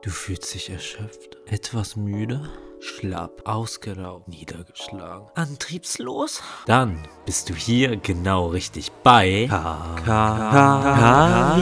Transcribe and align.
Du 0.00 0.10
fühlst 0.10 0.54
dich 0.54 0.70
erschöpft, 0.70 1.38
etwas 1.46 1.96
müde, 1.96 2.48
schlapp, 2.78 3.42
ausgelaugt, 3.44 4.28
niedergeschlagen, 4.28 5.26
antriebslos? 5.34 6.40
Dann 6.66 7.02
bist 7.26 7.50
du 7.50 7.54
hier 7.54 7.96
genau 7.96 8.46
richtig 8.46 8.92
bei 9.02 9.48
K 9.48 11.56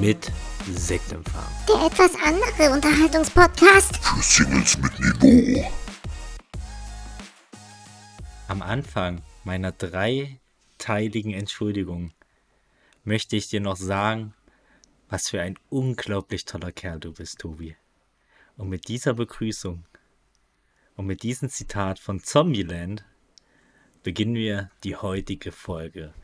mit 0.00 0.32
Sektempfang. 0.68 1.44
Der 1.68 1.86
etwas 1.86 2.10
andere 2.20 2.72
Unterhaltungspodcast. 2.74 3.98
Für 3.98 4.22
Singles 4.22 4.76
mit 4.78 4.98
Niveau. 4.98 5.70
Am 8.48 8.60
Anfang 8.60 9.22
meiner 9.44 9.70
dreiteiligen 9.70 11.32
Entschuldigung 11.32 12.10
möchte 13.04 13.36
ich 13.36 13.46
dir 13.48 13.60
noch 13.60 13.76
sagen, 13.76 14.34
was 15.08 15.28
für 15.28 15.40
ein 15.40 15.58
unglaublich 15.70 16.44
toller 16.44 16.72
Kerl 16.72 17.00
du 17.00 17.12
bist, 17.12 17.38
Tobi. 17.38 17.76
Und 18.56 18.68
mit 18.68 18.88
dieser 18.88 19.14
Begrüßung 19.14 19.84
und 20.96 21.06
mit 21.06 21.22
diesem 21.22 21.48
Zitat 21.48 21.98
von 21.98 22.20
Zombieland 22.20 23.04
beginnen 24.02 24.34
wir 24.34 24.70
die 24.84 24.96
heutige 24.96 25.52
Folge. 25.52 26.14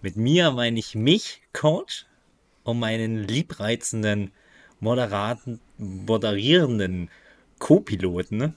Mit 0.00 0.16
mir 0.16 0.50
meine 0.50 0.78
ich 0.78 0.94
mich, 0.94 1.42
Coach, 1.52 2.06
und 2.64 2.78
meinen 2.78 3.24
liebreizenden, 3.24 4.32
moderaten, 4.80 5.60
moderierenden 5.78 7.10
Co-Piloten? 7.58 8.56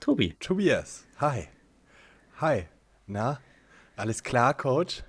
Tobi. 0.00 0.34
Tobias, 0.38 1.04
hi. 1.18 1.48
Hi. 2.40 2.66
Na, 3.06 3.40
alles 3.96 4.22
klar, 4.22 4.54
Coach? 4.54 5.02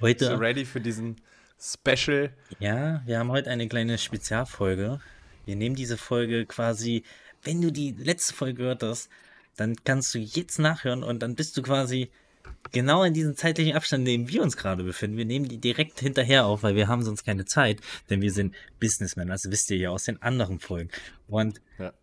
Heute. 0.00 0.26
So 0.26 0.36
ready 0.36 0.64
für 0.64 0.80
diesen 0.80 1.16
Special? 1.64 2.30
Ja, 2.58 3.02
wir 3.06 3.18
haben 3.18 3.30
heute 3.30 3.48
eine 3.50 3.66
kleine 3.68 3.96
Spezialfolge. 3.96 5.00
Wir 5.46 5.56
nehmen 5.56 5.74
diese 5.74 5.96
Folge 5.96 6.44
quasi, 6.44 7.04
wenn 7.42 7.62
du 7.62 7.72
die 7.72 7.92
letzte 7.92 8.34
Folge 8.34 8.54
gehört 8.54 8.82
hast, 8.82 9.08
dann 9.56 9.76
kannst 9.84 10.14
du 10.14 10.18
jetzt 10.18 10.58
nachhören 10.58 11.02
und 11.02 11.22
dann 11.22 11.36
bist 11.36 11.56
du 11.56 11.62
quasi 11.62 12.10
genau 12.72 13.02
in 13.04 13.14
diesem 13.14 13.34
zeitlichen 13.36 13.74
Abstand, 13.76 14.00
in 14.00 14.26
dem 14.26 14.28
wir 14.28 14.42
uns 14.42 14.58
gerade 14.58 14.84
befinden. 14.84 15.16
Wir 15.16 15.24
nehmen 15.24 15.48
die 15.48 15.58
direkt 15.58 16.00
hinterher 16.00 16.44
auf, 16.44 16.62
weil 16.62 16.74
wir 16.74 16.88
haben 16.88 17.02
sonst 17.02 17.24
keine 17.24 17.46
Zeit, 17.46 17.80
denn 18.10 18.20
wir 18.20 18.32
sind 18.32 18.54
Businessmen, 18.78 19.28
das 19.28 19.50
wisst 19.50 19.70
ihr 19.70 19.78
ja 19.78 19.90
aus 19.90 20.04
den 20.04 20.20
anderen 20.20 20.60
Folgen. 20.60 20.90
Und 21.28 21.62
Ja. 21.78 21.94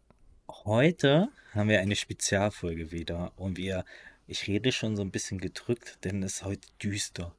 heute 0.66 1.30
haben 1.53 1.70
wir 1.70 1.81
eine 1.81 1.96
Spezialfolge 1.96 2.92
wieder 2.92 3.34
und 3.36 3.58
wir, 3.58 3.86
ich 4.25 4.48
rede 4.48 4.72
schon 4.72 4.96
so 4.96 5.03
ein 5.03 5.12
bisschen 5.12 5.40
gedrückt, 5.40 6.00
denn 6.03 6.23
es 6.23 6.38
ist 6.38 6.46
heute 6.46 6.68
düster. 6.81 7.36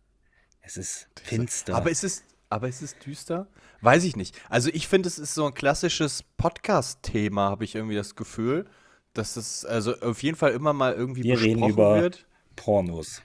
Es 0.65 0.77
ist 0.77 1.09
finster. 1.21 1.75
Aber 1.75 1.91
ist 1.91 2.05
es, 2.05 2.23
ist 2.63 2.83
es 2.83 2.97
düster? 3.01 3.49
Weiß 3.81 4.05
ich 4.05 4.15
nicht. 4.15 4.41
Also 4.49 4.71
ich 4.73 4.87
finde, 4.87 5.09
es 5.09 5.19
ist 5.19 5.35
so 5.35 5.47
ein 5.47 5.55
klassisches 5.55 6.23
Podcast-Thema, 6.37 7.51
habe 7.51 7.65
ich 7.65 7.75
irgendwie 7.75 7.97
das 7.97 8.15
Gefühl, 8.15 8.67
dass 9.13 9.37
es 9.37 9.65
also 9.65 9.99
auf 10.01 10.23
jeden 10.23 10.37
Fall 10.37 10.53
immer 10.53 10.73
mal 10.73 10.95
irgendwie 10.95 11.25
wir 11.25 11.41
reden 11.41 11.63
besprochen 11.63 11.73
über 11.73 12.01
wird. 12.01 12.27
Pornos. 12.55 13.23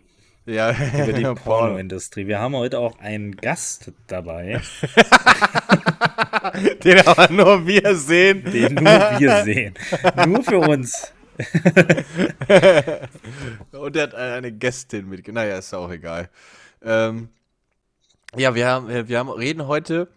Ja, 0.48 0.72
über 0.72 1.14
die 1.14 1.22
Porno. 1.22 1.36
Pornoindustrie. 1.36 2.26
Wir 2.26 2.40
haben 2.40 2.56
heute 2.56 2.80
auch 2.80 2.98
einen 2.98 3.36
Gast 3.36 3.92
dabei, 4.08 4.60
Den 6.84 7.06
aber 7.06 7.32
nur 7.32 7.68
wir 7.68 7.96
sehen. 7.96 8.44
den 8.46 8.74
nur 8.74 9.20
wir 9.20 9.44
sehen. 9.44 9.76
Nur 10.26 10.44
für 10.44 10.58
uns. 10.58 11.14
Und 13.74 13.96
er 13.96 14.04
hat 14.04 14.16
eine 14.16 14.52
Gästin 14.52 15.08
mit. 15.08 15.28
Naja, 15.28 15.60
ist 15.60 15.72
auch 15.76 15.92
egal. 15.92 16.32
Ähm, 16.82 17.30
ja, 18.36 18.56
wir, 18.56 18.68
haben, 18.68 19.08
wir 19.08 19.20
haben, 19.20 19.30
reden 19.30 19.68
heute 19.68 20.10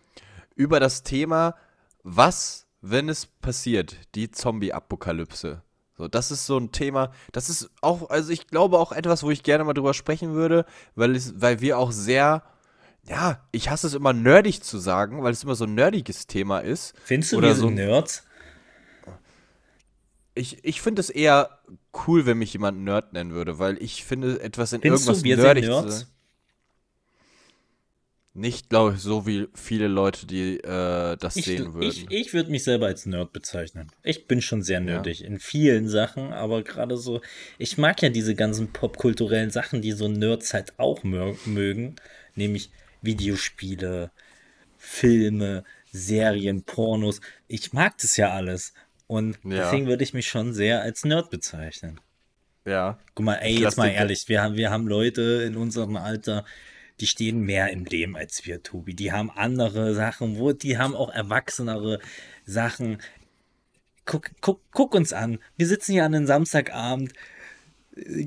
über 0.56 0.80
das 0.80 1.03
Thema, 1.03 1.55
was, 2.03 2.66
wenn 2.80 3.08
es 3.08 3.27
passiert, 3.27 3.97
die 4.14 4.30
Zombie-Apokalypse. 4.30 5.62
So, 5.97 6.08
das 6.08 6.31
ist 6.31 6.47
so 6.47 6.56
ein 6.56 6.72
Thema, 6.72 7.12
das 7.33 7.50
ist 7.50 7.70
auch, 7.83 8.08
also 8.08 8.33
ich 8.33 8.47
glaube 8.47 8.78
auch 8.78 8.92
etwas, 8.92 9.22
wo 9.22 9.31
ich 9.31 9.42
gerne 9.42 9.64
mal 9.64 9.75
drüber 9.75 9.92
sprechen 9.92 10.32
würde, 10.32 10.65
weil, 10.94 11.15
es, 11.15 11.41
weil 11.41 11.60
wir 11.60 11.78
auch 11.78 11.93
sehr, 11.93 12.43
ja, 13.06 13.47
ich 13.53 13.69
hasse 13.69 13.87
es 13.87 13.94
immer 13.94 14.15
nerdig 14.15 14.62
zu 14.62 14.78
sagen, 14.78 15.22
weil 15.22 15.32
es 15.32 15.44
immer 15.44 15.54
so 15.54 15.65
ein 15.65 15.75
nerdiges 15.75 16.26
Thema 16.26 16.60
ist. 16.60 16.94
Findest 17.04 17.32
du, 17.32 17.37
Oder 17.37 17.49
wir 17.49 17.54
so 17.54 17.66
sind 17.66 17.75
Nerds? 17.75 18.25
Ich, 20.34 20.65
ich 20.65 20.81
finde 20.81 21.00
es 21.00 21.10
eher 21.10 21.59
cool, 22.06 22.25
wenn 22.25 22.38
mich 22.38 22.54
jemand 22.54 22.78
Nerd 22.78 23.12
nennen 23.12 23.32
würde, 23.32 23.59
weil 23.59 23.76
ich 23.82 24.04
finde, 24.04 24.41
etwas 24.41 24.72
in 24.72 24.81
Findest 24.81 25.04
irgendwas 25.04 25.22
du, 25.22 25.25
wir 25.25 25.37
sind 25.37 25.44
nerdig 25.44 25.65
zu 25.65 25.70
Nerds? 25.70 26.06
Nicht, 28.33 28.71
glaube 28.71 28.95
ich, 28.95 29.01
so 29.01 29.27
wie 29.27 29.49
viele 29.55 29.89
Leute, 29.89 30.25
die 30.25 30.59
äh, 30.59 31.17
das 31.17 31.35
Ich, 31.35 31.47
sehen 31.47 31.75
würden. 31.75 31.89
ich, 31.89 32.11
ich 32.11 32.33
würde 32.33 32.51
mich 32.51 32.63
selber 32.63 32.87
als 32.87 33.05
Nerd 33.05 33.33
bezeichnen. 33.33 33.91
Ich 34.05 34.29
bin 34.29 34.41
schon 34.41 34.63
sehr 34.63 34.79
nerdig 34.79 35.25
in 35.25 35.41
vielen 35.41 35.89
Sachen, 35.89 36.33
aber 36.33 36.63
gerade 36.63 36.97
so, 36.97 37.21
ich 37.59 37.77
mag 37.77 38.01
ja 38.03 38.09
diese 38.09 38.37
ganzen 38.37 38.73
popkulturellen 38.73 39.51
Sachen, 39.51 39.83
die 39.83 39.93
so 39.93 40.07
Nerds 40.07 40.55
halt 40.55 40.79
auch 40.79 41.03
mö 41.03 41.35
mögen, 41.47 41.97
nämlich 42.37 42.71
Videospiele, 43.03 44.13
Filme, 44.79 45.65
Serien, 45.91 46.62
Pornos. 46.62 47.21
Ich 47.49 47.73
mag 47.73 47.99
das 47.99 48.17
ja 48.17 48.31
alles. 48.33 48.75
Und 49.09 49.39
Ja. 49.43 49.59
deswegen 49.59 49.87
würde 49.89 50.05
ich 50.05 50.15
mich 50.15 50.29
schon 50.29 50.53
sehr 50.55 50.83
als 50.83 51.05
Nerd 51.05 51.31
bezeichnen. 51.31 52.01
ja. 52.65 52.97
Guck 53.15 53.27
mal, 53.27 53.35
ey, 53.37 53.59
jetzt 53.61 53.77
mal 53.77 53.89
ehrlich, 53.89 54.29
wir 54.29 54.41
haben, 54.41 54.55
wir 54.55 54.71
haben 54.71 54.87
Leute 54.87 55.43
in 55.45 55.57
unserem 55.57 55.97
Alter, 55.97 56.45
die 57.00 57.06
stehen 57.06 57.41
mehr 57.41 57.71
im 57.71 57.84
Leben 57.84 58.16
als 58.16 58.47
wir, 58.47 58.62
Tobi. 58.62 58.94
Die 58.94 59.12
haben 59.12 59.31
andere 59.31 59.94
Sachen, 59.94 60.38
wo, 60.38 60.53
die 60.53 60.78
haben 60.78 60.94
auch 60.94 61.11
erwachsenere 61.11 61.99
Sachen. 62.44 62.99
Guck, 64.05 64.31
guck, 64.41 64.61
guck 64.72 64.94
uns 64.94 65.12
an. 65.12 65.38
Wir 65.56 65.66
sitzen 65.66 65.93
hier 65.93 66.05
an 66.05 66.15
einem 66.15 66.27
Samstagabend, 66.27 67.12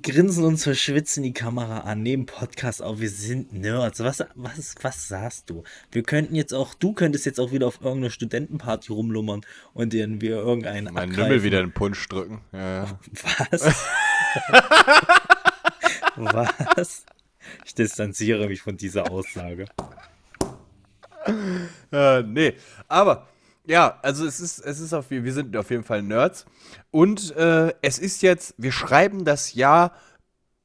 grinsen 0.01 0.43
uns 0.43 0.63
verschwitzt 0.63 1.17
in 1.17 1.23
die 1.23 1.33
Kamera 1.33 1.79
an, 1.79 2.03
nehmen 2.03 2.25
Podcast 2.25 2.81
auf. 2.81 2.99
Wir 2.99 3.09
sind 3.09 3.53
Nerds. 3.53 3.99
Was, 3.99 4.23
was, 4.35 4.75
was 4.81 5.07
sagst 5.07 5.49
du? 5.49 5.63
Wir 5.91 6.03
könnten 6.03 6.35
jetzt 6.35 6.53
auch, 6.53 6.73
du 6.73 6.93
könntest 6.93 7.25
jetzt 7.25 7.39
auch 7.39 7.51
wieder 7.51 7.67
auf 7.67 7.81
irgendeiner 7.81 8.11
Studentenparty 8.11 8.91
rumlummern 8.91 9.41
und 9.73 9.93
dir 9.93 10.07
wir 10.21 10.37
irgendeinen 10.37 10.93
Mein 10.93 11.09
abgreifen. 11.09 11.23
Lümmel 11.23 11.43
wieder 11.43 11.59
in 11.59 11.67
den 11.67 11.73
Punsch 11.73 12.07
drücken. 12.09 12.41
Ja, 12.51 12.85
ja. 12.85 12.99
Was? 13.51 13.75
Was? 16.75 17.05
Ich 17.65 17.75
distanziere 17.75 18.47
mich 18.47 18.61
von 18.61 18.77
dieser 18.77 19.09
Aussage. 19.11 19.65
Äh, 21.91 22.23
nee, 22.23 22.53
aber 22.87 23.27
ja, 23.65 23.97
also 24.01 24.25
es 24.25 24.39
ist, 24.41 24.59
es 24.59 24.79
ist 24.81 24.93
auf, 24.93 25.09
wir 25.09 25.31
sind 25.33 25.55
auf 25.55 25.69
jeden 25.69 25.83
Fall 25.85 26.01
Nerds. 26.01 26.45
Und 26.91 27.33
äh, 27.37 27.73
es 27.81 27.97
ist 27.97 28.21
jetzt, 28.21 28.55
wir 28.57 28.73
schreiben 28.73 29.23
das 29.23 29.53
Jahr 29.53 29.93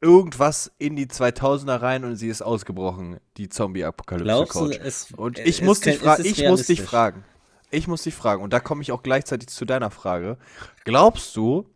irgendwas 0.00 0.72
in 0.78 0.96
die 0.96 1.06
2000er 1.06 1.80
rein 1.80 2.04
und 2.04 2.16
sie 2.16 2.28
ist 2.28 2.42
ausgebrochen, 2.42 3.18
die 3.36 3.48
Zombie-Apokalypse, 3.48 4.24
Glaubst 4.24 4.54
du, 4.56 4.58
Coach. 4.60 4.78
es, 4.82 5.12
Und 5.16 5.38
es 5.38 5.46
ich 5.46 5.62
muss 5.62 5.80
dich 5.80 5.96
kann- 6.00 6.04
fragen, 6.04 6.22
es 6.22 6.26
ist 6.32 6.38
ich 6.38 6.48
muss 6.48 6.66
dich 6.66 6.82
fragen. 6.82 7.24
Ich 7.70 7.86
muss 7.86 8.02
dich 8.02 8.14
fragen, 8.14 8.42
und 8.42 8.52
da 8.52 8.60
komme 8.60 8.80
ich 8.82 8.92
auch 8.92 9.02
gleichzeitig 9.02 9.48
zu 9.48 9.64
deiner 9.64 9.90
Frage. 9.90 10.38
Glaubst 10.84 11.36
du, 11.36 11.68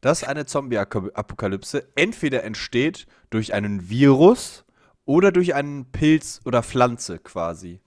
dass 0.00 0.24
eine 0.24 0.46
Zombie-Apokalypse 0.46 1.88
entweder 1.94 2.42
entsteht 2.44 3.06
durch 3.30 3.54
einen 3.54 3.88
Virus 3.88 4.64
oder 5.04 5.32
durch 5.32 5.54
einen 5.54 5.90
Pilz 5.92 6.40
oder 6.44 6.62
Pflanze 6.62 7.18
quasi? 7.18 7.80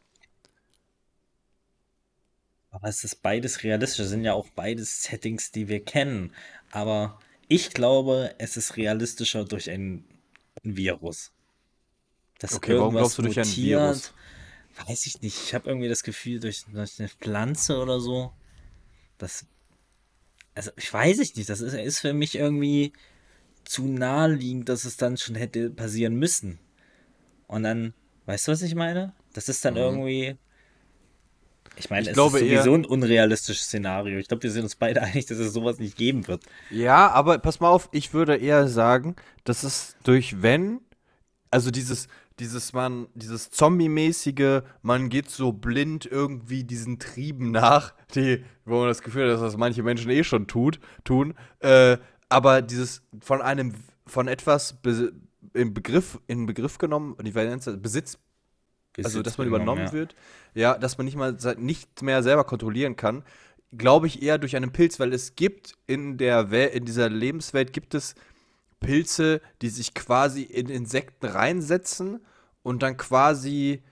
Aber 2.72 2.88
es 2.88 3.04
ist 3.04 3.22
beides 3.22 3.64
realistisch. 3.64 4.00
Es 4.06 4.10
sind 4.10 4.24
ja 4.24 4.34
auch 4.34 4.50
beides 4.50 5.04
Settings, 5.04 5.52
die 5.52 5.68
wir 5.68 5.84
kennen. 5.84 6.34
Aber 6.72 7.20
ich 7.48 7.72
glaube, 7.72 8.36
es 8.38 8.58
ist 8.58 8.78
realistischer 8.78 9.44
durch 9.44 9.70
ein, 9.70 10.06
ein 10.64 10.78
Virus. 10.78 11.32
Dass 12.38 12.54
Okay, 12.54 12.78
warum 12.78 12.96
glaubst 12.96 13.18
du 13.18 13.24
durch 13.24 13.40
ein 13.40 13.48
mutiert. 13.48 13.82
Virus? 13.82 14.14
Weiß 14.88 15.06
ich 15.08 15.22
nicht. 15.22 15.36
Ich 15.44 15.54
habe 15.54 15.68
irgendwie 15.68 15.90
das 15.90 16.04
Gefühl, 16.04 16.40
durch, 16.40 16.64
durch 16.72 17.00
eine 17.00 17.10
Pflanze 17.10 17.80
oder 17.80 18.00
so. 18.00 18.32
Das. 19.18 19.46
Also, 20.56 20.72
ich 20.78 20.94
weiß 20.94 21.20
ich 21.20 21.36
nicht. 21.36 21.50
Das 21.50 21.60
ist, 21.60 21.74
ist 21.74 22.00
für 22.00 22.14
mich 22.14 22.36
irgendwie 22.36 22.94
zu 23.70 23.88
naheliegend, 23.88 24.68
dass 24.68 24.84
es 24.84 24.98
dann 24.98 25.16
schon 25.18 25.36
hätte 25.36 25.70
passieren 25.70 26.16
müssen. 26.16 26.58
Und 27.48 27.64
dann, 27.64 27.94
weißt 28.26 28.48
du, 28.48 28.52
was 28.52 28.64
ich 28.64 28.74
meine? 28.74 29.14
Das 29.34 29.48
ist 29.48 29.64
dann 29.64 29.76
irgendwie. 29.78 30.38
Ich 31.76 31.90
meine, 31.90 32.02
Ich 32.02 32.08
es 32.10 32.14
glaube 32.14 32.40
ist 32.40 32.46
eher- 32.46 32.64
sowieso 32.64 32.76
ein 32.76 32.86
unrealistisches 32.86 33.66
Szenario. 33.66 34.18
Ich 34.18 34.28
glaube, 34.28 34.44
wir 34.44 34.52
sind 34.52 34.64
uns 34.64 34.76
beide 34.76 35.02
einig, 35.04 35.28
dass 35.28 35.38
es 35.38 35.54
sowas 35.54 35.78
nicht 35.80 35.96
geben 35.98 36.28
wird. 36.28 36.44
Ja, 36.72 37.10
aber 37.12 37.38
pass 37.38 37.60
mal 37.60 37.70
auf, 37.70 37.90
ich 37.92 38.14
würde 38.14 38.36
eher 38.38 38.68
sagen, 38.68 39.16
dass 39.44 39.64
es 39.64 39.96
durch 40.04 40.42
wenn, 40.42 40.82
also 41.52 41.70
dieses, 41.70 42.08
dieses 42.40 42.74
man, 42.74 43.08
dieses 43.14 43.52
Zombie-mäßige, 43.52 44.62
man 44.82 45.10
geht 45.10 45.30
so 45.30 45.52
blind 45.54 46.06
irgendwie 46.08 46.64
diesen 46.64 46.98
Trieben 46.98 47.52
nach, 47.52 47.94
die, 48.16 48.44
wo 48.66 48.80
man 48.80 48.88
das 48.88 49.02
Gefühl 49.04 49.26
hat, 49.28 49.34
dass 49.36 49.42
das 49.42 49.58
manche 49.58 49.84
Menschen 49.84 50.10
eh 50.10 50.24
schon 50.24 50.48
tut, 50.48 50.80
tun, 51.04 51.36
äh, 51.60 51.98
aber 52.30 52.62
dieses 52.62 53.02
von 53.22 53.42
einem, 53.42 53.74
von 54.06 54.28
etwas 54.28 54.74
be, 54.74 55.14
im 55.54 55.74
Begriff, 55.74 56.20
in 56.28 56.46
Begriff 56.46 56.78
genommen, 56.78 57.16
die 57.24 57.36
Variante, 57.36 57.76
Besitz, 57.78 58.18
also 58.98 59.20
jetzt 59.20 59.28
dass 59.28 59.38
man 59.38 59.48
übernommen, 59.48 59.86
ja. 59.86 59.92
wird, 59.92 60.16
ja, 60.54 60.78
dass 60.78 60.98
man 60.98 61.06
nicht 61.06 61.18
mal 61.18 61.38
nicht 61.58 62.02
mehr 62.02 62.24
selber 62.24 62.44
kontrollieren 62.44 62.96
kann, 62.96 63.24
glaube 63.76 64.08
ich 64.08 64.22
eher 64.22 64.38
durch 64.38 64.56
einen 64.56 64.72
Pilz, 64.72 65.00
weil 65.00 65.14
es 65.14 65.36
gibt 65.36 65.76
in 65.88 66.18
der 66.18 66.52
Wel 66.52 66.70
in 66.70 66.86
dieser 66.86 67.10
Lebenswelt 67.10 67.74
gibt 67.74 67.94
es 67.94 68.16
Pilze, 68.80 69.42
die 69.62 69.70
sich 69.70 69.94
quasi 69.94 70.44
in 70.44 70.70
Insekten 70.70 71.26
reinsetzen 71.26 72.22
und 72.64 72.82
dann 72.82 72.98
quasi 72.98 73.84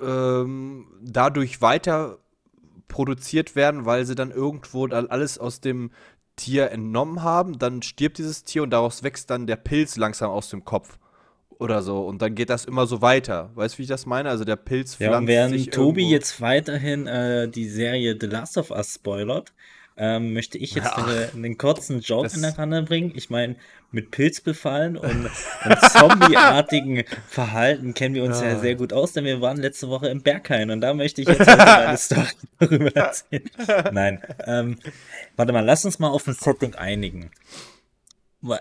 ähm, 0.00 0.86
dadurch 1.00 1.62
weiter 1.62 2.18
produziert 2.88 3.56
werden, 3.56 3.84
weil 3.84 4.04
sie 4.04 4.14
dann 4.14 4.30
irgendwo 4.30 4.86
dann 4.86 5.08
alles 5.08 5.38
aus 5.38 5.60
dem 5.60 5.90
Tier 6.36 6.70
entnommen 6.70 7.22
haben, 7.22 7.58
dann 7.58 7.82
stirbt 7.82 8.18
dieses 8.18 8.44
Tier 8.44 8.62
und 8.62 8.70
daraus 8.70 9.02
wächst 9.02 9.30
dann 9.30 9.46
der 9.46 9.56
Pilz 9.56 9.96
langsam 9.96 10.30
aus 10.30 10.50
dem 10.50 10.64
Kopf 10.64 10.98
oder 11.58 11.82
so 11.82 12.06
und 12.06 12.20
dann 12.20 12.34
geht 12.34 12.50
das 12.50 12.66
immer 12.66 12.86
so 12.86 13.00
weiter. 13.00 13.50
Weißt 13.54 13.74
du, 13.74 13.78
wie 13.78 13.82
ich 13.84 13.88
das 13.88 14.04
meine? 14.04 14.28
Also 14.28 14.44
der 14.44 14.56
Pilz 14.56 14.98
Ja, 14.98 15.08
und 15.08 15.12
pflanzt 15.12 15.28
während 15.28 15.52
sich 15.54 15.70
Tobi 15.70 16.02
irgendwo- 16.02 16.12
jetzt 16.12 16.40
weiterhin 16.42 17.06
äh, 17.06 17.48
die 17.48 17.68
Serie 17.68 18.16
The 18.20 18.26
Last 18.26 18.58
of 18.58 18.70
Us 18.70 18.94
spoilert, 18.94 19.52
ähm, 19.98 20.32
möchte 20.34 20.58
ich 20.58 20.74
jetzt 20.74 20.92
eine, 20.94 21.30
einen 21.34 21.56
kurzen 21.58 22.00
Joke 22.00 22.30
in 22.34 22.42
der 22.42 22.52
Kanne 22.52 22.82
bringen. 22.82 23.12
Ich 23.14 23.30
meine, 23.30 23.56
mit 23.92 24.10
Pilzbefallen 24.10 24.96
und, 24.98 25.30
und 25.64 25.80
zombieartigen 25.90 27.04
Verhalten 27.28 27.94
kennen 27.94 28.14
wir 28.14 28.24
uns 28.24 28.40
ja 28.40 28.50
Ja. 28.50 28.58
sehr 28.58 28.74
gut 28.74 28.92
aus, 28.92 29.12
denn 29.14 29.24
wir 29.24 29.40
waren 29.40 29.56
letzte 29.56 29.88
Woche 29.88 30.08
im 30.08 30.22
Berghain 30.22 30.70
und 30.70 30.80
da 30.82 30.92
möchte 30.92 31.22
ich 31.22 31.28
jetzt 31.28 31.46
meine 31.46 31.96
Story 31.96 32.26
darüber 32.58 32.94
erzählen. 32.94 33.50
Nein, 33.92 34.22
ähm, 34.46 34.78
warte 35.36 35.52
mal, 35.52 35.64
lass 35.64 35.84
uns 35.84 35.98
mal 35.98 36.08
auf 36.08 36.26
ein 36.26 36.34
Setting 36.34 36.74
einigen. 36.74 37.30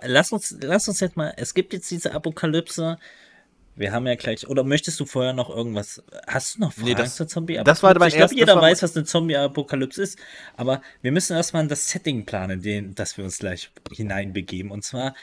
Lass 0.03 0.31
uns, 0.31 0.55
lass 0.61 0.87
uns 0.87 0.99
jetzt 1.01 1.17
mal, 1.17 1.33
es 1.37 1.53
gibt 1.53 1.73
jetzt 1.73 1.91
diese 1.91 2.13
Apokalypse, 2.13 2.97
wir 3.75 3.91
haben 3.91 4.07
ja 4.07 4.15
gleich, 4.15 4.47
oder 4.47 4.63
möchtest 4.63 4.99
du 4.99 5.05
vorher 5.05 5.33
noch 5.33 5.49
irgendwas, 5.49 6.01
hast 6.27 6.55
du 6.55 6.61
noch 6.61 6.73
Fragen 6.73 6.87
Nee, 6.87 6.95
das- 6.95 7.15
zur 7.15 7.27
zombie 7.27 7.59
das 7.63 7.83
war 7.83 7.97
mein 7.97 8.07
Ich 8.09 8.15
glaube, 8.15 8.29
das 8.33 8.39
jeder 8.39 8.61
weiß, 8.61 8.83
was 8.83 8.95
eine 8.95 9.05
Zombie-Apokalypse 9.05 10.01
ist, 10.01 10.19
aber 10.55 10.81
wir 11.01 11.11
müssen 11.11 11.35
erstmal 11.35 11.67
das 11.67 11.89
Setting 11.89 12.25
planen, 12.25 12.61
den, 12.61 12.95
dass 12.95 13.17
wir 13.17 13.25
uns 13.25 13.37
gleich 13.39 13.71
hineinbegeben. 13.91 14.71
Und 14.71 14.83
zwar, 14.83 15.13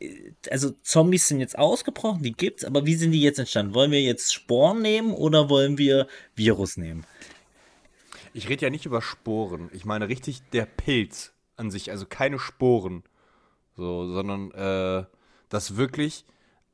äh, 0.00 0.32
also 0.50 0.70
Zombies 0.82 1.28
sind 1.28 1.40
jetzt 1.40 1.58
ausgebrochen, 1.58 2.22
die 2.22 2.32
gibt's, 2.32 2.64
aber 2.64 2.86
wie 2.86 2.94
sind 2.94 3.12
die 3.12 3.20
jetzt 3.20 3.38
entstanden? 3.38 3.74
Wollen 3.74 3.90
wir 3.90 4.00
jetzt 4.02 4.32
Sporen 4.32 4.80
nehmen 4.80 5.12
oder 5.12 5.48
wollen 5.50 5.78
wir 5.78 6.06
Virus 6.34 6.76
nehmen? 6.76 7.04
Ich 8.32 8.48
rede 8.48 8.64
ja 8.66 8.70
nicht 8.70 8.86
über 8.86 9.02
Sporen. 9.02 9.68
Ich 9.72 9.84
meine 9.84 10.08
richtig 10.08 10.40
der 10.52 10.64
Pilz 10.64 11.32
an 11.56 11.70
sich, 11.70 11.90
also 11.90 12.06
keine 12.06 12.38
Sporen. 12.38 13.02
So, 13.76 14.06
sondern 14.12 14.50
äh, 14.52 15.04
das 15.48 15.76
wirklich 15.76 16.24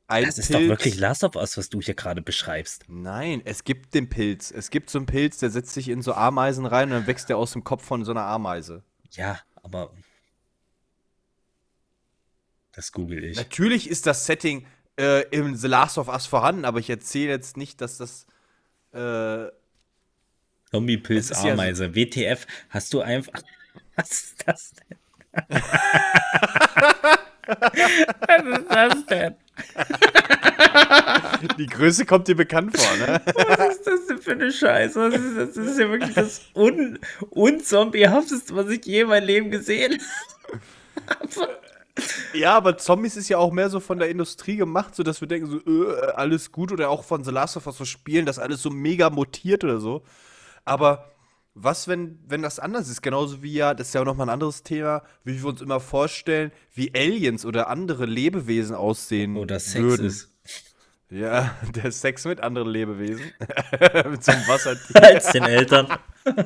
ein 0.07 0.25
Das 0.25 0.37
ist 0.37 0.47
Pilz. 0.47 0.61
doch 0.61 0.67
wirklich 0.69 0.97
Last 0.97 1.23
of 1.23 1.35
Us, 1.35 1.57
was 1.57 1.69
du 1.69 1.81
hier 1.81 1.93
gerade 1.93 2.21
beschreibst. 2.21 2.85
Nein, 2.87 3.41
es 3.45 3.63
gibt 3.63 3.93
den 3.93 4.09
Pilz. 4.09 4.51
Es 4.51 4.69
gibt 4.69 4.89
so 4.89 4.99
einen 4.99 5.05
Pilz, 5.05 5.37
der 5.39 5.49
setzt 5.49 5.73
sich 5.73 5.89
in 5.89 6.01
so 6.01 6.13
Ameisen 6.13 6.65
rein 6.65 6.89
und 6.89 6.91
dann 6.99 7.07
wächst 7.07 7.29
der 7.29 7.37
aus 7.37 7.51
dem 7.51 7.63
Kopf 7.63 7.83
von 7.83 8.05
so 8.05 8.11
einer 8.11 8.23
Ameise. 8.23 8.83
Ja, 9.11 9.39
aber 9.61 9.91
das 12.71 12.91
google 12.91 13.23
ich. 13.23 13.35
Natürlich 13.37 13.89
ist 13.89 14.05
das 14.05 14.25
Setting 14.25 14.65
äh, 14.99 15.23
im 15.29 15.55
The 15.55 15.67
Last 15.67 15.97
of 15.97 16.07
Us 16.07 16.25
vorhanden, 16.25 16.63
aber 16.63 16.79
ich 16.79 16.89
erzähle 16.89 17.31
jetzt 17.31 17.57
nicht, 17.57 17.81
dass 17.81 17.97
das. 17.97 18.27
Äh, 18.93 19.47
Zombie-Pilz, 20.71 21.29
Das 21.29 21.39
ist 21.39 21.43
ja 21.45 21.75
so-. 21.75 21.95
WTF, 21.95 22.45
hast 22.69 22.93
du 22.93 23.01
einfach. 23.01 23.41
Was 23.95 24.11
ist 24.11 24.43
das 24.47 24.73
denn? 24.73 24.97
Was 27.47 28.53
ist 28.53 28.69
das 28.69 29.05
denn? 29.07 29.35
Die 31.57 31.65
Größe 31.65 32.05
kommt 32.05 32.27
dir 32.27 32.35
bekannt 32.35 32.77
vor, 32.77 32.97
ne? 32.97 33.21
Was 33.57 33.77
ist 33.77 33.87
das 33.87 34.07
denn 34.07 34.21
für 34.21 34.31
eine 34.31 34.51
Scheiße? 34.51 34.99
Was 34.99 35.13
ist, 35.15 35.37
das? 35.37 35.53
das 35.53 35.65
ist 35.65 35.79
ja 35.79 35.89
wirklich 35.89 36.13
das 36.13 36.41
un 36.55 36.99
unzombiehafteste, 37.29 38.55
was 38.55 38.69
ich 38.69 38.85
je 38.85 39.01
in 39.01 39.07
meinem 39.07 39.25
Leben 39.25 39.51
gesehen 39.51 40.01
habe. 41.07 41.49
Ja, 42.33 42.55
aber 42.55 42.77
Zombies 42.77 43.17
ist 43.17 43.29
ja 43.29 43.37
auch 43.37 43.51
mehr 43.51 43.69
so 43.69 43.79
von 43.79 43.97
der 43.97 44.09
Industrie 44.09 44.55
gemacht, 44.55 44.95
so 44.95 45.03
dass 45.03 45.21
wir 45.21 45.27
denken, 45.27 45.47
so, 45.49 45.59
äh, 45.89 46.11
alles 46.15 46.51
gut 46.51 46.71
oder 46.71 46.89
auch 46.89 47.03
von 47.03 47.23
The 47.23 47.31
Last 47.31 47.57
of 47.57 47.65
Us 47.65 47.77
so 47.77 47.85
Spielen, 47.85 48.25
dass 48.25 48.39
alles 48.39 48.61
so 48.61 48.69
mega 48.69 49.09
mutiert 49.09 49.63
oder 49.63 49.79
so. 49.79 50.03
Aber 50.63 51.16
was, 51.59 51.87
wenn, 51.87 52.19
wenn 52.27 52.41
das 52.41 52.59
anders 52.59 52.89
ist? 52.89 53.01
Genauso 53.01 53.43
wie 53.43 53.53
ja, 53.53 53.73
das 53.73 53.87
ist 53.87 53.93
ja 53.93 54.01
auch 54.01 54.05
nochmal 54.05 54.27
ein 54.27 54.33
anderes 54.33 54.63
Thema, 54.63 55.03
wie 55.23 55.41
wir 55.41 55.49
uns 55.49 55.61
immer 55.61 55.79
vorstellen, 55.79 56.51
wie 56.73 56.93
Aliens 56.95 57.45
oder 57.45 57.69
andere 57.69 58.05
Lebewesen 58.05 58.75
aussehen 58.75 59.37
Oder 59.37 59.59
Sex 59.59 59.83
würden. 59.83 60.07
ist. 60.07 60.29
Ja, 61.09 61.55
der 61.75 61.91
Sex 61.91 62.25
mit 62.25 62.41
anderen 62.41 62.69
Lebewesen. 62.69 63.31
mit 64.09 64.23
so 64.23 64.31
einem 64.31 64.47
Wassertier. 64.47 65.03
Als 65.03 65.31
den 65.31 65.43
Eltern. 65.43 65.87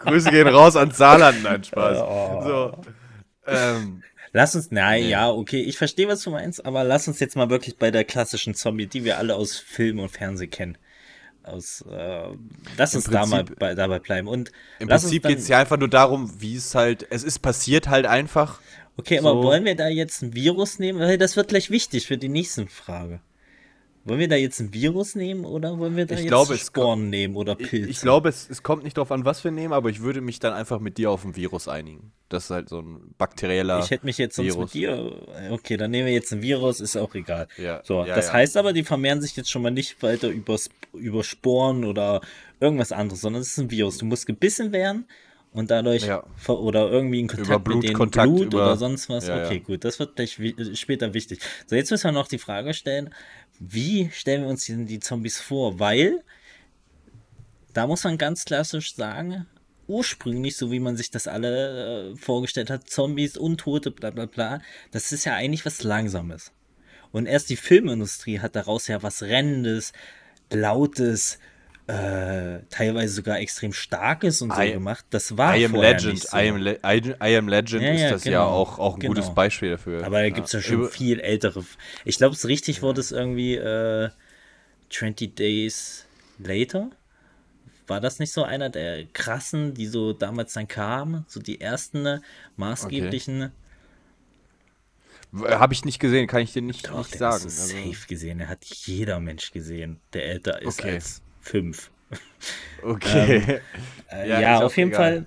Grüße 0.00 0.30
gehen 0.30 0.48
raus 0.48 0.76
ans 0.76 0.96
Saarland, 0.96 1.42
nein, 1.42 1.64
Spaß. 1.64 1.98
Oh. 1.98 2.42
So. 2.42 2.80
Ähm, 3.46 4.02
Lass 4.32 4.54
uns, 4.54 4.70
nein, 4.70 5.08
ja, 5.08 5.28
okay, 5.28 5.60
ich 5.60 5.76
verstehe, 5.76 6.06
was 6.06 6.22
du 6.22 6.30
meinst, 6.30 6.64
aber 6.64 6.84
lass 6.84 7.08
uns 7.08 7.18
jetzt 7.18 7.34
mal 7.34 7.50
wirklich 7.50 7.78
bei 7.78 7.90
der 7.90 8.04
klassischen 8.04 8.54
Zombie, 8.54 8.86
die 8.86 9.04
wir 9.04 9.18
alle 9.18 9.34
aus 9.34 9.58
Film 9.58 9.98
und 9.98 10.10
Fernsehen 10.10 10.50
kennen. 10.50 10.78
Aus, 11.50 11.84
äh, 11.90 12.22
lass 12.78 12.94
Im 12.94 12.98
uns 12.98 13.10
da 13.10 13.26
mal 13.26 13.44
Prinzip- 13.44 13.58
bei, 13.58 13.74
dabei 13.74 13.98
bleiben. 13.98 14.28
Und 14.28 14.52
Im 14.78 14.88
Prinzip 14.88 15.24
geht 15.26 15.38
es 15.38 15.48
ja 15.48 15.58
einfach 15.58 15.78
nur 15.78 15.88
darum, 15.88 16.32
wie 16.40 16.54
es 16.56 16.74
halt, 16.74 17.06
es 17.10 17.22
ist 17.24 17.40
passiert 17.40 17.88
halt 17.88 18.06
einfach. 18.06 18.60
Okay, 18.96 19.18
aber 19.18 19.32
So. 19.32 19.42
wollen 19.44 19.64
wir 19.64 19.74
da 19.76 19.88
jetzt 19.88 20.22
ein 20.22 20.34
Virus 20.34 20.78
nehmen? 20.78 21.18
Das 21.18 21.36
wird 21.36 21.48
gleich 21.48 21.70
wichtig 21.70 22.06
für 22.06 22.18
die 22.18 22.28
nächste 22.28 22.66
Frage. 22.66 23.20
Wollen 24.04 24.18
wir 24.18 24.28
da 24.28 24.36
jetzt 24.36 24.58
ein 24.60 24.72
Virus 24.72 25.14
nehmen 25.14 25.44
oder 25.44 25.78
wollen 25.78 25.94
wir 25.94 26.06
da 26.06 26.14
Ich 26.14 26.20
jetzt 26.22 26.28
glaube, 26.28 26.54
es 26.54 26.66
Sporen 26.66 27.10
nehmen 27.10 27.36
oder 27.36 27.54
Ich, 27.60 27.68
Pilze? 27.68 27.90
ich 27.90 28.00
glaube, 28.00 28.30
es, 28.30 28.48
es 28.48 28.62
kommt 28.62 28.82
nicht 28.82 28.96
darauf 28.96 29.12
an, 29.12 29.26
was 29.26 29.44
wir 29.44 29.50
nehmen, 29.50 29.74
aber 29.74 29.90
ich 29.90 30.00
würde 30.00 30.22
mich 30.22 30.38
dann 30.38 30.54
einfach 30.54 30.80
mit 30.80 30.96
dir 30.96 31.10
auf 31.10 31.24
ein 31.24 31.36
Virus 31.36 31.68
einigen. 31.68 32.12
Das 32.30 32.44
ist 32.44 32.50
halt 32.50 32.70
so 32.70 32.80
ein 32.80 33.14
bakterieller. 33.18 33.80
Ich 33.80 33.90
hätte 33.90 34.06
mich 34.06 34.16
jetzt 34.16 34.36
sonst 34.36 34.54
Virus. 34.54 34.72
mit 34.72 34.82
dir. 34.82 35.12
Okay, 35.50 35.76
dann 35.76 35.90
nehmen 35.90 36.06
wir 36.06 36.14
jetzt 36.14 36.32
ein 36.32 36.40
Virus, 36.40 36.80
ist 36.80 36.96
auch 36.96 37.14
egal. 37.14 37.46
Ja, 37.58 37.82
so, 37.84 38.04
ja, 38.04 38.14
das 38.14 38.28
ja. 38.28 38.32
heißt 38.34 38.56
aber, 38.56 38.72
die 38.72 38.84
vermehren 38.84 39.20
sich 39.20 39.36
jetzt 39.36 39.50
schon 39.50 39.60
mal 39.62 39.70
nicht 39.70 40.02
weiter 40.02 40.28
über, 40.28 40.56
über 40.94 41.22
Sporen 41.22 41.84
oder 41.84 42.22
irgendwas 42.58 42.92
anderes, 42.92 43.20
sondern 43.20 43.42
es 43.42 43.48
ist 43.48 43.58
ein 43.58 43.70
Virus. 43.70 43.98
Du 43.98 44.06
musst 44.06 44.26
gebissen 44.26 44.72
werden 44.72 45.06
und 45.52 45.70
dadurch 45.70 46.06
Ja. 46.06 46.22
oder 46.46 46.90
irgendwie 46.90 47.20
in 47.20 47.26
Kontakt 47.26 47.66
mit 47.66 47.74
dem 47.74 47.80
Blutkontakt, 47.80 48.28
Blut 48.28 48.42
über- 48.54 48.62
oder 48.64 48.76
sonst 48.76 49.08
was. 49.08 49.26
Ja, 49.26 49.44
okay, 49.44 49.56
ja. 49.56 49.60
gut, 49.60 49.84
das 49.84 49.98
wird 49.98 50.14
gleich 50.14 50.38
später 50.74 51.12
wichtig. 51.12 51.40
So, 51.66 51.74
jetzt 51.74 51.90
müssen 51.90 52.04
wir 52.04 52.12
noch 52.12 52.28
die 52.28 52.38
Frage 52.38 52.72
stellen, 52.72 53.10
wie 53.60 54.10
stellen 54.10 54.42
wir 54.42 54.48
uns 54.48 54.64
die 54.64 55.00
Zombies 55.00 55.38
vor? 55.38 55.78
Weil 55.78 56.24
da 57.72 57.86
muss 57.86 58.04
man 58.04 58.18
ganz 58.18 58.44
klassisch 58.44 58.94
sagen, 58.94 59.46
ursprünglich, 59.86 60.56
so 60.56 60.70
wie 60.72 60.80
man 60.80 60.96
sich 60.96 61.10
das 61.10 61.28
alle 61.28 62.12
äh, 62.12 62.16
vorgestellt 62.16 62.70
hat, 62.70 62.88
Zombies, 62.88 63.36
Untote, 63.36 63.90
bla 63.90 64.10
bla 64.10 64.26
bla, 64.26 64.62
das 64.90 65.12
ist 65.12 65.24
ja 65.24 65.34
eigentlich 65.34 65.66
was 65.66 65.82
Langsames. 65.82 66.52
Und 67.12 67.26
erst 67.26 67.50
die 67.50 67.56
Filmindustrie 67.56 68.40
hat 68.40 68.56
daraus 68.56 68.88
ja 68.88 69.02
was 69.02 69.22
Rennendes, 69.22 69.92
Lautes, 70.50 71.38
äh, 71.90 72.60
teilweise 72.70 73.14
sogar 73.14 73.40
extrem 73.40 73.72
Starkes 73.72 74.42
und 74.42 74.52
so 74.54 74.60
I- 74.60 74.72
gemacht. 74.72 75.04
Das 75.10 75.36
war 75.36 75.56
I 75.56 75.64
am 75.64 75.74
Legend. 75.74 76.14
nicht 76.14 76.28
so. 76.28 76.36
I, 76.36 76.48
am 76.48 76.56
Le 76.56 76.78
I, 76.84 77.14
I 77.22 77.36
am 77.36 77.48
Legend 77.48 77.82
Ja, 77.82 77.92
ist 77.92 78.00
ja, 78.02 78.10
das 78.10 78.24
ja 78.24 78.30
genau. 78.42 78.48
auch, 78.48 78.78
auch 78.78 78.94
ein 78.94 79.00
gutes 79.06 79.24
Genau. 79.26 79.34
Beispiel 79.34 79.70
dafür. 79.72 80.04
Aber 80.04 80.20
da 80.22 80.30
gibt 80.30 80.46
es 80.46 80.52
ja 80.52 80.60
schon 80.60 80.80
Über- 80.80 80.88
viel 80.88 81.18
ältere. 81.20 81.64
Ich 82.04 82.16
glaube, 82.18 82.34
es 82.34 82.46
richtig 82.46 82.82
wurde 82.82 83.00
es 83.00 83.10
irgendwie 83.12 83.56
äh, 83.56 84.10
20 84.90 85.34
Days 85.36 86.06
Later. 86.38 86.90
War 87.86 88.00
das 88.00 88.20
nicht 88.20 88.32
so 88.32 88.44
einer 88.44 88.70
der 88.70 89.04
krassen, 89.06 89.74
die 89.74 89.86
so 89.86 90.12
damals 90.12 90.52
dann 90.52 90.68
kamen? 90.68 91.24
So 91.28 91.40
die 91.40 91.60
ersten 91.60 92.06
äh, 92.06 92.20
maßgeblichen. 92.56 93.50
Habe 95.44 95.74
ich 95.74 95.84
nicht 95.84 95.98
gesehen, 96.00 96.26
kann 96.26 96.40
ich 96.42 96.52
dir 96.52 96.62
nicht, 96.62 96.88
Doch, 96.88 96.98
nicht 96.98 97.16
sagen. 97.18 97.46
ist 97.46 97.60
Also, 97.60 97.74
safe 97.76 98.06
gesehen. 98.08 98.38
Der 98.38 98.48
hat 98.48 98.64
jeder 98.64 99.20
Mensch 99.20 99.52
gesehen, 99.52 100.00
der 100.12 100.26
älter 100.26 100.60
ist 100.62 100.80
Okay. 100.80 100.94
als 100.94 101.22
fünf. 101.40 101.90
okay. 102.82 103.42
Äh, 103.46 103.60
Ja, 104.28 104.40
ja, 104.40 104.60
auf 104.62 104.76
jeden 104.76 104.90
egal. 104.90 105.26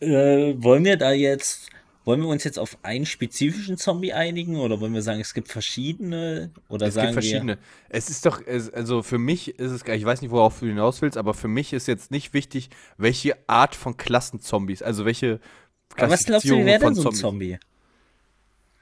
Fall. 0.00 0.08
Äh, 0.08 0.54
wollen 0.62 0.84
wir 0.84 0.96
da 0.96 1.12
jetzt, 1.12 1.68
wollen 2.06 2.20
wir 2.20 2.28
uns 2.28 2.42
jetzt 2.44 2.58
auf 2.58 2.78
einen 2.82 3.04
spezifischen 3.04 3.76
Zombie 3.76 4.12
einigen 4.14 4.56
oder 4.56 4.80
wollen 4.80 4.94
wir 4.94 5.02
sagen, 5.02 5.20
es 5.20 5.34
gibt 5.34 5.48
verschiedene? 5.48 6.50
Oder 6.68 6.86
es 6.86 6.94
sagen 6.94 7.08
gibt 7.08 7.14
verschiedene. 7.14 7.58
Es 7.90 8.08
ist 8.08 8.24
doch, 8.24 8.40
es, 8.46 8.72
also 8.72 9.02
für 9.02 9.18
mich 9.18 9.58
ist 9.58 9.72
es, 9.72 9.84
gar- 9.84 9.94
ich 9.94 10.04
weiß 10.06 10.22
nicht, 10.22 10.30
worauf 10.30 10.58
du 10.60 10.66
hinaus 10.66 11.02
willst, 11.02 11.18
aber 11.18 11.34
für 11.34 11.48
mich 11.48 11.72
ist 11.74 11.86
jetzt 11.86 12.10
nicht 12.10 12.32
wichtig, 12.32 12.70
welche 12.96 13.36
Art 13.46 13.74
von 13.74 13.96
Klassenzombies, 13.96 14.82
also 14.82 15.04
welche 15.04 15.40
wir. 15.96 16.02
Aber 16.04 16.12
was 16.12 16.24
glaubst 16.24 16.46
du, 16.46 16.56
wie 16.56 16.62
Klassifizierung 16.62 16.66
wäre 16.66 16.84
denn 16.84 16.94
so 16.94 17.08
ein. 17.10 17.14
Zombie? 17.14 17.58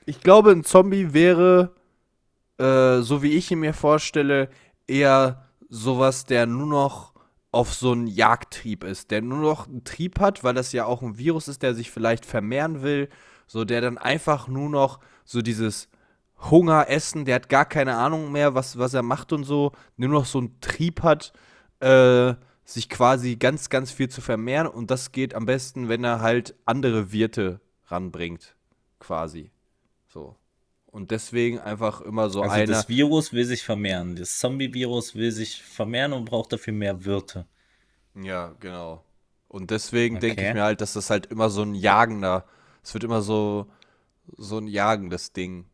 Ich 0.07 0.21
glaube, 0.21 0.51
ein 0.53 0.65
Zombie 0.65 1.13
wäre, 1.13 1.75
äh, 2.59 3.01
so 3.03 3.23
wie 3.23 3.33
ich 3.33 3.51
ihn 3.51 3.61
mir 3.61 3.75
vorstelle, 3.75 4.49
eher 4.87 5.49
sowas, 5.73 6.27
der 6.27 6.47
nur 6.47 6.67
noch 6.67 7.15
auf 7.51 7.73
so 7.73 7.93
einen 7.93 8.07
Jagdtrieb 8.07 8.85
ist, 8.85 9.11
der 9.11 9.23
nur 9.23 9.39
noch 9.39 9.67
einen 9.67 9.85
Trieb 9.85 10.21
hat, 10.21 10.45
weil 10.45 10.55
das 10.55 10.73
ja 10.73 10.85
auch 10.85 11.01
ein 11.01 11.17
Virus 11.17 11.49
ist, 11.49 11.63
der 11.63 11.75
sich 11.75 11.91
vielleicht 11.91 12.27
vermehren 12.27 12.83
will, 12.83 13.09
so 13.47 13.65
der 13.65 13.81
dann 13.81 13.97
einfach 13.97 14.49
nur 14.49 14.69
noch 14.69 15.01
so 15.25 15.41
dieses 15.41 15.89
Hunger, 16.51 16.89
Essen, 16.89 17.25
der 17.25 17.37
hat 17.37 17.49
gar 17.49 17.65
keine 17.65 17.97
Ahnung 17.97 18.33
mehr, 18.33 18.55
was, 18.55 18.79
was 18.79 18.93
er 18.93 19.03
macht 19.03 19.33
und 19.33 19.45
so, 19.45 19.73
nur 19.97 20.11
noch 20.11 20.27
so 20.27 20.39
einen 20.39 20.61
Trieb 20.61 21.03
hat, 21.03 21.33
äh, 21.81 22.35
sich 22.65 22.91
quasi 22.91 23.37
ganz, 23.37 23.71
ganz 23.71 23.91
viel 23.91 24.11
zu 24.11 24.21
vermehren 24.21 24.67
und 24.67 24.91
das 24.91 25.11
geht 25.11 25.35
am 25.35 25.47
besten, 25.47 25.89
wenn 25.89 26.05
er 26.05 26.21
halt 26.21 26.55
andere 26.67 27.13
Wirte 27.13 27.61
ranbringt, 27.87 28.57
quasi. 28.99 29.51
So. 30.09 30.37
Und 30.93 31.11
deswegen 31.11 31.59
einfach 31.59 32.01
immer 32.03 32.31
so 32.31 32.45
Also 32.45 32.61
einer. 32.61 32.63
das 32.63 32.91
Virus 32.91 33.33
will 33.33 33.47
sich 33.47 33.63
vermehren. 33.63 34.17
Das 34.17 34.37
Zombie-Virus 34.37 35.15
will 35.15 35.33
sich 35.33 35.63
vermehren 35.63 36.13
und 36.13 36.27
braucht 36.27 36.53
dafür 36.53 36.75
mehr 36.75 37.07
Wirte. 37.07 37.47
Ja, 38.15 38.55
genau. 38.61 39.05
Und 39.49 39.71
deswegen 39.71 40.19
denke 40.21 40.43
ich 40.43 40.49
Okay. 40.49 40.53
mir 40.53 40.63
halt, 40.65 40.81
dass 40.81 40.95
das 40.95 41.11
halt 41.11 41.27
immer 41.27 41.51
so 41.51 41.63
ein 41.63 41.75
jagender, 41.75 42.47
es 42.83 42.95
wird 42.95 43.05
immer 43.05 43.23
so, 43.23 43.67
so 44.37 44.59
ein 44.59 44.69
jagendes 44.69 45.33
Ding. 45.33 45.67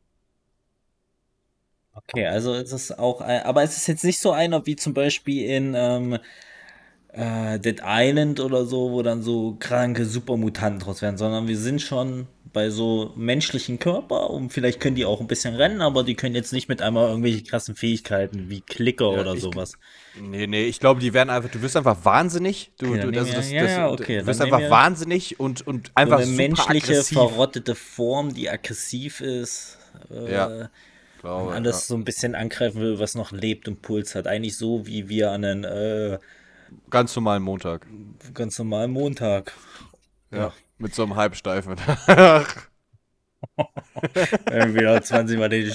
Okay, 1.94 2.26
also 2.26 2.54
es 2.54 2.72
ist 2.72 2.98
auch, 2.98 3.20
ein- 3.20 3.42
aber 3.42 3.62
es 3.62 3.76
ist 3.76 3.87
jetzt 3.88 4.04
nicht 4.04 4.20
so 4.20 4.30
einer 4.32 4.64
wie 4.66 4.76
zum 4.76 4.94
Beispiel 4.94 5.44
in 5.50 5.75
ähm, 5.76 6.18
äh, 7.10 7.58
Dead 7.60 7.80
Island 7.84 8.40
oder 8.40 8.66
so, 8.66 8.92
wo 8.92 9.02
dann 9.02 9.22
so 9.22 9.56
kranke 9.58 10.04
Supermutanten 10.06 10.80
draus 10.80 11.02
werden, 11.02 11.18
sondern 11.18 11.48
wir 11.48 11.58
sind 11.58 11.82
schon 11.82 12.28
bei 12.52 12.70
so 12.70 13.12
menschlichen 13.16 13.78
Körper 13.78 14.30
und 14.30 14.50
vielleicht 14.52 14.80
können 14.80 14.96
die 14.96 15.04
auch 15.04 15.20
ein 15.20 15.26
bisschen 15.26 15.54
rennen, 15.54 15.80
aber 15.82 16.02
die 16.04 16.14
können 16.14 16.34
jetzt 16.34 16.52
nicht 16.52 16.68
mit 16.68 16.80
einmal 16.82 17.08
irgendwelche 17.08 17.42
krassen 17.42 17.74
Fähigkeiten 17.74 18.48
wie 18.48 18.60
Klicker 18.60 19.12
Ja, 19.12 19.20
oder 19.20 19.34
ich- 19.34 19.40
sowas. 19.42 19.74
Nee, 20.20 20.46
nee, 20.46 20.64
ich 20.64 20.80
glaube, 20.80 21.00
die 21.00 21.12
werden 21.14 21.30
einfach, 21.30 21.50
du 21.50 21.60
wirst 21.62 21.76
einfach 21.76 22.04
wahnsinnig. 22.04 22.72
Du, 22.78 22.86
Okay, 22.88 22.96
dann 22.98 23.06
du, 23.06 23.10
nehmen 23.12 23.26
wir- 23.26 23.34
das, 23.34 23.50
ja, 23.50 23.62
das, 23.62 23.70
ja, 23.72 23.90
okay, 23.90 24.18
du 24.20 24.26
wirst 24.26 24.40
einfach 24.40 24.58
wir- 24.60 24.70
wahnsinnig 24.70 25.38
und, 25.38 25.66
und 25.66 25.86
So 25.88 25.92
einfach 25.94 26.16
eine 26.18 26.26
super 26.26 26.36
menschliche, 26.36 26.86
aggressiv. 26.92 27.18
verrottete 27.18 27.74
Form, 27.74 28.34
die 28.34 28.48
aggressiv 28.50 29.20
ist. 29.20 29.78
Äh, 30.10 30.32
Ja, 30.32 30.70
glaube, 31.20 31.48
und 31.48 31.54
alles 31.54 31.86
so 31.86 31.94
ein 31.94 32.04
bisschen 32.04 32.34
angreifen 32.34 32.80
will, 32.80 32.98
was 32.98 33.14
noch 33.14 33.32
lebt 33.32 33.68
und 33.68 33.82
Puls 33.82 34.14
hat. 34.14 34.26
Eigentlich 34.26 34.56
so, 34.56 34.86
wie 34.86 35.08
wir 35.08 35.30
an 35.32 35.44
einem 35.44 35.64
äh. 35.64 36.18
Ganz 36.90 37.14
normalen 37.16 37.42
Montag. 37.42 37.86
ganz 38.34 38.58
normalen 38.58 38.90
Montag. 38.90 39.52
Ja. 40.30 40.52
Mit 40.78 40.94
so 40.94 41.02
einem 41.02 41.16
Halbsteifen. 41.16 41.76
Irgendwie 44.50 44.82
noch 44.82 45.00
20 45.00 45.38
Mal 45.38 45.49
den, 45.49 45.73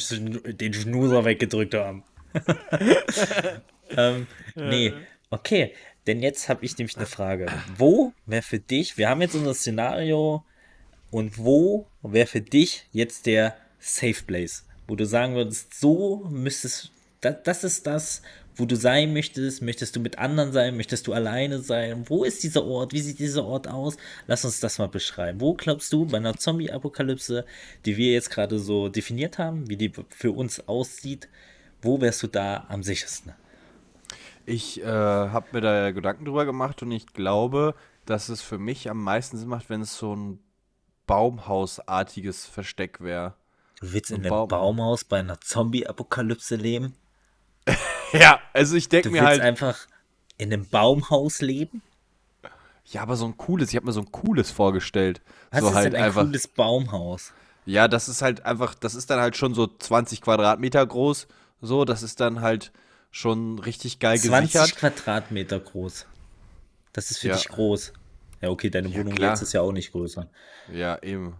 den 0.57 0.73
Schnuser 0.73 1.25
weggedrückt 1.25 1.75
haben. 1.75 2.03
ähm, 3.97 4.27
nee, 4.55 4.93
okay. 5.29 5.73
Denn 6.07 6.21
jetzt 6.21 6.49
habe 6.49 6.65
ich 6.65 6.77
nämlich 6.77 6.97
eine 6.97 7.05
Frage. 7.05 7.47
Wo 7.77 8.13
wäre 8.25 8.41
für 8.41 8.59
dich, 8.59 8.97
wir 8.97 9.09
haben 9.09 9.21
jetzt 9.21 9.35
unser 9.35 9.53
Szenario, 9.53 10.43
und 11.13 11.37
wo 11.37 11.85
wäre 12.01 12.25
für 12.25 12.41
dich 12.41 12.87
jetzt 12.91 13.27
der 13.27 13.55
Safe 13.77 14.23
Place? 14.25 14.65
Wo 14.87 14.95
du 14.95 15.05
sagen 15.05 15.35
würdest, 15.35 15.79
so 15.79 16.25
müsstest, 16.27 16.91
das, 17.21 17.35
das 17.43 17.63
ist 17.63 17.85
das, 17.85 18.23
wo 18.55 18.65
du 18.65 18.75
sein 18.75 19.13
möchtest. 19.13 19.61
Möchtest 19.61 19.95
du 19.95 19.99
mit 19.99 20.17
anderen 20.19 20.51
sein? 20.51 20.75
Möchtest 20.77 21.07
du 21.07 21.13
alleine 21.13 21.59
sein? 21.59 22.03
Wo 22.07 22.23
ist 22.23 22.43
dieser 22.43 22.63
Ort? 22.65 22.93
Wie 22.93 22.99
sieht 23.01 23.19
dieser 23.19 23.45
Ort 23.45 23.67
aus? 23.67 23.97
Lass 24.27 24.45
uns 24.45 24.59
das 24.59 24.77
mal 24.79 24.87
beschreiben. 24.87 25.41
Wo 25.41 25.53
glaubst 25.53 25.91
du 25.93 26.05
bei 26.05 26.17
einer 26.17 26.35
Zombie-Apokalypse, 26.35 27.45
die 27.85 27.97
wir 27.97 28.11
jetzt 28.13 28.29
gerade 28.29 28.59
so 28.59 28.89
definiert 28.89 29.37
haben, 29.37 29.69
wie 29.69 29.77
die 29.77 29.91
für 30.09 30.31
uns 30.31 30.67
aussieht, 30.67 31.27
wo 31.81 31.99
wärst 32.01 32.23
du 32.23 32.27
da 32.27 32.65
am 32.69 32.83
sichersten? 32.83 33.33
Ich 34.45 34.81
äh, 34.81 34.85
habe 34.85 35.45
mir 35.53 35.61
da 35.61 35.91
Gedanken 35.91 36.25
drüber 36.25 36.45
gemacht 36.45 36.81
und 36.83 36.91
ich 36.91 37.07
glaube, 37.13 37.75
dass 38.05 38.27
es 38.29 38.41
für 38.41 38.57
mich 38.57 38.89
am 38.89 39.01
meisten 39.01 39.37
Sinn 39.37 39.47
macht, 39.47 39.69
wenn 39.69 39.81
es 39.81 39.97
so 39.97 40.15
ein 40.15 40.39
Baumhausartiges 41.07 42.45
Versteck 42.45 43.01
wäre. 43.01 43.35
Du 43.79 43.93
willst 43.93 44.11
in 44.11 44.17
Ein 44.17 44.21
einem 44.25 44.29
Baum- 44.29 44.47
Baumhaus 44.49 45.03
bei 45.03 45.19
einer 45.19 45.39
Zombie-Apokalypse 45.41 46.55
leben? 46.55 46.95
Ja, 48.13 48.39
also 48.53 48.75
ich 48.75 48.89
denke 48.89 49.09
mir 49.09 49.21
willst 49.21 49.27
halt, 49.27 49.41
einfach 49.41 49.87
in 50.37 50.53
einem 50.53 50.67
Baumhaus 50.67 51.41
leben? 51.41 51.81
ja, 52.85 53.01
aber 53.01 53.15
so 53.15 53.25
ein 53.25 53.37
cooles, 53.37 53.69
ich 53.69 53.75
habe 53.75 53.85
mir 53.85 53.91
so 53.93 54.01
ein 54.01 54.11
cooles 54.11 54.51
vorgestellt. 54.51 55.21
Was 55.51 55.61
so 55.61 55.67
ist 55.69 55.73
halt 55.75 55.85
denn 55.93 55.95
ein 55.95 56.03
einfach. 56.05 56.23
cooles 56.25 56.47
Baumhaus? 56.47 57.31
Ja, 57.65 57.87
das 57.87 58.09
ist 58.09 58.21
halt 58.21 58.45
einfach, 58.45 58.75
das 58.75 58.93
ist 58.93 59.09
dann 59.09 59.19
halt 59.19 59.37
schon 59.37 59.53
so 59.53 59.67
20 59.67 60.21
Quadratmeter 60.21 60.85
groß. 60.85 61.27
So, 61.61 61.85
das 61.85 62.03
ist 62.03 62.19
dann 62.19 62.41
halt 62.41 62.71
schon 63.09 63.57
richtig 63.59 63.99
geil 63.99 64.19
20 64.19 64.51
gesichert. 64.51 64.75
Quadratmeter 64.75 65.59
groß. 65.59 66.05
Das 66.91 67.09
ist 67.09 67.19
für 67.19 67.29
Ja. 67.29 67.35
dich 67.35 67.47
groß. 67.47 67.93
Ja, 68.41 68.49
okay, 68.49 68.69
deine 68.69 68.89
Ja, 68.89 68.99
Wohnung 68.99 69.15
klar. 69.15 69.31
jetzt 69.31 69.41
ist 69.41 69.53
ja 69.53 69.61
auch 69.61 69.71
nicht 69.71 69.93
größer. 69.93 70.27
Ja, 70.73 71.01
eben. 71.01 71.35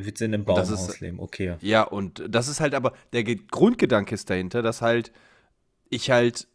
Du 0.00 0.06
willst 0.06 0.22
in 0.22 0.34
einem 0.34 0.44
Baumhaus 0.44 0.70
ist- 0.70 1.00
leben, 1.00 1.20
okay. 1.20 1.56
Ja, 1.60 1.82
und 1.82 2.24
das 2.28 2.48
ist 2.48 2.60
halt 2.60 2.74
aber, 2.74 2.92
der 3.12 3.24
Ge- 3.24 3.40
Grundgedanke 3.50 4.14
ist 4.14 4.30
dahinter, 4.30 4.62
dass 4.62 4.80
halt 4.82 5.12
ich 5.88 6.10
halt, 6.10 6.48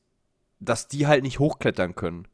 dass 0.59 0.87
die 0.87 1.07
halt 1.07 1.23
nicht 1.23 1.39
hochklettern 1.39 1.95
können. 1.95 2.27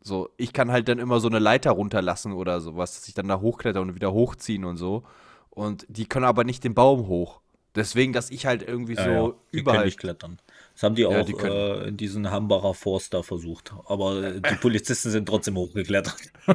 So, 0.00 0.30
ich 0.36 0.52
kann 0.52 0.70
halt 0.70 0.88
dann 0.88 0.98
immer 0.98 1.18
so 1.20 1.28
eine 1.28 1.38
Leiter 1.38 1.70
runterlassen 1.72 2.32
oder 2.32 2.60
sowas, 2.60 2.94
dass 2.94 3.08
ich 3.08 3.14
dann 3.14 3.28
da 3.28 3.40
hochkletter 3.40 3.80
und 3.80 3.94
wieder 3.94 4.12
hochziehen 4.12 4.64
und 4.64 4.76
so. 4.76 5.04
Und 5.50 5.86
die 5.88 6.06
können 6.06 6.24
aber 6.26 6.44
nicht 6.44 6.62
den 6.64 6.74
Baum 6.74 7.06
hoch. 7.08 7.40
Deswegen, 7.74 8.12
dass 8.12 8.30
ich 8.30 8.46
halt 8.46 8.62
irgendwie 8.62 8.94
Ja, 8.94 9.04
so 9.04 9.10
ja, 9.10 9.22
die 9.22 9.30
können 9.30 9.60
überall. 9.60 9.84
nicht 9.86 9.98
klettern. 9.98 10.38
Das 10.74 10.82
haben 10.82 10.96
die 10.96 11.02
Ja, 11.02 11.20
auch 11.20 11.24
die 11.24 11.34
äh, 11.34 11.88
in 11.88 11.96
diesen 11.96 12.30
Hambacher 12.30 12.74
Forst 12.74 13.14
da 13.14 13.22
versucht. 13.22 13.72
Aber 13.86 14.22
äh, 14.22 14.40
die 14.40 14.54
Polizisten 14.60 15.10
sind 15.10 15.26
trotzdem 15.26 15.56
hochgeklettert. 15.56 16.16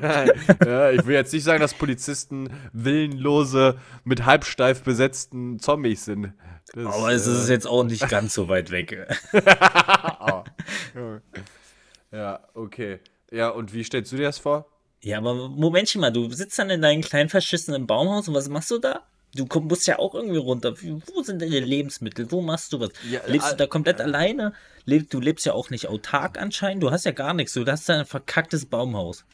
ja, 0.65 0.91
ich 0.91 1.05
will 1.05 1.15
jetzt 1.15 1.33
nicht 1.33 1.43
sagen, 1.43 1.61
dass 1.61 1.73
Polizisten 1.73 2.49
willenlose, 2.73 3.79
mit 4.03 4.25
halbsteif 4.25 4.83
besetzten 4.83 5.59
Zombies 5.59 6.05
sind. 6.05 6.33
Das, 6.73 6.85
Aber 6.85 7.11
es 7.11 7.27
äh, 7.27 7.31
ist 7.31 7.49
jetzt 7.49 7.65
auch 7.65 7.83
nicht 7.83 8.07
ganz 8.09 8.33
so 8.33 8.47
weit 8.49 8.71
weg. 8.71 9.07
Ja, 12.11 12.39
okay. 12.55 12.99
Ja, 13.31 13.49
und 13.49 13.71
wie 13.71 13.83
stellst 13.83 14.11
du 14.11 14.15
dir 14.17 14.23
das 14.23 14.39
vor? 14.39 14.65
Ja, 15.01 15.19
aber 15.19 15.35
Momentchen 15.49 16.01
mal, 16.01 16.11
du 16.11 16.29
sitzt 16.31 16.57
dann 16.57 16.71
in 16.71 16.81
deinem 16.81 17.01
kleinen 17.01 17.29
verschissenen 17.29 17.85
Baumhaus 17.85 18.27
und 18.27 18.33
was 18.33 18.49
machst 18.49 18.71
du 18.71 18.79
da? 18.79 19.01
Du 19.36 19.45
komm- 19.45 19.67
musst 19.67 19.86
ja 19.86 20.00
auch 20.00 20.15
irgendwie 20.15 20.38
runter. 20.38 20.74
Wo 20.81 21.21
sind 21.21 21.41
deine 21.41 21.59
Lebensmittel? 21.59 22.31
Wo 22.31 22.41
machst 22.41 22.74
du 22.74 22.79
was? 22.79 22.89
Ja, 23.09 23.21
lebst 23.27 23.50
du 23.50 23.53
äh, 23.53 23.57
da 23.57 23.67
komplett 23.67 24.01
alleine? 24.01 24.53
Leb, 24.86 25.09
du 25.12 25.19
lebst 25.19 25.45
ja 25.45 25.53
auch 25.53 25.69
nicht 25.69 25.88
autark 25.88 26.39
anscheinend. 26.41 26.81
Du 26.81 26.89
hast 26.89 27.05
ja 27.05 27.12
gar 27.12 27.33
nichts. 27.36 27.53
Du 27.53 27.63
hast 27.65 27.88
ja 27.89 28.00
ein 28.00 28.05
verkacktes 28.05 28.65
Baumhaus. 28.65 29.25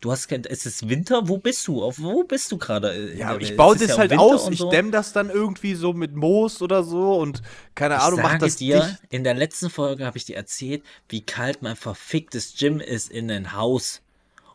Du 0.00 0.12
hast 0.12 0.28
kein. 0.28 0.44
Es 0.44 0.66
ist 0.66 0.88
Winter. 0.90 1.28
Wo 1.28 1.38
bist 1.38 1.66
du? 1.66 1.82
Auf 1.82 1.98
wo 1.98 2.24
bist 2.24 2.52
du 2.52 2.58
gerade? 2.58 2.92
Äh, 2.92 3.16
Ja, 3.18 3.36
ich 3.38 3.56
baue 3.56 3.74
das 3.74 3.88
ja 3.88 3.96
halt 3.96 4.10
Winter 4.10 4.22
aus, 4.22 4.46
und 4.46 4.52
ich 4.52 4.58
so. 4.58 4.70
dämm 4.70 4.92
das 4.92 5.14
dann 5.14 5.30
irgendwie 5.30 5.74
so 5.74 5.94
mit 5.94 6.14
Moos 6.14 6.60
oder 6.60 6.84
so 6.84 7.18
und 7.18 7.42
keine 7.74 7.94
Ich 7.96 8.00
Ahnung, 8.02 8.20
mach 8.22 8.38
das 8.38 8.56
dir, 8.56 8.80
dicht. 8.82 8.98
in 9.08 9.24
der 9.24 9.34
letzten 9.34 9.70
Folge 9.70 10.04
habe 10.04 10.18
ich 10.18 10.26
dir 10.26 10.36
erzählt, 10.36 10.82
wie 11.08 11.22
kalt 11.22 11.62
mein 11.62 11.74
verficktes 11.74 12.54
Gym 12.56 12.80
ist 12.80 13.10
in 13.10 13.30
ein 13.30 13.54
Haus. 13.54 14.02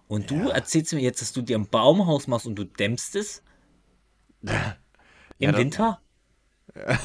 Und 0.07 0.29
du 0.29 0.49
erzählst 0.49 0.93
mir 0.93 1.01
jetzt, 1.01 1.21
dass 1.21 1.33
du 1.33 1.41
dir 1.41 1.57
ein 1.57 1.67
Baumhaus 1.67 2.27
machst 2.27 2.45
und 2.45 2.55
du 2.55 2.63
dämmst 2.63 3.15
es? 3.15 3.41
Im 5.43 5.51
dann- 5.51 5.59
Winter? 5.61 6.01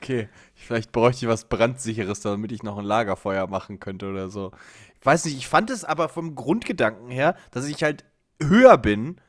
Okay, 0.00 0.28
vielleicht 0.54 0.92
bräuchte 0.92 1.24
ich 1.26 1.28
was 1.28 1.48
brandsicheres, 1.48 2.20
damit 2.20 2.52
ich 2.52 2.62
noch 2.62 2.78
ein 2.78 2.84
Lagerfeuer 2.84 3.48
machen 3.48 3.80
könnte 3.80 4.08
oder 4.08 4.28
so. 4.30 4.52
Ich 5.00 5.04
weiß 5.04 5.24
nicht, 5.24 5.36
ich 5.36 5.48
fand 5.48 5.70
es 5.70 5.84
aber 5.84 6.08
vom 6.08 6.36
Grundgedanken 6.36 7.10
her, 7.10 7.36
dass 7.50 7.66
ich 7.66 7.82
halt 7.82 8.04
höher 8.40 8.78
bin, 8.78 9.20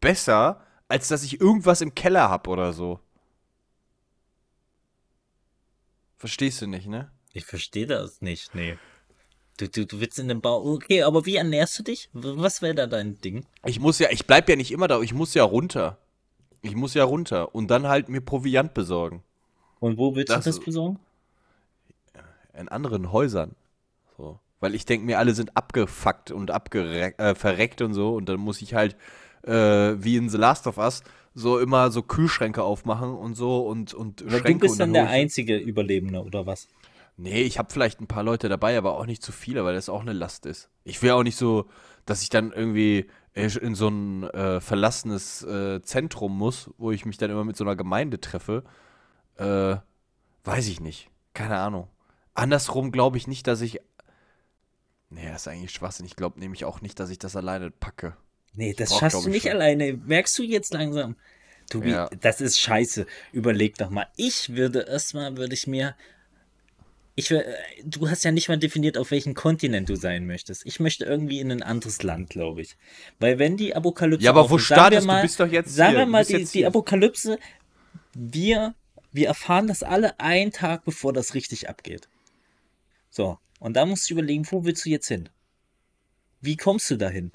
besser, 0.00 0.60
als 0.86 1.08
dass 1.08 1.24
ich 1.24 1.40
irgendwas 1.40 1.80
im 1.80 1.94
Keller 1.94 2.28
hab 2.28 2.46
oder 2.46 2.74
so. 2.74 3.00
Verstehst 6.18 6.60
du 6.62 6.66
nicht, 6.66 6.86
ne? 6.86 7.10
Ich 7.32 7.46
verstehe 7.46 7.86
das 7.86 8.20
nicht, 8.20 8.54
nee. 8.54 8.78
Du, 9.56 9.68
du, 9.68 9.86
du 9.86 10.00
willst 10.00 10.18
in 10.18 10.28
den 10.28 10.40
Bau. 10.40 10.62
Okay, 10.74 11.02
aber 11.02 11.26
wie 11.26 11.36
ernährst 11.36 11.78
du 11.78 11.82
dich? 11.82 12.10
Was 12.12 12.62
wäre 12.62 12.74
da 12.74 12.86
dein 12.86 13.20
Ding? 13.20 13.46
Ich 13.64 13.80
muss 13.80 13.98
ja, 13.98 14.08
ich 14.10 14.26
bleib 14.26 14.48
ja 14.48 14.56
nicht 14.56 14.70
immer 14.72 14.88
da, 14.88 15.00
ich 15.00 15.14
muss 15.14 15.34
ja 15.34 15.42
runter. 15.42 15.98
Ich 16.62 16.74
muss 16.74 16.94
ja 16.94 17.04
runter 17.04 17.54
und 17.54 17.68
dann 17.70 17.86
halt 17.88 18.08
mir 18.08 18.20
Proviant 18.20 18.74
besorgen. 18.74 19.22
Und 19.80 19.96
wo 19.98 20.14
willst 20.16 20.30
Das- 20.30 20.44
du 20.44 20.50
das 20.50 20.60
besorgen? 20.60 20.98
in 22.54 22.68
anderen 22.68 23.12
Häusern. 23.12 23.54
So. 24.16 24.40
Weil 24.60 24.74
ich 24.74 24.84
denke 24.84 25.06
mir, 25.06 25.18
alle 25.18 25.34
sind 25.34 25.56
abgefuckt 25.56 26.32
und 26.32 26.50
äh, 26.50 27.34
verreckt 27.36 27.82
und 27.82 27.94
so. 27.94 28.14
Und 28.14 28.28
dann 28.28 28.40
muss 28.40 28.60
ich 28.62 28.74
halt, 28.74 28.96
äh, 29.42 29.52
wie 29.52 30.16
in 30.16 30.28
The 30.28 30.38
Last 30.38 30.66
of 30.66 30.76
Us, 30.78 31.04
so 31.34 31.60
immer 31.60 31.92
so 31.92 32.02
Kühlschränke 32.02 32.64
aufmachen 32.64 33.14
und 33.14 33.34
so 33.36 33.60
und, 33.66 33.94
und 33.94 34.24
Schränke. 34.26 34.52
du 34.54 34.58
bist 34.58 34.80
dann 34.80 34.92
der 34.92 35.08
einzige 35.08 35.56
Überlebende, 35.56 36.24
oder 36.24 36.46
was? 36.46 36.66
Nee, 37.16 37.42
ich 37.42 37.58
habe 37.58 37.72
vielleicht 37.72 38.00
ein 38.00 38.08
paar 38.08 38.24
Leute 38.24 38.48
dabei, 38.48 38.76
aber 38.76 38.96
auch 38.98 39.06
nicht 39.06 39.22
zu 39.22 39.30
viele, 39.30 39.64
weil 39.64 39.74
das 39.74 39.88
auch 39.88 40.00
eine 40.00 40.12
Last 40.12 40.46
ist. 40.46 40.68
Ich 40.84 41.00
will 41.02 41.12
auch 41.12 41.22
nicht 41.22 41.36
so, 41.36 41.66
dass 42.06 42.22
ich 42.22 42.28
dann 42.30 42.50
irgendwie 42.52 43.06
in 43.38 43.74
so 43.74 43.88
ein 43.88 44.24
äh, 44.24 44.60
verlassenes 44.60 45.42
äh, 45.44 45.80
Zentrum 45.82 46.36
muss, 46.36 46.70
wo 46.78 46.90
ich 46.92 47.04
mich 47.04 47.18
dann 47.18 47.30
immer 47.30 47.44
mit 47.44 47.56
so 47.56 47.64
einer 47.64 47.76
Gemeinde 47.76 48.20
treffe. 48.20 48.64
Äh, 49.36 49.76
weiß 50.44 50.68
ich 50.68 50.80
nicht. 50.80 51.10
Keine 51.34 51.56
Ahnung. 51.58 51.88
Andersrum 52.34 52.92
glaube 52.92 53.16
ich 53.16 53.26
nicht, 53.26 53.46
dass 53.46 53.60
ich. 53.60 53.80
Nee, 55.10 55.26
das 55.30 55.42
ist 55.42 55.48
eigentlich 55.48 55.70
Schwachsinn. 55.72 56.06
Ich 56.06 56.16
glaube 56.16 56.38
nämlich 56.40 56.64
auch 56.64 56.80
nicht, 56.80 57.00
dass 57.00 57.10
ich 57.10 57.18
das 57.18 57.36
alleine 57.36 57.70
packe. 57.70 58.16
Nee, 58.54 58.74
das 58.74 58.90
brauch, 58.90 59.00
schaffst 59.00 59.24
du 59.24 59.28
ich, 59.28 59.34
nicht 59.34 59.42
schon. 59.44 59.52
alleine. 59.52 59.92
Merkst 59.94 60.38
du 60.38 60.42
jetzt 60.42 60.72
langsam? 60.74 61.16
Tobi, 61.70 61.90
Ja. 61.90 62.08
das 62.20 62.40
ist 62.40 62.60
scheiße. 62.60 63.06
Überleg 63.32 63.76
doch 63.76 63.90
mal. 63.90 64.06
Ich 64.16 64.54
würde 64.54 64.80
erstmal, 64.80 65.36
würde 65.36 65.54
ich 65.54 65.66
mir. 65.66 65.94
Ich, 67.18 67.32
äh, 67.32 67.42
du 67.82 68.08
hast 68.08 68.22
ja 68.22 68.30
nicht 68.30 68.48
mal 68.48 68.58
definiert, 68.58 68.96
auf 68.96 69.10
welchem 69.10 69.34
Kontinent 69.34 69.88
du 69.88 69.96
sein 69.96 70.24
möchtest. 70.26 70.64
Ich 70.66 70.78
möchte 70.78 71.04
irgendwie 71.04 71.40
in 71.40 71.50
ein 71.50 71.64
anderes 71.64 72.00
Land, 72.04 72.30
glaube 72.30 72.60
ich. 72.62 72.76
Weil 73.18 73.40
wenn 73.40 73.56
die 73.56 73.74
Apokalypse. 73.74 74.24
Ja, 74.24 74.30
aber 74.30 74.42
wo 74.42 74.54
aufhört, 74.54 74.60
wir 74.60 74.64
startest 74.76 75.02
du? 75.02 75.06
mal- 75.08 75.22
Bist 75.22 75.40
doch 75.40 75.48
jetzt 75.50 75.74
Sagen 75.74 75.90
hier. 75.90 75.98
wir 75.98 76.04
Du 76.06 76.10
mal, 76.12 76.24
die, 76.24 76.44
die. 76.44 76.64
Apokalypse, 76.66 77.38
wir, 78.14 78.74
wir 79.10 79.26
erfahren 79.26 79.66
das 79.66 79.82
alle 79.82 80.20
einen 80.20 80.52
Tag, 80.52 80.84
bevor 80.84 81.12
das 81.12 81.34
richtig 81.34 81.68
abgeht. 81.68 82.08
So, 83.10 83.38
und 83.58 83.74
da 83.74 83.84
musst 83.84 84.08
du 84.08 84.14
überlegen, 84.14 84.46
wo 84.52 84.64
willst 84.64 84.84
du 84.84 84.90
jetzt 84.90 85.08
hin? 85.08 85.28
Wie 86.40 86.56
kommst 86.56 86.88
du 86.88 86.96
dahin? 86.96 87.32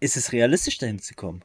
Ist 0.00 0.16
es 0.16 0.32
realistisch, 0.32 0.78
dahin 0.78 0.98
zu 0.98 1.12
kommen? 1.14 1.44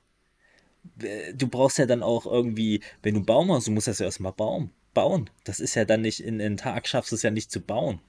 Du 1.36 1.48
brauchst 1.50 1.78
ja 1.78 1.86
dann 1.88 2.04
auch 2.04 2.26
irgendwie, 2.26 2.80
wenn 3.02 3.16
du 3.16 3.24
Baum 3.24 3.52
hast, 3.52 3.68
du 3.68 3.72
musst 3.72 3.88
das 3.90 4.00
ja 4.00 4.06
erstmal 4.06 4.32
bauen. 4.32 4.72
Bauen. 4.94 5.30
Das 5.44 5.60
ist 5.60 5.76
ja 5.76 5.86
dann 5.86 6.02
nicht 6.02 6.20
in 6.24 6.42
einen 6.42 6.58
Tag, 6.58 6.88
schaffst 6.88 7.12
du 7.12 7.16
es 7.16 7.22
ja 7.24 7.32
nicht 7.32 7.52
zu 7.52 7.62
bauen. 7.62 8.00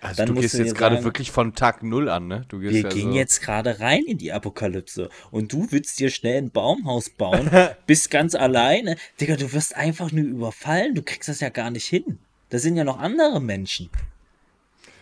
Also 0.00 0.22
Dann 0.24 0.34
du 0.34 0.40
gehst 0.40 0.54
du 0.54 0.58
jetzt 0.62 0.76
gerade 0.76 1.02
wirklich 1.02 1.32
von 1.32 1.54
Tag 1.56 1.82
Null 1.82 2.08
an, 2.08 2.28
ne? 2.28 2.44
Du 2.48 2.60
gehst 2.60 2.72
Wir 2.72 2.82
ja 2.82 2.88
gehen 2.88 3.10
so. 3.10 3.16
jetzt 3.16 3.40
gerade 3.42 3.80
rein 3.80 4.04
in 4.06 4.16
die 4.16 4.30
Apokalypse 4.32 5.08
und 5.32 5.52
du 5.52 5.66
willst 5.72 5.98
dir 5.98 6.08
schnell 6.10 6.38
ein 6.40 6.50
Baumhaus 6.52 7.10
bauen, 7.10 7.50
bist 7.86 8.08
ganz 8.10 8.36
alleine. 8.36 8.96
Digga, 9.20 9.34
du 9.34 9.52
wirst 9.52 9.74
einfach 9.74 10.12
nur 10.12 10.24
überfallen, 10.24 10.94
du 10.94 11.02
kriegst 11.02 11.28
das 11.28 11.40
ja 11.40 11.48
gar 11.48 11.70
nicht 11.72 11.86
hin. 11.86 12.18
Da 12.50 12.58
sind 12.60 12.76
ja 12.76 12.84
noch 12.84 12.98
andere 13.00 13.40
Menschen. 13.40 13.90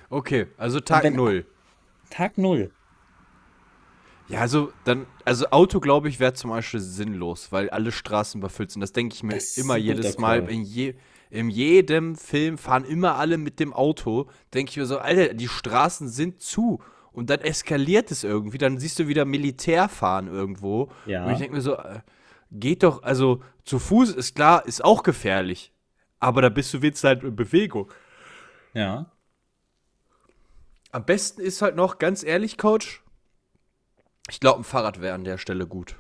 Okay, 0.08 0.46
also 0.56 0.80
Tag 0.80 1.04
wenn- 1.04 1.14
Null. 1.14 1.44
Tag 2.08 2.38
null. 2.38 2.70
Ja, 4.28 4.40
also 4.40 4.72
dann, 4.84 5.06
also 5.24 5.46
Auto, 5.50 5.78
glaube 5.80 6.08
ich, 6.08 6.18
wäre 6.20 6.34
zum 6.34 6.50
Beispiel 6.50 6.80
sinnlos, 6.80 7.52
weil 7.52 7.70
alle 7.70 7.92
Straßen 7.92 8.40
überfüllt 8.40 8.70
sind. 8.72 8.80
Das 8.80 8.92
denke 8.92 9.14
ich 9.14 9.22
mir 9.22 9.34
Das 9.34 9.56
immer 9.56 9.76
jedes 9.76 10.18
Mal. 10.18 10.48
In, 10.50 10.62
je, 10.62 10.94
in 11.30 11.50
jedem 11.50 12.16
Film 12.16 12.58
fahren 12.58 12.84
immer 12.84 13.16
alle 13.16 13.38
mit 13.38 13.60
dem 13.60 13.72
Auto. 13.72 14.28
Denke 14.54 14.70
ich 14.70 14.76
mir 14.76 14.86
so, 14.86 14.98
Alter, 14.98 15.34
die 15.34 15.48
Straßen 15.48 16.08
sind 16.08 16.40
zu. 16.40 16.80
Und 17.12 17.30
dann 17.30 17.40
eskaliert 17.40 18.10
es 18.10 18.24
irgendwie. 18.24 18.58
Dann 18.58 18.78
siehst 18.78 18.98
du 18.98 19.08
wieder 19.08 19.24
Militär 19.24 19.88
fahren 19.88 20.28
irgendwo. 20.28 20.90
Ja. 21.06 21.24
Und 21.24 21.32
ich 21.32 21.38
denke 21.38 21.54
mir 21.54 21.62
so, 21.62 21.74
äh, 21.74 22.00
geht 22.52 22.82
doch, 22.82 23.02
also 23.02 23.42
zu 23.64 23.78
Fuß 23.78 24.12
ist 24.12 24.34
klar, 24.34 24.66
ist 24.66 24.84
auch 24.84 25.02
gefährlich. 25.02 25.72
Aber 26.20 26.42
da 26.42 26.48
bist 26.48 26.72
du 26.74 26.78
jetzt 26.78 27.02
halt 27.04 27.22
in 27.22 27.34
Bewegung. 27.34 27.90
Ja. 28.74 29.10
Am 30.92 31.04
besten 31.04 31.40
ist 31.40 31.62
halt 31.62 31.76
noch, 31.76 31.98
ganz 31.98 32.22
ehrlich, 32.22 32.58
Coach, 32.58 33.02
ich 34.28 34.40
glaube, 34.40 34.60
ein 34.60 34.64
Fahrrad 34.64 35.00
wäre 35.00 35.14
an 35.14 35.24
der 35.24 35.38
Stelle 35.38 35.66
gut. 35.66 35.96